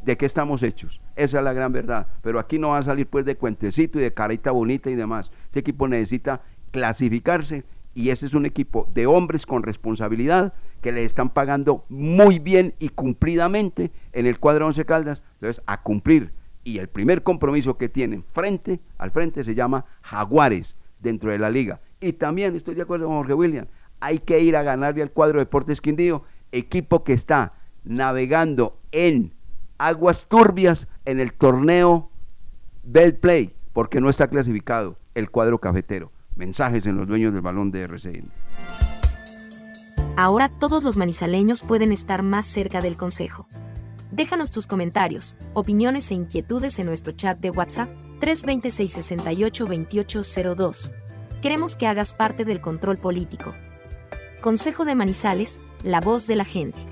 de 0.05 0.16
qué 0.16 0.26
estamos 0.26 0.62
hechos. 0.62 1.00
Esa 1.16 1.38
es 1.38 1.44
la 1.44 1.53
gran 1.53 1.72
verdad. 1.72 2.07
Pero 2.22 2.38
aquí 2.38 2.59
no 2.59 2.70
va 2.70 2.78
a 2.78 2.82
salir 2.82 3.07
pues 3.07 3.24
de 3.24 3.36
cuentecito 3.36 3.98
y 3.98 4.03
de 4.03 4.14
carita 4.14 4.50
bonita 4.50 4.90
y 4.90 4.94
demás. 4.94 5.30
Este 5.44 5.61
equipo 5.61 5.88
necesita 5.88 6.42
clasificarse 6.70 7.64
y 7.94 8.11
ese 8.11 8.26
es 8.26 8.34
un 8.34 8.46
equipo 8.46 8.88
de 8.94 9.07
hombres 9.07 9.46
con 9.46 9.62
responsabilidad 9.62 10.55
que 10.80 10.92
le 10.92 11.05
están 11.05 11.30
pagando 11.30 11.84
muy 11.88 12.38
bien 12.38 12.74
y 12.78 12.88
cumplidamente 12.88 13.92
en 14.12 14.26
el 14.26 14.38
cuadro 14.38 14.66
11 14.66 14.84
Caldas. 14.84 15.22
Entonces, 15.34 15.62
a 15.66 15.82
cumplir. 15.82 16.32
Y 16.64 16.78
el 16.78 16.88
primer 16.88 17.22
compromiso 17.22 17.76
que 17.76 17.88
tienen 17.88 18.24
frente 18.32 18.80
al 18.96 19.11
frente 19.11 19.44
se 19.44 19.55
llama 19.55 19.84
Jaguares 20.03 20.76
dentro 21.00 21.30
de 21.30 21.38
la 21.38 21.50
liga. 21.50 21.80
Y 22.00 22.14
también 22.14 22.57
estoy 22.57 22.74
de 22.74 22.82
acuerdo 22.82 23.07
con 23.07 23.16
Jorge 23.16 23.34
William, 23.34 23.66
hay 24.00 24.18
que 24.18 24.40
ir 24.40 24.57
a 24.57 24.62
ganarle 24.62 25.03
al 25.03 25.12
cuadro 25.12 25.38
Deportes 25.38 25.80
Quindío, 25.80 26.24
equipo 26.50 27.05
que 27.05 27.12
está 27.12 27.55
navegando 27.84 28.78
en 28.90 29.34
aguas 29.87 30.26
turbias 30.26 30.87
en 31.05 31.20
el 31.20 31.33
torneo 31.33 32.11
Bell 32.83 33.16
Play, 33.16 33.55
porque 33.72 34.01
no 34.01 34.09
está 34.11 34.28
clasificado 34.28 34.97
el 35.14 35.30
cuadro 35.30 35.59
cafetero. 35.59 36.12
Mensajes 36.37 36.87
en 36.87 36.97
los 36.97 37.07
dueños 37.07 37.35
del 37.35 37.43
balón 37.43 37.70
de 37.70 37.83
RCN. 37.83 38.30
Ahora 40.16 40.49
todos 40.49 40.85
los 40.85 40.97
manizaleños 40.97 41.62
pueden 41.62 41.93
estar 41.93 42.22
más 42.22 42.47
cerca 42.47 42.80
del 42.80 42.97
consejo. 42.97 43.49
Déjanos 44.11 44.51
tus 44.51 44.66
comentarios, 44.66 45.37
opiniones 45.55 46.11
e 46.11 46.14
inquietudes 46.14 46.78
en 46.78 46.87
nuestro 46.87 47.12
chat 47.12 47.39
de 47.39 47.51
WhatsApp 47.51 47.89
326 48.20 48.93
68 48.93 49.64
2802. 49.64 50.93
Queremos 51.41 51.76
que 51.76 51.87
hagas 51.87 52.14
parte 52.14 52.45
del 52.45 52.61
control 52.61 52.99
político. 52.99 53.55
Consejo 54.41 54.85
de 54.85 54.95
Manizales, 54.95 55.61
la 55.83 56.01
voz 56.01 56.26
de 56.26 56.37
la 56.37 56.45
gente. 56.45 56.91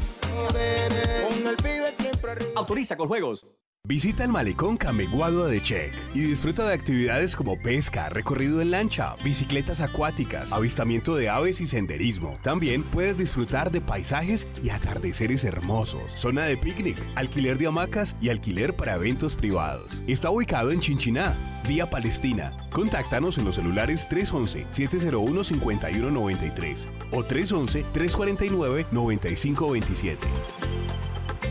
Autoriza 2.55 2.95
con 2.95 3.07
juegos. 3.07 3.45
Visita 3.91 4.23
el 4.23 4.29
malecón 4.29 4.77
Cameguado 4.77 5.47
de 5.47 5.61
Check 5.61 5.93
y 6.13 6.19
disfruta 6.19 6.65
de 6.65 6.73
actividades 6.73 7.35
como 7.35 7.59
pesca, 7.59 8.07
recorrido 8.09 8.61
en 8.61 8.71
lancha, 8.71 9.17
bicicletas 9.21 9.81
acuáticas, 9.81 10.53
avistamiento 10.53 11.13
de 11.15 11.27
aves 11.27 11.59
y 11.59 11.67
senderismo. 11.67 12.39
También 12.41 12.83
puedes 12.83 13.17
disfrutar 13.17 13.69
de 13.69 13.81
paisajes 13.81 14.47
y 14.63 14.69
atardeceres 14.69 15.43
hermosos, 15.43 16.09
zona 16.13 16.45
de 16.45 16.55
picnic, 16.55 16.95
alquiler 17.15 17.57
de 17.57 17.67
hamacas 17.67 18.15
y 18.21 18.29
alquiler 18.29 18.73
para 18.75 18.95
eventos 18.95 19.35
privados. 19.35 19.91
Está 20.07 20.29
ubicado 20.29 20.71
en 20.71 20.79
Chinchiná, 20.79 21.35
vía 21.67 21.89
Palestina. 21.89 22.55
Contáctanos 22.71 23.37
en 23.39 23.45
los 23.45 23.55
celulares 23.55 24.07
311-701-5193 24.09 26.85
o 27.11 27.23
311-349-9527. 27.23 30.17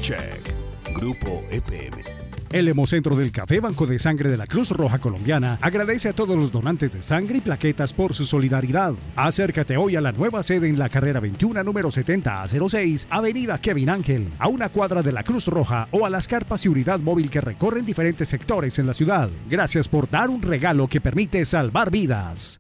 Check. 0.01 0.55
Grupo 0.95 1.45
EPM. 1.51 2.20
El 2.53 2.66
Hemocentro 2.66 3.14
del 3.14 3.30
Café 3.30 3.61
Banco 3.61 3.86
de 3.86 4.01
Sangre 4.01 4.28
de 4.28 4.36
la 4.36 4.48
Cruz 4.48 4.70
Roja 4.72 4.98
Colombiana 4.98 5.57
agradece 5.61 6.09
a 6.09 6.12
todos 6.12 6.36
los 6.36 6.51
donantes 6.51 6.90
de 6.90 7.01
sangre 7.01 7.38
y 7.38 7.40
plaquetas 7.40 7.92
por 7.92 8.12
su 8.12 8.26
solidaridad. 8.26 8.94
Acércate 9.14 9.76
hoy 9.76 9.94
a 9.94 10.01
la 10.01 10.11
nueva 10.11 10.42
sede 10.42 10.68
en 10.68 10.76
la 10.76 10.88
carrera 10.88 11.20
21, 11.20 11.62
número 11.62 11.92
70 11.92 12.42
a 12.42 12.48
06, 12.48 13.07
Avenida 13.09 13.59
Kevin 13.59 13.90
Ángel, 13.90 14.28
a 14.40 14.48
una 14.48 14.68
cuadra 14.68 15.01
de 15.01 15.12
la 15.12 15.22
Cruz 15.22 15.46
Roja 15.46 15.86
o 15.92 16.05
a 16.05 16.11
las 16.11 16.26
carpas 16.26 16.64
y 16.64 16.68
unidad 16.68 16.98
móvil 16.98 17.30
que 17.30 17.40
recorren 17.40 17.86
diferentes 17.86 18.28
sectores 18.28 18.80
en 18.80 18.88
la 18.88 18.94
ciudad. 18.94 19.30
Gracias 19.48 19.88
por 19.88 20.11
dar 20.11 20.28
un 20.28 20.42
regalo 20.42 20.88
que 20.88 21.01
permite 21.01 21.44
salvar 21.44 21.92
vidas. 21.92 22.60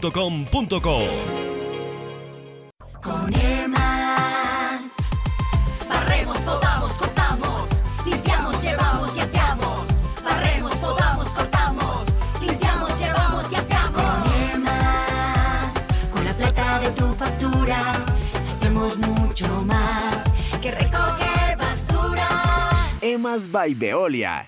Con 3.01 3.33
EMAS. 3.33 4.95
Barremos, 5.89 6.37
podamos, 6.39 6.91
cortamos. 6.93 7.69
Limpiamos, 8.05 8.61
llevamos 8.61 9.17
y 9.17 9.21
aseamos 9.21 9.87
Barremos, 10.23 10.75
podamos, 10.75 11.29
cortamos. 11.29 12.05
Limpiamos, 12.39 12.99
llevamos 12.99 13.51
y 13.51 13.55
aseamos 13.55 13.91
Con 13.91 14.33
EMAS. 14.53 15.87
Con 16.11 16.25
la 16.25 16.33
plata 16.33 16.79
de 16.79 16.91
tu 16.91 17.11
factura 17.13 17.79
Hacemos 18.47 18.97
mucho 18.99 19.47
más 19.65 20.25
Que 20.61 20.71
recoger 20.71 21.57
basura. 21.57 22.29
Emas 23.01 23.51
by 23.51 23.73
Veolia. 23.73 24.47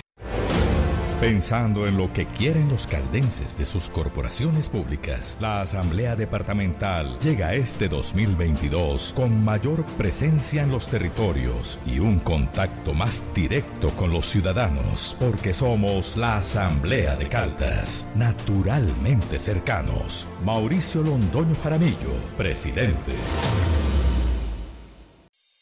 Pensando 1.21 1.85
en 1.85 1.97
lo 1.97 2.11
que 2.11 2.25
quieren 2.25 2.67
los 2.67 2.87
caldenses 2.87 3.55
de 3.55 3.67
sus 3.67 3.91
corporaciones 3.91 4.69
públicas, 4.69 5.37
la 5.39 5.61
Asamblea 5.61 6.15
Departamental 6.15 7.19
llega 7.19 7.53
este 7.53 7.87
2022 7.87 9.13
con 9.15 9.45
mayor 9.45 9.85
presencia 9.99 10.63
en 10.63 10.71
los 10.71 10.87
territorios 10.87 11.77
y 11.85 11.99
un 11.99 12.17
contacto 12.17 12.95
más 12.95 13.23
directo 13.35 13.91
con 13.91 14.11
los 14.11 14.25
ciudadanos, 14.25 15.15
porque 15.19 15.53
somos 15.53 16.17
la 16.17 16.37
Asamblea 16.37 17.15
de 17.15 17.29
Caldas, 17.29 18.03
naturalmente 18.15 19.37
cercanos. 19.37 20.25
Mauricio 20.43 21.03
Londoño 21.03 21.55
Jaramillo, 21.61 22.15
presidente. 22.35 23.11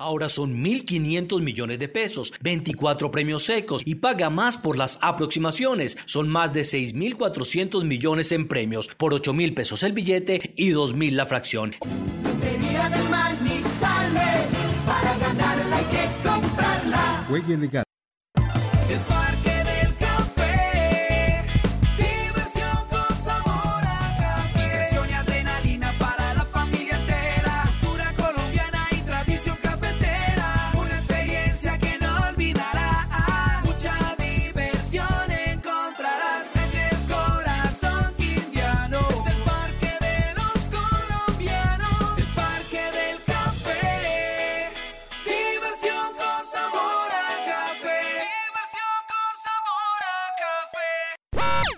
Ahora 0.00 0.30
son 0.30 0.64
1.500 0.64 1.42
millones 1.42 1.78
de 1.78 1.86
pesos, 1.86 2.32
24 2.40 3.10
premios 3.10 3.44
secos 3.44 3.82
y 3.84 3.96
paga 3.96 4.30
más 4.30 4.56
por 4.56 4.78
las 4.78 4.98
aproximaciones. 5.02 5.98
Son 6.06 6.26
más 6.26 6.54
de 6.54 6.62
6.400 6.62 7.84
millones 7.84 8.32
en 8.32 8.48
premios, 8.48 8.88
por 8.96 9.12
8.000 9.12 9.54
pesos 9.54 9.82
el 9.82 9.92
billete 9.92 10.54
y 10.56 10.70
2.000 10.70 11.10
la 11.10 11.26
fracción. 11.26 11.74
Para 14.86 15.18
ganarla 15.18 15.76
hay 15.76 15.84
que 15.84 16.08
comprarla 16.26 17.24
Juegue 17.28 17.58
legal. 17.58 17.84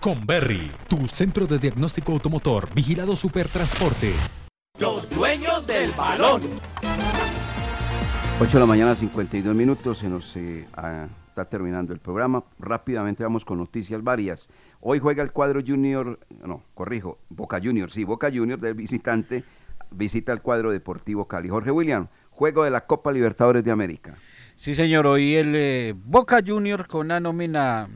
Conberry, 0.00 0.70
tu 0.88 1.06
centro 1.08 1.46
de 1.46 1.58
diagnóstico 1.58 2.12
automotor, 2.12 2.72
vigilado 2.74 3.14
Supertransporte. 3.16 4.14
Los 4.78 5.10
dueños 5.10 5.66
del 5.66 5.90
balón. 5.92 6.40
8 8.40 8.52
de 8.52 8.60
la 8.60 8.66
mañana, 8.66 8.96
52 8.96 9.54
minutos, 9.54 9.98
se 9.98 10.08
nos 10.08 10.34
eh, 10.36 10.66
ah, 10.76 11.06
está 11.34 11.48
terminando 11.48 11.92
el 11.92 11.98
programa. 11.98 12.44
Rápidamente 12.60 13.24
vamos 13.24 13.44
con 13.44 13.58
noticias 13.58 14.04
varias. 14.04 14.48
Hoy 14.80 15.00
juega 15.00 15.20
el 15.24 15.32
cuadro 15.32 15.60
Junior, 15.66 16.20
no, 16.46 16.62
corrijo, 16.74 17.18
Boca 17.28 17.60
Junior, 17.60 17.90
sí, 17.90 18.04
Boca 18.04 18.30
Junior 18.32 18.60
del 18.60 18.74
visitante 18.74 19.42
visita 19.90 20.32
el 20.32 20.42
cuadro 20.42 20.70
Deportivo 20.70 21.26
Cali. 21.26 21.48
Jorge 21.48 21.72
William, 21.72 22.06
juego 22.30 22.62
de 22.62 22.70
la 22.70 22.86
Copa 22.86 23.10
Libertadores 23.10 23.64
de 23.64 23.72
América. 23.72 24.14
Sí, 24.54 24.76
señor, 24.76 25.08
hoy 25.08 25.34
el 25.34 25.54
eh, 25.56 25.94
Boca 25.96 26.38
Junior 26.46 26.86
con 26.86 27.06
una 27.06 27.18
nómina 27.18 27.88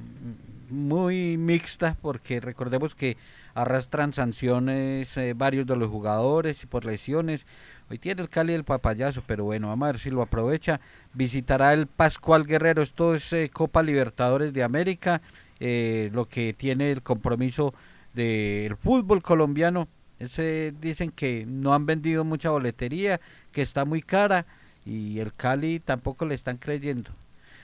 muy 0.68 1.36
mixta 1.38 1.96
porque 2.02 2.40
recordemos 2.40 2.96
que 2.96 3.16
arrastran 3.54 4.12
sanciones 4.12 5.16
eh, 5.16 5.34
varios 5.34 5.66
de 5.66 5.76
los 5.76 5.88
jugadores 5.88 6.64
y 6.64 6.66
por 6.66 6.84
lesiones. 6.84 7.46
Hoy 7.90 7.98
tiene 7.98 8.20
el 8.20 8.28
Cali 8.28 8.52
el 8.52 8.64
papayazo, 8.64 9.22
pero 9.26 9.44
bueno, 9.44 9.68
vamos 9.68 9.86
a 9.88 9.92
ver 9.92 9.98
si 9.98 10.10
lo 10.10 10.20
aprovecha. 10.20 10.80
Visitará 11.14 11.72
el 11.72 11.86
Pascual 11.86 12.44
Guerrero, 12.44 12.82
esto 12.82 13.14
es 13.14 13.32
eh, 13.32 13.50
Copa 13.50 13.82
Libertadores 13.82 14.52
de 14.52 14.62
América, 14.62 15.22
eh, 15.58 16.10
lo 16.12 16.28
que 16.28 16.52
tiene 16.52 16.92
el 16.92 17.02
compromiso 17.02 17.72
del 18.12 18.76
fútbol 18.76 19.22
colombiano. 19.22 19.88
Ese, 20.18 20.74
dicen 20.78 21.10
que 21.12 21.46
no 21.46 21.72
han 21.72 21.86
vendido 21.86 22.24
mucha 22.24 22.50
boletería, 22.50 23.20
que 23.52 23.62
está 23.62 23.86
muy 23.86 24.02
cara 24.02 24.44
y 24.84 25.20
el 25.20 25.32
Cali 25.32 25.80
tampoco 25.80 26.26
le 26.26 26.34
están 26.34 26.58
creyendo. 26.58 27.10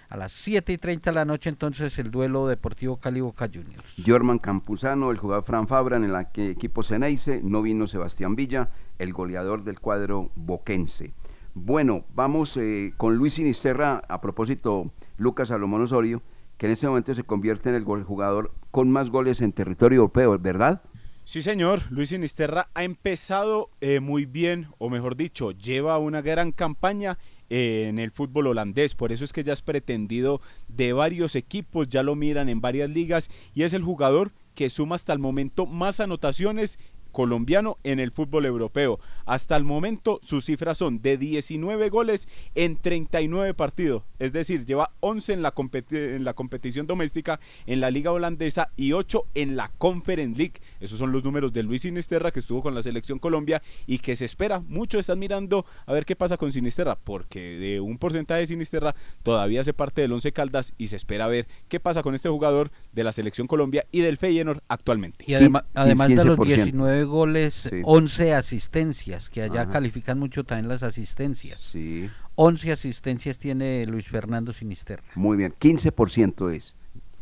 A 0.08 0.16
las 0.16 0.32
7 0.32 0.72
y 0.72 0.78
30 0.78 1.10
de 1.10 1.14
la 1.14 1.24
noche 1.24 1.50
entonces 1.50 1.98
el 1.98 2.10
duelo 2.10 2.46
Deportivo 2.46 2.96
Cali 2.96 3.20
Boca 3.20 3.48
Juniors. 3.52 4.02
Jorman 4.06 4.38
Campuzano, 4.38 5.10
el 5.10 5.18
jugador 5.18 5.44
Fran 5.44 5.66
Fabra 5.66 5.96
en 5.96 6.04
el 6.04 6.14
equipo 6.50 6.82
Ceneice, 6.82 7.42
no 7.42 7.62
vino 7.62 7.86
Sebastián 7.86 8.36
Villa, 8.36 8.70
el 8.98 9.12
goleador 9.12 9.64
del 9.64 9.80
cuadro 9.80 10.30
boquense. 10.34 11.12
Bueno, 11.54 12.04
vamos 12.14 12.56
eh, 12.56 12.92
con 12.96 13.16
Luis 13.16 13.34
Sinisterra, 13.34 14.02
a 14.08 14.20
propósito, 14.20 14.90
Lucas 15.16 15.48
Salomón 15.48 15.82
Osorio, 15.82 16.22
que 16.58 16.66
en 16.66 16.72
este 16.72 16.88
momento 16.88 17.14
se 17.14 17.22
convierte 17.22 17.68
en 17.68 17.76
el 17.76 17.84
jugador 17.84 18.52
con 18.70 18.90
más 18.90 19.10
goles 19.10 19.40
en 19.40 19.52
territorio 19.52 19.98
europeo, 19.98 20.38
¿verdad? 20.38 20.82
Sí, 21.24 21.40
señor. 21.40 21.80
Luis 21.90 22.10
Sinisterra 22.10 22.68
ha 22.74 22.84
empezado 22.84 23.70
eh, 23.80 24.00
muy 24.00 24.26
bien, 24.26 24.68
o 24.78 24.90
mejor 24.90 25.16
dicho, 25.16 25.52
lleva 25.52 25.98
una 25.98 26.20
gran 26.20 26.52
campaña 26.52 27.18
eh, 27.48 27.86
en 27.88 27.98
el 27.98 28.10
fútbol 28.10 28.48
holandés. 28.48 28.94
Por 28.94 29.10
eso 29.10 29.24
es 29.24 29.32
que 29.32 29.42
ya 29.42 29.54
es 29.54 29.62
pretendido 29.62 30.42
de 30.68 30.92
varios 30.92 31.34
equipos, 31.34 31.88
ya 31.88 32.02
lo 32.02 32.14
miran 32.14 32.50
en 32.50 32.60
varias 32.60 32.90
ligas 32.90 33.30
y 33.54 33.62
es 33.62 33.72
el 33.72 33.82
jugador 33.82 34.32
que 34.54 34.68
suma 34.68 34.96
hasta 34.96 35.12
el 35.12 35.18
momento 35.18 35.66
más 35.66 35.98
anotaciones 35.98 36.78
colombiano 37.14 37.78
en 37.84 38.00
el 38.00 38.10
fútbol 38.10 38.44
europeo. 38.44 39.00
Hasta 39.24 39.56
el 39.56 39.64
momento 39.64 40.18
sus 40.22 40.44
cifras 40.44 40.76
son 40.76 41.00
de 41.00 41.16
19 41.16 41.88
goles 41.88 42.28
en 42.54 42.76
39 42.76 43.54
partidos, 43.54 44.02
es 44.18 44.32
decir, 44.34 44.66
lleva 44.66 44.90
11 45.00 45.32
en 45.32 45.42
la, 45.42 45.54
competi- 45.54 46.16
en 46.16 46.24
la 46.24 46.34
competición 46.34 46.86
doméstica, 46.86 47.40
en 47.66 47.80
la 47.80 47.90
liga 47.90 48.12
holandesa 48.12 48.68
y 48.76 48.92
8 48.92 49.24
en 49.34 49.56
la 49.56 49.70
Conference 49.78 50.36
League. 50.36 50.60
Esos 50.80 50.98
son 50.98 51.12
los 51.12 51.24
números 51.24 51.52
de 51.52 51.62
Luis 51.62 51.82
Sinisterra 51.82 52.30
que 52.32 52.40
estuvo 52.40 52.62
con 52.62 52.74
la 52.74 52.82
selección 52.82 53.18
Colombia 53.18 53.62
y 53.86 53.98
que 53.98 54.16
se 54.16 54.24
espera, 54.24 54.60
muchos 54.60 55.00
están 55.00 55.18
mirando 55.20 55.64
a 55.86 55.92
ver 55.92 56.04
qué 56.04 56.16
pasa 56.16 56.36
con 56.36 56.52
Sinisterra, 56.52 56.96
porque 56.96 57.56
de 57.58 57.80
un 57.80 57.96
porcentaje 57.96 58.40
de 58.40 58.46
Sinisterra 58.48 58.94
todavía 59.22 59.60
hace 59.60 59.72
parte 59.72 60.02
del 60.02 60.12
11 60.12 60.32
Caldas 60.32 60.74
y 60.76 60.88
se 60.88 60.96
espera 60.96 61.28
ver 61.28 61.46
qué 61.68 61.78
pasa 61.78 62.02
con 62.02 62.14
este 62.14 62.28
jugador 62.28 62.72
de 62.92 63.04
la 63.04 63.12
selección 63.12 63.46
Colombia 63.46 63.86
y 63.92 64.00
del 64.00 64.16
Feyenoord 64.18 64.60
actualmente. 64.68 65.24
Y 65.28 65.34
además 65.74 66.08
de 66.08 66.14
los 66.24 66.36
19 66.64 67.03
goles, 67.04 67.54
Sí. 67.70 67.80
11 67.84 68.34
asistencias, 68.34 69.28
que 69.30 69.42
allá 69.42 69.62
Ajá. 69.62 69.70
califican 69.72 70.18
mucho 70.18 70.44
también 70.44 70.68
las 70.68 70.82
asistencias. 70.82 71.60
Sí. 71.60 72.08
11 72.36 72.72
asistencias 72.72 73.38
tiene 73.38 73.86
Luis 73.86 74.08
Fernando 74.08 74.52
Sinisterra. 74.52 75.04
Muy 75.14 75.36
bien, 75.36 75.54
15% 75.58 76.50
es. 76.50 76.74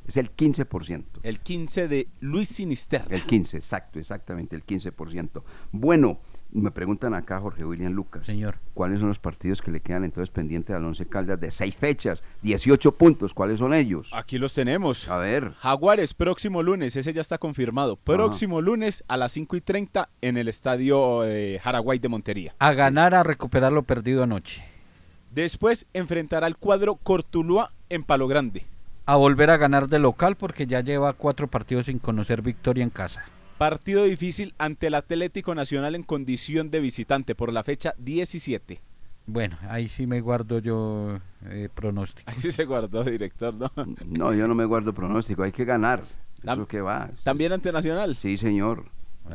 Es 0.06 0.16
el 0.16 0.34
15%. 0.34 1.20
El 1.22 1.38
15 1.40 1.86
de 1.86 2.08
Luis 2.20 2.48
Sinisterra. 2.48 3.14
El 3.14 3.24
15, 3.24 3.56
exacto, 3.56 3.98
exactamente, 4.00 4.56
el 4.56 4.64
15%. 4.66 5.44
Bueno, 5.70 6.18
me 6.60 6.70
preguntan 6.70 7.14
acá 7.14 7.40
Jorge 7.40 7.64
William 7.64 7.92
Lucas. 7.92 8.26
Señor. 8.26 8.56
¿Cuáles 8.74 9.00
son 9.00 9.08
los 9.08 9.18
partidos 9.18 9.62
que 9.62 9.70
le 9.70 9.80
quedan 9.80 10.04
entonces 10.04 10.30
pendientes 10.30 10.76
al 10.76 10.84
Once 10.84 11.06
Caldas 11.06 11.40
de 11.40 11.50
seis 11.50 11.74
fechas, 11.74 12.22
18 12.42 12.92
puntos? 12.92 13.32
¿Cuáles 13.32 13.58
son 13.58 13.72
ellos? 13.72 14.10
Aquí 14.12 14.38
los 14.38 14.52
tenemos. 14.52 15.08
A 15.08 15.16
ver. 15.16 15.52
Jaguares, 15.58 16.14
próximo 16.14 16.62
lunes, 16.62 16.94
ese 16.96 17.12
ya 17.12 17.22
está 17.22 17.38
confirmado. 17.38 17.96
Próximo 17.96 18.60
lunes 18.60 19.02
a 19.08 19.16
las 19.16 19.32
5 19.32 19.56
y 19.56 19.60
30 19.62 20.08
en 20.20 20.36
el 20.36 20.48
estadio 20.48 21.24
eh, 21.24 21.58
Jaraguay 21.62 21.98
de 21.98 22.08
Montería. 22.08 22.54
A 22.58 22.72
ganar, 22.74 23.14
a 23.14 23.22
recuperar 23.22 23.72
lo 23.72 23.82
perdido 23.82 24.22
anoche. 24.22 24.64
Después 25.30 25.86
enfrentará 25.94 26.46
al 26.46 26.58
cuadro 26.58 26.96
Cortuluá 26.96 27.72
en 27.88 28.04
Palo 28.04 28.28
Grande. 28.28 28.66
A 29.06 29.16
volver 29.16 29.50
a 29.50 29.56
ganar 29.56 29.88
de 29.88 29.98
local 29.98 30.36
porque 30.36 30.66
ya 30.66 30.80
lleva 30.80 31.14
cuatro 31.14 31.48
partidos 31.48 31.86
sin 31.86 31.98
conocer 31.98 32.42
victoria 32.42 32.84
en 32.84 32.90
casa. 32.90 33.24
Partido 33.62 34.02
difícil 34.02 34.54
ante 34.58 34.88
el 34.88 34.94
Atlético 34.94 35.54
Nacional 35.54 35.94
en 35.94 36.02
condición 36.02 36.72
de 36.72 36.80
visitante 36.80 37.36
por 37.36 37.52
la 37.52 37.62
fecha 37.62 37.94
17. 37.96 38.80
Bueno, 39.26 39.56
ahí 39.68 39.88
sí 39.88 40.04
me 40.04 40.20
guardo 40.20 40.58
yo 40.58 41.20
eh, 41.48 41.68
pronóstico. 41.72 42.28
Ahí 42.28 42.40
sí 42.40 42.50
se 42.50 42.64
guardó, 42.64 43.04
director, 43.04 43.54
¿no? 43.54 43.70
No, 44.04 44.34
yo 44.34 44.48
no 44.48 44.56
me 44.56 44.64
guardo 44.64 44.92
pronóstico, 44.92 45.44
hay 45.44 45.52
que 45.52 45.64
ganar. 45.64 46.00
Es 46.00 46.44
Tam- 46.44 46.58
lo 46.58 46.66
que 46.66 46.80
va. 46.80 47.10
También 47.22 47.52
ante 47.52 47.70
Nacional. 47.70 48.16
Sí, 48.16 48.36
señor. 48.36 48.86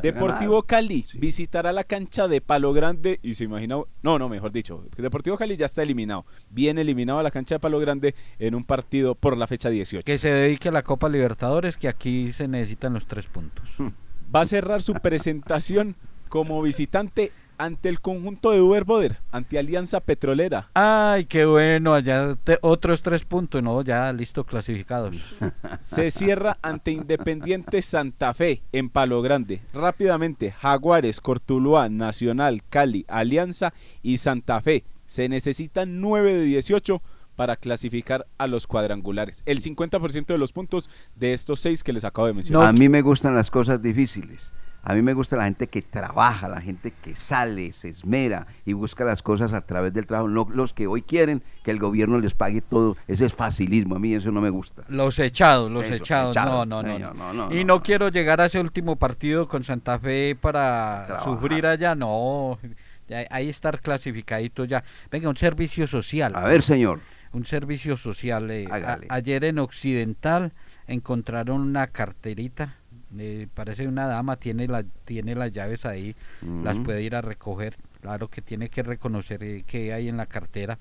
Deportivo. 0.02 0.64
Cali 0.64 1.06
visitará 1.14 1.72
la 1.72 1.86
cancha 1.86 2.28
de 2.28 2.42
Palo 2.42 2.74
Grande 2.74 3.22
y 3.24 3.36
se 3.36 3.46
imagina, 3.46 3.78
no, 4.04 4.20
no, 4.20 4.28
mejor 4.28 4.52
dicho, 4.52 4.84
Deportivo 4.98 5.38
Cali 5.38 5.56
ya 5.56 5.68
está 5.68 5.84
eliminado, 5.84 6.26
bien 6.50 6.78
eliminado 6.78 7.20
a 7.20 7.24
la 7.24 7.32
cancha 7.32 7.56
de 7.56 7.60
Palo 7.60 7.80
Grande 7.80 8.14
en 8.40 8.56
un 8.56 8.66
partido 8.66 9.16
por 9.16 9.38
la 9.38 9.48
fecha 9.48 9.70
18. 9.70 10.04
Que 10.04 10.18
se 10.18 10.32
dedique 10.32 10.68
a 10.68 10.74
la 10.74 10.84
Copa 10.84 11.08
Libertadores, 11.08 11.78
que 11.78 11.88
aquí 11.88 12.34
se 12.34 12.50
necesitan 12.50 12.92
los 12.92 13.08
tres 13.08 13.28
puntos. 13.28 13.78
Va 14.34 14.42
a 14.42 14.46
cerrar 14.46 14.82
su 14.82 14.94
presentación 14.94 15.96
como 16.30 16.62
visitante 16.62 17.32
ante 17.60 17.90
el 17.90 18.02
conjunto 18.02 18.52
de 18.52 18.62
Uber 18.62 18.84
Boder, 18.84 19.18
ante 19.32 19.58
Alianza 19.58 20.00
Petrolera. 20.00 20.70
Ay, 20.76 21.26
qué 21.26 21.46
bueno, 21.46 21.96
allá 21.96 22.36
te- 22.44 22.60
otros 22.62 23.02
tres 23.02 23.26
puntos, 23.26 23.64
no, 23.64 23.82
ya 23.82 24.14
listo, 24.14 24.44
clasificados. 24.46 25.38
Se 25.80 26.12
cierra 26.12 26.58
ante 26.62 26.92
Independiente 26.92 27.82
Santa 27.82 28.34
Fe 28.36 28.62
en 28.74 28.90
Palo 28.90 29.24
Grande. 29.24 29.62
Rápidamente, 29.74 30.52
Jaguares, 30.52 31.20
Cortuluá, 31.20 31.90
Nacional, 31.90 32.62
Cali, 32.70 33.06
Alianza 33.08 33.74
y 34.04 34.18
Santa 34.18 34.62
Fe. 34.62 34.84
Se 35.08 35.28
necesitan 35.28 36.00
9 36.00 36.34
de 36.36 36.44
18 36.44 37.02
para 37.38 37.56
clasificar 37.56 38.28
a 38.38 38.48
los 38.48 38.68
cuadrangulares. 38.68 39.44
El 39.46 39.62
50% 39.62 40.26
de 40.26 40.38
los 40.38 40.52
puntos 40.52 40.90
de 41.16 41.32
estos 41.32 41.62
seis 41.62 41.84
que 41.84 41.94
les 41.94 42.04
acabo 42.04 42.28
de 42.28 42.34
mencionar. 42.34 42.68
A 42.68 42.74
mí 42.74 42.90
me 42.90 43.02
gustan 43.02 43.34
las 43.36 43.50
cosas 43.50 43.82
difíciles. 43.82 44.52
A 44.84 44.94
mí 44.94 45.02
me 45.02 45.14
gusta 45.14 45.36
la 45.36 45.44
gente 45.44 45.68
que 45.68 45.82
trabaja, 45.82 46.48
la 46.48 46.62
gente 46.62 46.94
que 47.04 47.14
sale, 47.14 47.74
se 47.74 47.90
esmera 47.90 48.48
y 48.64 48.72
busca 48.72 49.04
las 49.04 49.22
cosas 49.22 49.52
a 49.54 49.62
través 49.66 49.94
del 49.94 50.08
trabajo. 50.08 50.30
No 50.30 50.48
los 50.50 50.74
que 50.74 50.88
hoy 50.88 51.02
quieren 51.02 51.44
que 51.64 51.72
el 51.72 51.80
gobierno 51.80 52.20
les 52.20 52.34
pague 52.36 52.62
todo. 52.62 52.96
Ese 53.06 53.26
es 53.26 53.34
facilismo. 53.34 53.96
A 53.98 54.00
mí 54.00 54.14
eso 54.14 54.32
no 54.32 54.40
me 54.40 54.50
gusta. 54.50 54.84
Los 54.88 55.20
echados, 55.20 55.70
los 55.70 55.86
Eso, 55.86 55.96
echados. 55.96 56.32
echados. 56.36 56.66
No, 56.68 56.82
no, 56.84 56.84
no, 56.84 56.98
no. 57.00 57.14
no, 57.14 57.34
no, 57.34 57.54
Y 57.54 57.66
no, 57.66 57.76
no, 57.76 57.84
quiero 57.84 58.08
llegar 58.10 58.40
a 58.40 58.46
ese 58.46 58.62
último 58.62 58.96
partido 58.96 59.48
con 59.50 59.64
Santa 59.66 60.00
Fe 60.00 60.38
para 60.40 61.04
Trabajar. 61.06 61.34
sufrir 61.34 61.66
allá, 61.66 61.94
no. 61.94 62.58
Ya- 63.10 63.26
Ahí 63.30 63.50
estar 63.50 63.82
clasificadito 63.82 64.64
ya. 64.66 64.84
Venga, 65.12 65.28
un 65.30 65.36
servicio 65.38 65.86
social. 65.88 66.34
A 66.36 66.42
ver, 66.48 66.62
señor. 66.64 67.00
Un 67.34 67.46
servicio 67.46 67.98
social. 67.98 68.50
eh, 68.52 68.68
a- 68.72 69.00
ayer 69.10 69.44
en 69.46 69.60
Occidental 69.60 70.54
encontraron 70.88 71.62
una 71.62 71.88
carterita. 71.88 72.76
eh, 73.18 73.48
parece 73.54 73.88
una 73.88 74.06
dama, 74.08 74.36
tiene, 74.36 74.68
la, 74.68 74.84
tiene 75.06 75.34
las 75.34 75.52
llaves 75.54 75.86
ahí, 75.86 76.16
las 76.64 76.78
puede 76.80 77.02
ir 77.04 77.16
a 77.16 77.22
recoger. 77.22 77.78
Claro 78.02 78.28
que 78.30 78.42
tiene 78.42 78.68
que 78.70 78.84
reconocer 78.84 79.42
eh, 79.44 79.64
qué 79.66 79.94
hay 79.94 80.10
en 80.10 80.18
la 80.18 80.26
cartera. 80.26 80.78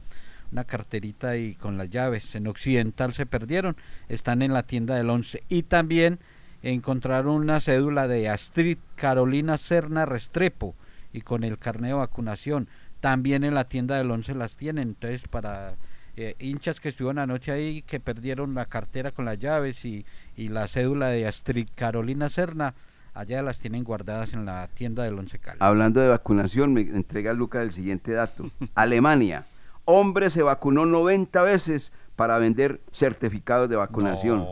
una 0.53 0.65
carterita 0.65 1.37
y 1.37 1.55
con 1.55 1.77
las 1.79 1.89
llaves. 1.91 2.35
En 2.35 2.47
Occidental 2.47 3.13
se 3.15 3.27
perdieron, 3.27 3.77
están 4.09 4.43
en 4.43 4.53
la 4.53 4.63
tienda 4.65 4.95
del 4.97 5.09
11. 5.11 5.43
Y 5.49 5.63
también 5.65 6.19
encontraron 6.63 7.35
una 7.43 7.61
cédula 7.61 8.09
de 8.09 8.29
Astrid 8.29 8.79
Carolina 8.97 9.57
Serna 9.57 10.05
Restrepo 10.07 10.75
y 11.13 11.21
con 11.23 11.45
el 11.45 11.59
carnet 11.59 11.91
de 11.91 11.95
vacunación. 11.95 12.69
También 13.01 13.45
en 13.45 13.55
la 13.55 13.69
tienda 13.69 13.97
del 13.99 14.11
11 14.11 14.35
las 14.35 14.57
tienen. 14.57 14.89
Entonces, 14.91 15.27
para 15.29 15.75
eh, 16.17 16.35
hinchas 16.39 16.81
que 16.81 16.89
estuvieron 16.89 17.19
anoche 17.19 17.53
ahí, 17.53 17.83
que 17.83 18.01
perdieron 18.01 18.55
la 18.55 18.67
cartera 18.67 19.11
con 19.13 19.25
las 19.25 19.39
llaves 19.39 19.85
y, 19.85 20.07
y 20.37 20.49
la 20.49 20.67
cédula 20.67 21.09
de 21.09 21.27
Astrid 21.27 21.69
Carolina 21.75 22.29
Serna, 22.29 22.75
allá 23.13 23.43
las 23.43 23.59
tienen 23.59 23.85
guardadas 23.85 24.33
en 24.33 24.45
la 24.47 24.67
tienda 24.69 25.05
del 25.05 25.19
Once 25.19 25.39
Caldas. 25.39 25.61
Hablando 25.61 26.01
de 26.01 26.09
vacunación, 26.09 26.73
me 26.73 26.83
entrega 26.83 27.33
Lucas 27.33 27.63
el 27.63 27.73
siguiente 27.73 28.13
dato. 28.13 28.51
Alemania, 28.75 29.47
hombre 29.85 30.31
se 30.31 30.43
vacunó 30.43 30.87
90 30.87 31.43
veces 31.43 31.93
para 32.17 32.39
vender 32.39 32.81
certificados 32.93 33.69
de 33.69 33.77
vacunación. 33.77 34.47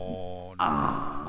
Ah, 0.59 1.24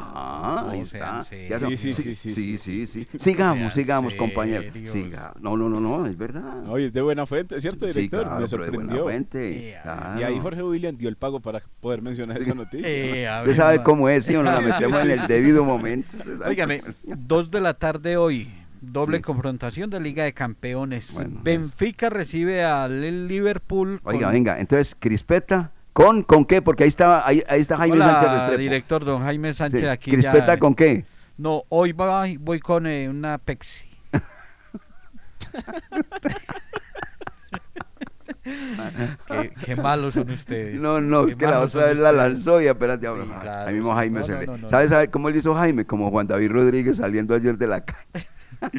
ahí 0.71 0.81
está. 0.81 1.25
Sí, 1.25 1.49
sí, 1.77 1.93
sí, 1.93 2.15
sí, 2.15 2.33
sí, 2.33 2.59
sí, 2.59 2.87
sí. 2.87 3.09
Sigamos, 3.19 3.75
sigamos, 3.75 4.15
compañero. 4.15 4.73
Siga. 4.87 5.33
No, 5.41 5.57
no, 5.57 5.69
no, 5.69 5.81
no, 5.81 6.07
es 6.07 6.17
verdad. 6.17 6.69
Oye, 6.69 6.87
es 6.87 6.93
de 6.93 7.03
buena 7.03 7.27
fuente, 7.27 7.61
¿cierto, 7.61 7.87
Sí, 7.87 7.93
director? 7.93 8.23
claro, 8.25 8.41
Me 8.41 8.47
pero 8.49 8.65
de 8.65 8.71
buena 8.71 8.93
sorprendió. 8.95 10.19
Y 10.19 10.23
ahí. 10.23 10.39
Jorge 10.41 10.63
William 10.63 10.97
dio 10.97 11.09
el 11.09 11.17
pago 11.17 11.41
para 11.41 11.61
poder 11.81 12.03
mencionar 12.03 12.41
esa 12.41 12.55
noticia. 12.55 13.41
Usted 13.43 13.55
sabe 13.55 13.83
cómo 13.83 14.09
es, 14.09 14.25
¿sí 14.25 14.35
o 14.37 14.43
no? 14.43 14.51
La 14.53 14.61
metemos 14.63 15.01
en 15.03 15.11
el 15.11 15.27
debido 15.27 15.65
momento. 15.65 16.17
Óigame, 16.47 16.83
dos 17.05 17.51
de 17.51 17.61
la 17.61 17.75
tarde 17.75 18.17
hoy, 18.17 18.49
doble 18.81 19.21
confrontación 19.21 19.91
de 19.91 20.01
Liga 20.01 20.25
de 20.25 20.33
Campeones. 20.33 21.13
Benfica 21.43 22.11
recibe 22.11 22.65
al 22.65 23.29
Liverpool. 23.29 24.01
Oiga, 24.05 24.27
con- 24.27 24.33
venga, 24.35 24.59
entonces, 24.61 24.97
Crispeta, 24.99 25.73
¿con, 25.97 26.23
con 26.23 26.45
qué? 26.45 26.61
Porque 26.61 26.83
ahí 26.85 26.89
está, 26.91 27.27
ahí, 27.27 27.43
ahí 27.49 27.63
está 27.63 27.79
Jaime 27.79 27.95
Hola, 27.95 28.11
Sánchez 28.13 28.33
Restrepo. 28.33 28.59
director 28.61 29.05
don 29.07 29.23
Jaime 29.23 29.55
Sánchez 29.55 29.81
Sí, 29.81 29.87
aquí. 29.87 30.11
¿Crispeta 30.11 30.47
ya- 30.55 30.59
con 30.59 30.75
qué? 30.75 31.07
No, 31.39 31.63
hoy 31.71 31.93
voy 31.93 32.61
con 32.61 32.87
eh, 32.87 33.09
una 33.09 33.39
Pepsi. 33.39 33.89
qué, 39.27 39.53
qué 39.65 39.77
malos 39.77 40.15
son 40.15 40.31
ustedes. 40.31 40.79
No, 40.79 41.01
no, 41.01 41.27
es 41.27 41.37
que 41.37 41.47
la 41.47 41.61
otra 41.61 41.87
vez 41.87 41.99
la 41.99 42.13
lanzó 42.13 42.61
y 42.61 42.67
espérate, 42.67 43.01
Sí, 43.03 43.07
ahora, 43.07 43.25
claro, 43.41 43.69
ahí 43.69 43.75
mismo 43.75 43.91
sí. 43.93 43.97
Jaime 43.97 44.21
No, 44.21 44.27
se 44.27 44.33
le... 44.39 44.47
no, 44.47 44.57
no. 44.59 44.69
¿Sabe, 44.69 44.89
sabe 44.89 45.11
cómo 45.11 45.31
le 45.31 45.39
hizo 45.39 45.55
Jaime? 45.55 45.85
Como 45.87 46.11
Juan 46.11 46.27
David 46.27 46.51
Rodríguez 46.51 46.99
saliendo 46.99 47.35
ayer 47.35 47.57
de 47.57 47.67
la 47.67 47.81
cancha. 47.85 48.29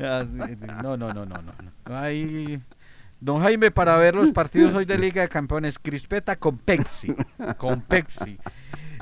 Ah, 0.00 0.24
sí, 0.26 0.38
sí. 0.60 0.66
No, 0.82 0.96
no, 0.96 1.12
no, 1.12 1.26
no. 1.26 1.34
no. 1.36 1.96
Ahí- 1.96 2.60
Don 3.20 3.40
Jaime, 3.40 3.70
para 3.70 3.96
ver 3.96 4.14
los 4.14 4.32
partidos 4.32 4.74
hoy 4.74 4.86
de 4.86 4.98
Liga 4.98 5.22
de 5.22 5.28
Campeones, 5.28 5.78
Crispeta 5.78 6.36
con 6.36 6.56
Pepsi. 6.58 7.14
Con 7.58 7.82
Pepsi. 7.82 8.38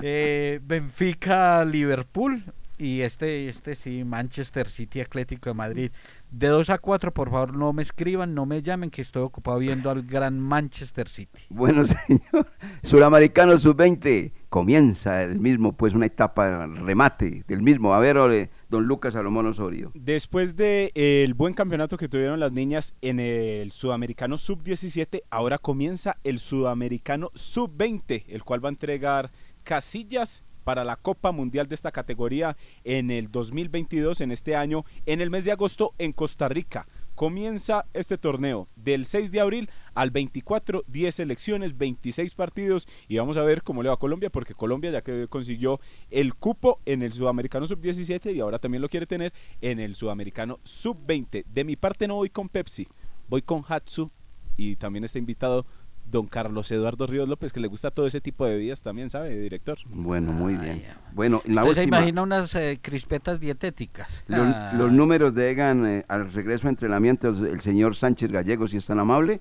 Eh, 0.02 0.60
Benfica, 0.62 1.64
Liverpool. 1.64 2.42
Y 2.80 3.00
este, 3.00 3.48
este 3.48 3.74
sí, 3.74 4.04
Manchester 4.04 4.68
City 4.68 5.00
Atlético 5.00 5.50
de 5.50 5.54
Madrid. 5.54 5.90
De 6.30 6.46
2 6.46 6.70
a 6.70 6.78
4, 6.78 7.12
por 7.12 7.30
favor, 7.30 7.56
no 7.56 7.72
me 7.72 7.82
escriban, 7.82 8.34
no 8.34 8.46
me 8.46 8.62
llamen, 8.62 8.90
que 8.90 9.02
estoy 9.02 9.22
ocupado 9.22 9.58
viendo 9.58 9.90
al 9.90 10.02
gran 10.02 10.38
Manchester 10.38 11.08
City. 11.08 11.42
Bueno, 11.48 11.84
señor. 12.06 12.46
Suramericano 12.84 13.58
Sub-20. 13.58 14.32
Comienza 14.48 15.22
el 15.24 15.40
mismo, 15.40 15.76
pues, 15.76 15.94
una 15.94 16.06
etapa 16.06 16.66
remate 16.66 17.44
del 17.48 17.62
mismo. 17.62 17.94
A 17.94 17.98
ver, 17.98 18.16
ole, 18.16 18.50
don 18.68 18.84
Lucas 18.84 19.14
Salomón 19.14 19.46
Osorio. 19.46 19.90
Después 19.94 20.56
del 20.56 20.90
el 20.94 21.34
buen 21.34 21.54
campeonato 21.54 21.96
que 21.96 22.08
tuvieron 22.08 22.40
las 22.40 22.52
niñas 22.52 22.94
en 23.00 23.20
el 23.20 23.72
Sudamericano 23.72 24.38
Sub-17, 24.38 25.22
ahora 25.30 25.58
comienza 25.58 26.18
el 26.24 26.38
Sudamericano 26.38 27.30
Sub-20, 27.34 28.24
el 28.28 28.44
cual 28.44 28.64
va 28.64 28.68
a 28.68 28.72
entregar 28.72 29.30
casillas 29.62 30.42
para 30.64 30.84
la 30.84 30.96
Copa 30.96 31.32
Mundial 31.32 31.66
de 31.66 31.74
esta 31.74 31.92
categoría 31.92 32.54
en 32.84 33.10
el 33.10 33.30
2022, 33.30 34.20
en 34.20 34.32
este 34.32 34.54
año, 34.54 34.84
en 35.06 35.22
el 35.22 35.30
mes 35.30 35.46
de 35.46 35.52
agosto 35.52 35.94
en 35.96 36.12
Costa 36.12 36.46
Rica. 36.46 36.86
Comienza 37.18 37.84
este 37.94 38.16
torneo 38.16 38.68
del 38.76 39.04
6 39.04 39.32
de 39.32 39.40
abril 39.40 39.68
al 39.94 40.12
24, 40.12 40.84
10 40.86 41.12
selecciones, 41.12 41.76
26 41.76 42.32
partidos 42.36 42.86
y 43.08 43.18
vamos 43.18 43.36
a 43.36 43.42
ver 43.42 43.64
cómo 43.64 43.82
le 43.82 43.88
va 43.88 43.96
a 43.96 43.98
Colombia 43.98 44.30
porque 44.30 44.54
Colombia 44.54 44.92
ya 44.92 45.02
que 45.02 45.26
consiguió 45.26 45.80
el 46.12 46.36
cupo 46.36 46.78
en 46.86 47.02
el 47.02 47.12
Sudamericano 47.12 47.66
Sub-17 47.66 48.36
y 48.36 48.38
ahora 48.38 48.60
también 48.60 48.82
lo 48.82 48.88
quiere 48.88 49.04
tener 49.04 49.32
en 49.60 49.80
el 49.80 49.96
Sudamericano 49.96 50.60
Sub-20. 50.62 51.44
De 51.44 51.64
mi 51.64 51.74
parte 51.74 52.06
no 52.06 52.14
voy 52.14 52.30
con 52.30 52.48
Pepsi, 52.48 52.86
voy 53.28 53.42
con 53.42 53.64
Hatsu 53.66 54.12
y 54.56 54.76
también 54.76 55.02
está 55.02 55.18
invitado 55.18 55.66
don 56.11 56.26
Carlos 56.26 56.70
Eduardo 56.70 57.06
Ríos 57.06 57.28
López 57.28 57.52
que 57.52 57.61
le 57.61 57.68
gusta 57.68 57.90
todo 57.90 58.06
ese 58.06 58.20
tipo 58.20 58.46
de 58.46 58.52
bebidas 58.54 58.82
también, 58.82 59.11
¿sabe, 59.11 59.36
director? 59.38 59.78
Bueno, 59.86 60.32
muy 60.32 60.54
bien. 60.56 60.82
Bueno, 61.12 61.42
la 61.46 61.64
¿Usted 61.64 61.82
se 61.82 61.84
imagina 61.84 62.22
unas 62.22 62.54
eh, 62.54 62.78
crispetas 62.80 63.40
dietéticas? 63.40 64.24
Los, 64.28 64.40
Ah. 64.40 64.72
los 64.76 64.90
números 64.92 65.34
de 65.34 65.50
Egan 65.50 65.86
eh, 65.86 66.04
al 66.09 66.32
regreso 66.32 66.66
a 66.66 66.70
entrenamientos, 66.70 67.40
el 67.40 67.61
señor 67.61 67.94
Sánchez 67.94 68.30
Gallego, 68.30 68.68
si 68.68 68.76
es 68.78 68.86
tan 68.86 68.98
amable. 69.00 69.40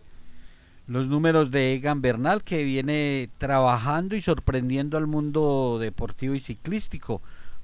los 0.87 1.09
números 1.09 1.51
de 1.51 1.73
Egan 1.73 2.01
Bernal 2.01 2.43
que 2.43 2.63
viene 2.63 3.29
trabajando 3.37 4.15
y 4.15 4.21
sorprendiendo 4.21 4.97
al 4.97 5.05
mundo 5.07 5.77
deportivo 5.81 6.33
y 6.33 6.39
ciclístico 6.39 7.21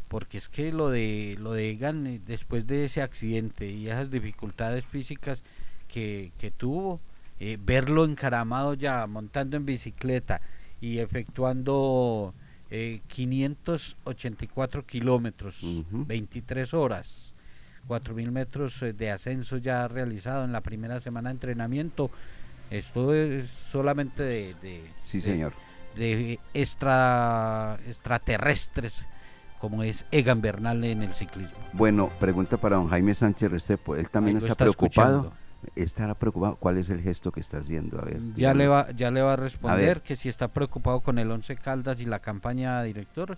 porque 0.09 0.37
es 0.37 0.47
que 0.49 0.71
lo 0.73 0.89
de 0.89 1.37
lo 1.39 1.53
de 1.53 1.69
Egan 1.71 2.05
eh, 2.05 2.21
después 2.27 2.67
de 2.67 2.85
ese 2.85 3.01
accidente 3.01 3.71
y 3.71 3.87
esas 3.87 4.11
dificultades 4.11 4.85
físicas 4.85 5.41
que, 5.91 6.31
que 6.37 6.51
tuvo 6.51 6.99
eh, 7.45 7.57
verlo 7.61 8.05
encaramado 8.05 8.73
ya 8.73 9.05
montando 9.05 9.57
en 9.57 9.65
bicicleta 9.65 10.39
y 10.79 10.99
efectuando 10.99 12.33
eh, 12.71 13.01
584 13.07 14.85
kilómetros 14.85 15.61
23 15.91 16.73
horas 16.73 17.35
4.000 17.89 18.31
metros 18.31 18.81
eh, 18.81 18.93
de 18.93 19.11
ascenso 19.11 19.57
ya 19.57 19.89
realizado 19.89 20.45
en 20.45 20.53
la 20.53 20.61
primera 20.61 21.01
semana 21.01 21.29
de 21.29 21.33
entrenamiento. 21.33 22.09
Esto 22.71 23.13
es 23.13 23.49
solamente 23.49 24.23
de, 24.23 24.53
de- 24.61 24.89
Sí, 25.01 25.17
de- 25.19 25.23
señor. 25.31 25.53
de 25.97 26.39
extra, 26.53 27.77
extraterrestres 27.85 29.05
como 29.59 29.83
es 29.83 30.05
Egan 30.11 30.41
Bernal 30.41 30.81
en 30.85 31.03
el 31.03 31.13
ciclismo. 31.13 31.57
Bueno, 31.73 32.09
pregunta 32.21 32.55
para 32.57 32.77
don 32.77 32.87
Jaime 32.89 33.13
Sánchez 33.15 33.51
Restrepo. 33.51 33.97
Él 33.97 34.09
también 34.09 34.37
está, 34.37 34.49
está 34.51 34.63
preocupado. 34.63 35.17
escuchando. 35.17 35.42
Estará 35.75 36.13
preocupado. 36.15 36.55
¿Cuál 36.57 36.77
es 36.77 36.89
el 36.89 37.01
gesto 37.01 37.31
que 37.31 37.39
está 37.39 37.57
haciendo? 37.57 37.99
A 37.99 38.05
ver. 38.05 38.17
Ya 38.19 38.53
dígame. 38.53 38.57
le 38.59 38.67
va 38.67 38.91
ya 38.91 39.11
le 39.11 39.21
va 39.21 39.33
a 39.33 39.35
responder 39.35 40.01
que 40.01 40.15
si 40.15 40.29
está 40.29 40.47
preocupado 40.47 40.99
con 41.01 41.19
el 41.19 41.29
Once 41.31 41.55
Caldas 41.55 41.99
y 41.99 42.05
la 42.05 42.19
campaña 42.19 42.81
director. 42.83 43.37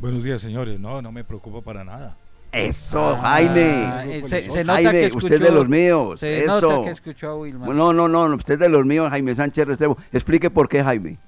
Buenos 0.00 0.22
días, 0.24 0.40
señores. 0.40 0.78
No, 0.80 1.00
no 1.02 1.12
me 1.12 1.24
preocupo 1.24 1.62
para 1.62 1.84
nada. 1.84 2.16
Eso, 2.52 3.00
Ah, 3.16 3.20
Jaime. 3.22 4.18
eh, 4.18 4.22
se- 4.28 4.48
se 4.48 4.62
nota 4.64 4.74
Jaime, 4.74 4.90
que 5.10 5.16
usted 5.16 5.32
es 5.34 5.40
de 5.40 5.46
escuchó- 5.46 5.54
los 5.54 5.68
míos. 5.68 6.20
se 6.20 6.44
Eso. 6.44 6.60
nota 6.60 6.82
que 6.84 6.90
escuchó 6.90 7.30
a 7.30 7.36
Wilmar. 7.36 7.68
No, 7.74 7.92
no, 7.92 8.06
no, 8.08 8.32
usted 8.36 8.54
es 8.54 8.60
de 8.60 8.68
los 8.68 8.86
míos, 8.86 9.08
Jaime 9.10 9.34
Sánchez 9.34 9.66
Restrepo. 9.66 9.98
Explique 10.12 10.50
por 10.50 10.68
qué, 10.68 10.82
Jaime. 10.84 11.18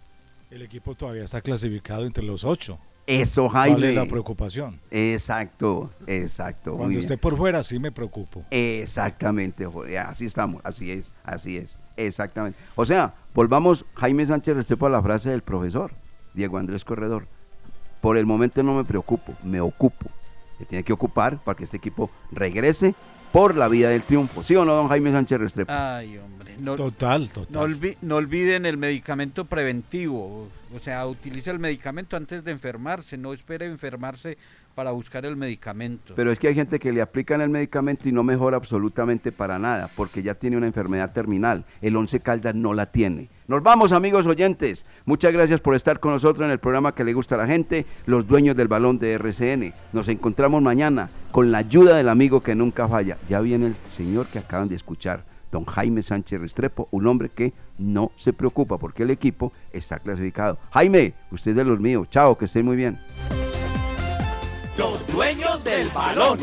El 0.51 0.63
equipo 0.63 0.95
todavía 0.95 1.25
está 1.25 1.41
clasificado 1.41 2.05
entre 2.07 2.23
los 2.25 2.45
ocho. 2.45 2.79
Eso, 3.07 3.43
¿Cuál 3.49 3.71
Jaime. 3.73 3.89
es 3.91 3.95
la 3.95 4.05
preocupación? 4.07 4.81
Exacto, 4.91 5.91
exacto. 6.07 6.71
muy 6.71 6.77
Cuando 6.79 6.89
bien. 6.91 7.01
esté 7.01 7.17
por 7.19 7.37
fuera 7.37 7.63
sí 7.63 7.79
me 7.79 7.93
preocupo. 7.93 8.43
Exactamente, 8.51 9.65
Jorge, 9.67 9.99
así 9.99 10.25
estamos, 10.25 10.61
así 10.65 10.91
es, 10.91 11.13
así 11.25 11.57
es, 11.57 11.79
exactamente. 11.97 12.59
O 12.75 12.85
sea, 12.85 13.15
volvamos, 13.35 13.85
Jaime 13.95 14.27
Sánchez 14.27 14.57
Restrepo, 14.57 14.87
a 14.87 14.91
la 14.91 15.03
frase 15.03 15.31
del 15.31 15.43
profesor, 15.43 15.93
Diego 16.35 16.59
Andrés 16.59 16.85
Corredor. 16.85 17.27
Por 18.01 18.17
el 18.17 18.27
momento 18.27 18.63
no 18.63 18.75
me 18.75 18.85
preocupo, 18.85 19.35
me 19.45 19.61
ocupo. 19.61 20.07
Se 20.59 20.65
tiene 20.65 20.85
que 20.85 20.93
ocupar 20.93 21.43
para 21.43 21.57
que 21.57 21.65
este 21.65 21.77
equipo 21.77 22.11
regrese 22.33 22.95
por 23.33 23.57
la 23.57 23.69
vía 23.69 23.89
del 23.91 24.03
triunfo. 24.03 24.43
¿Sí 24.43 24.55
o 24.57 24.65
no, 24.65 24.75
don 24.75 24.89
Jaime 24.89 25.13
Sánchez 25.13 25.39
Restrepo? 25.39 25.73
Ay, 25.73 26.17
hombre. 26.19 26.55
No, 26.59 26.75
Total, 26.77 27.29
total. 27.29 27.53
No, 27.53 27.63
olvi- 27.67 27.97
no 28.01 28.17
olviden 28.17 28.65
el 28.65 28.77
medicamento 28.79 29.45
preventivo. 29.45 30.49
O 30.77 30.79
sea, 30.79 31.07
utilice 31.07 31.51
el 31.51 31.59
medicamento 31.59 32.19
antes 32.19 32.45
de 32.45 32.51
enfermarse. 32.51 33.17
No 33.17 33.33
espere 33.33 33.65
enfermarse 33.65 34.37
para 34.75 34.91
buscar 34.91 35.25
el 35.25 35.35
medicamento. 35.35 36.13
Pero 36.15 36.31
es 36.31 36.39
que 36.39 36.49
hay 36.49 36.55
gente 36.55 36.79
que 36.79 36.93
le 36.93 37.01
aplican 37.01 37.41
el 37.41 37.49
medicamento 37.49 38.11
y 38.11 38.13
no 38.13 38.23
mejora 38.23 38.59
absolutamente 38.59 39.33
para 39.33 39.59
nada, 39.59 39.91
porque 39.97 40.23
ya 40.23 40.35
tiene 40.35 40.59
una 40.59 40.67
enfermedad 40.67 41.15
terminal. 41.15 41.65
El 41.81 41.97
Once 41.97 42.21
Caldas 42.21 42.55
no 42.55 42.75
la 42.75 42.85
tiene. 42.93 43.31
Nos 43.49 43.63
vamos, 43.63 43.93
amigos 43.93 44.27
oyentes. 44.27 44.85
Muchas 45.07 45.33
gracias 45.33 45.63
por 45.63 45.75
estar 45.75 45.99
con 45.99 46.13
nosotros 46.13 46.45
en 46.45 46.53
el 46.53 46.59
programa 46.59 46.95
que 46.95 47.05
le 47.05 47.15
gusta 47.15 47.37
a 47.37 47.39
la 47.39 47.47
gente, 47.47 47.87
los 48.05 48.29
dueños 48.29 48.55
del 48.55 48.69
balón 48.69 48.99
de 48.99 49.15
RCN. 49.15 49.73
Nos 49.95 50.09
encontramos 50.09 50.61
mañana 50.63 51.09
con 51.33 51.51
la 51.51 51.59
ayuda 51.59 51.97
del 51.97 52.11
amigo 52.11 52.43
que 52.43 52.55
nunca 52.55 52.87
falla. 52.87 53.17
Ya 53.31 53.41
viene 53.41 53.69
el 53.69 53.77
señor 53.89 54.27
que 54.27 54.41
acaban 54.41 54.69
de 54.69 54.75
escuchar, 54.75 55.25
don 55.51 55.65
Jaime 55.65 56.03
Sánchez 56.03 56.41
Restrepo, 56.41 56.89
un 56.91 57.07
hombre 57.07 57.29
que 57.29 57.53
no 57.79 58.13
se 58.17 58.33
preocupa 58.33 58.79
porque 58.79 59.03
el 59.03 59.11
equipo 59.11 59.53
está 59.73 59.99
clasificado. 59.99 60.59
Jaime, 60.71 61.15
usted 61.31 61.53
es 61.53 61.57
de 61.57 61.65
los 61.65 61.81
míos. 61.81 62.09
Chao, 62.11 62.37
que 62.37 62.47
estén 62.47 62.65
muy 62.65 62.77
bien. 62.77 62.99
Los 64.77 65.07
dueños 65.07 65.63
del 65.65 65.89
balón. 65.89 66.39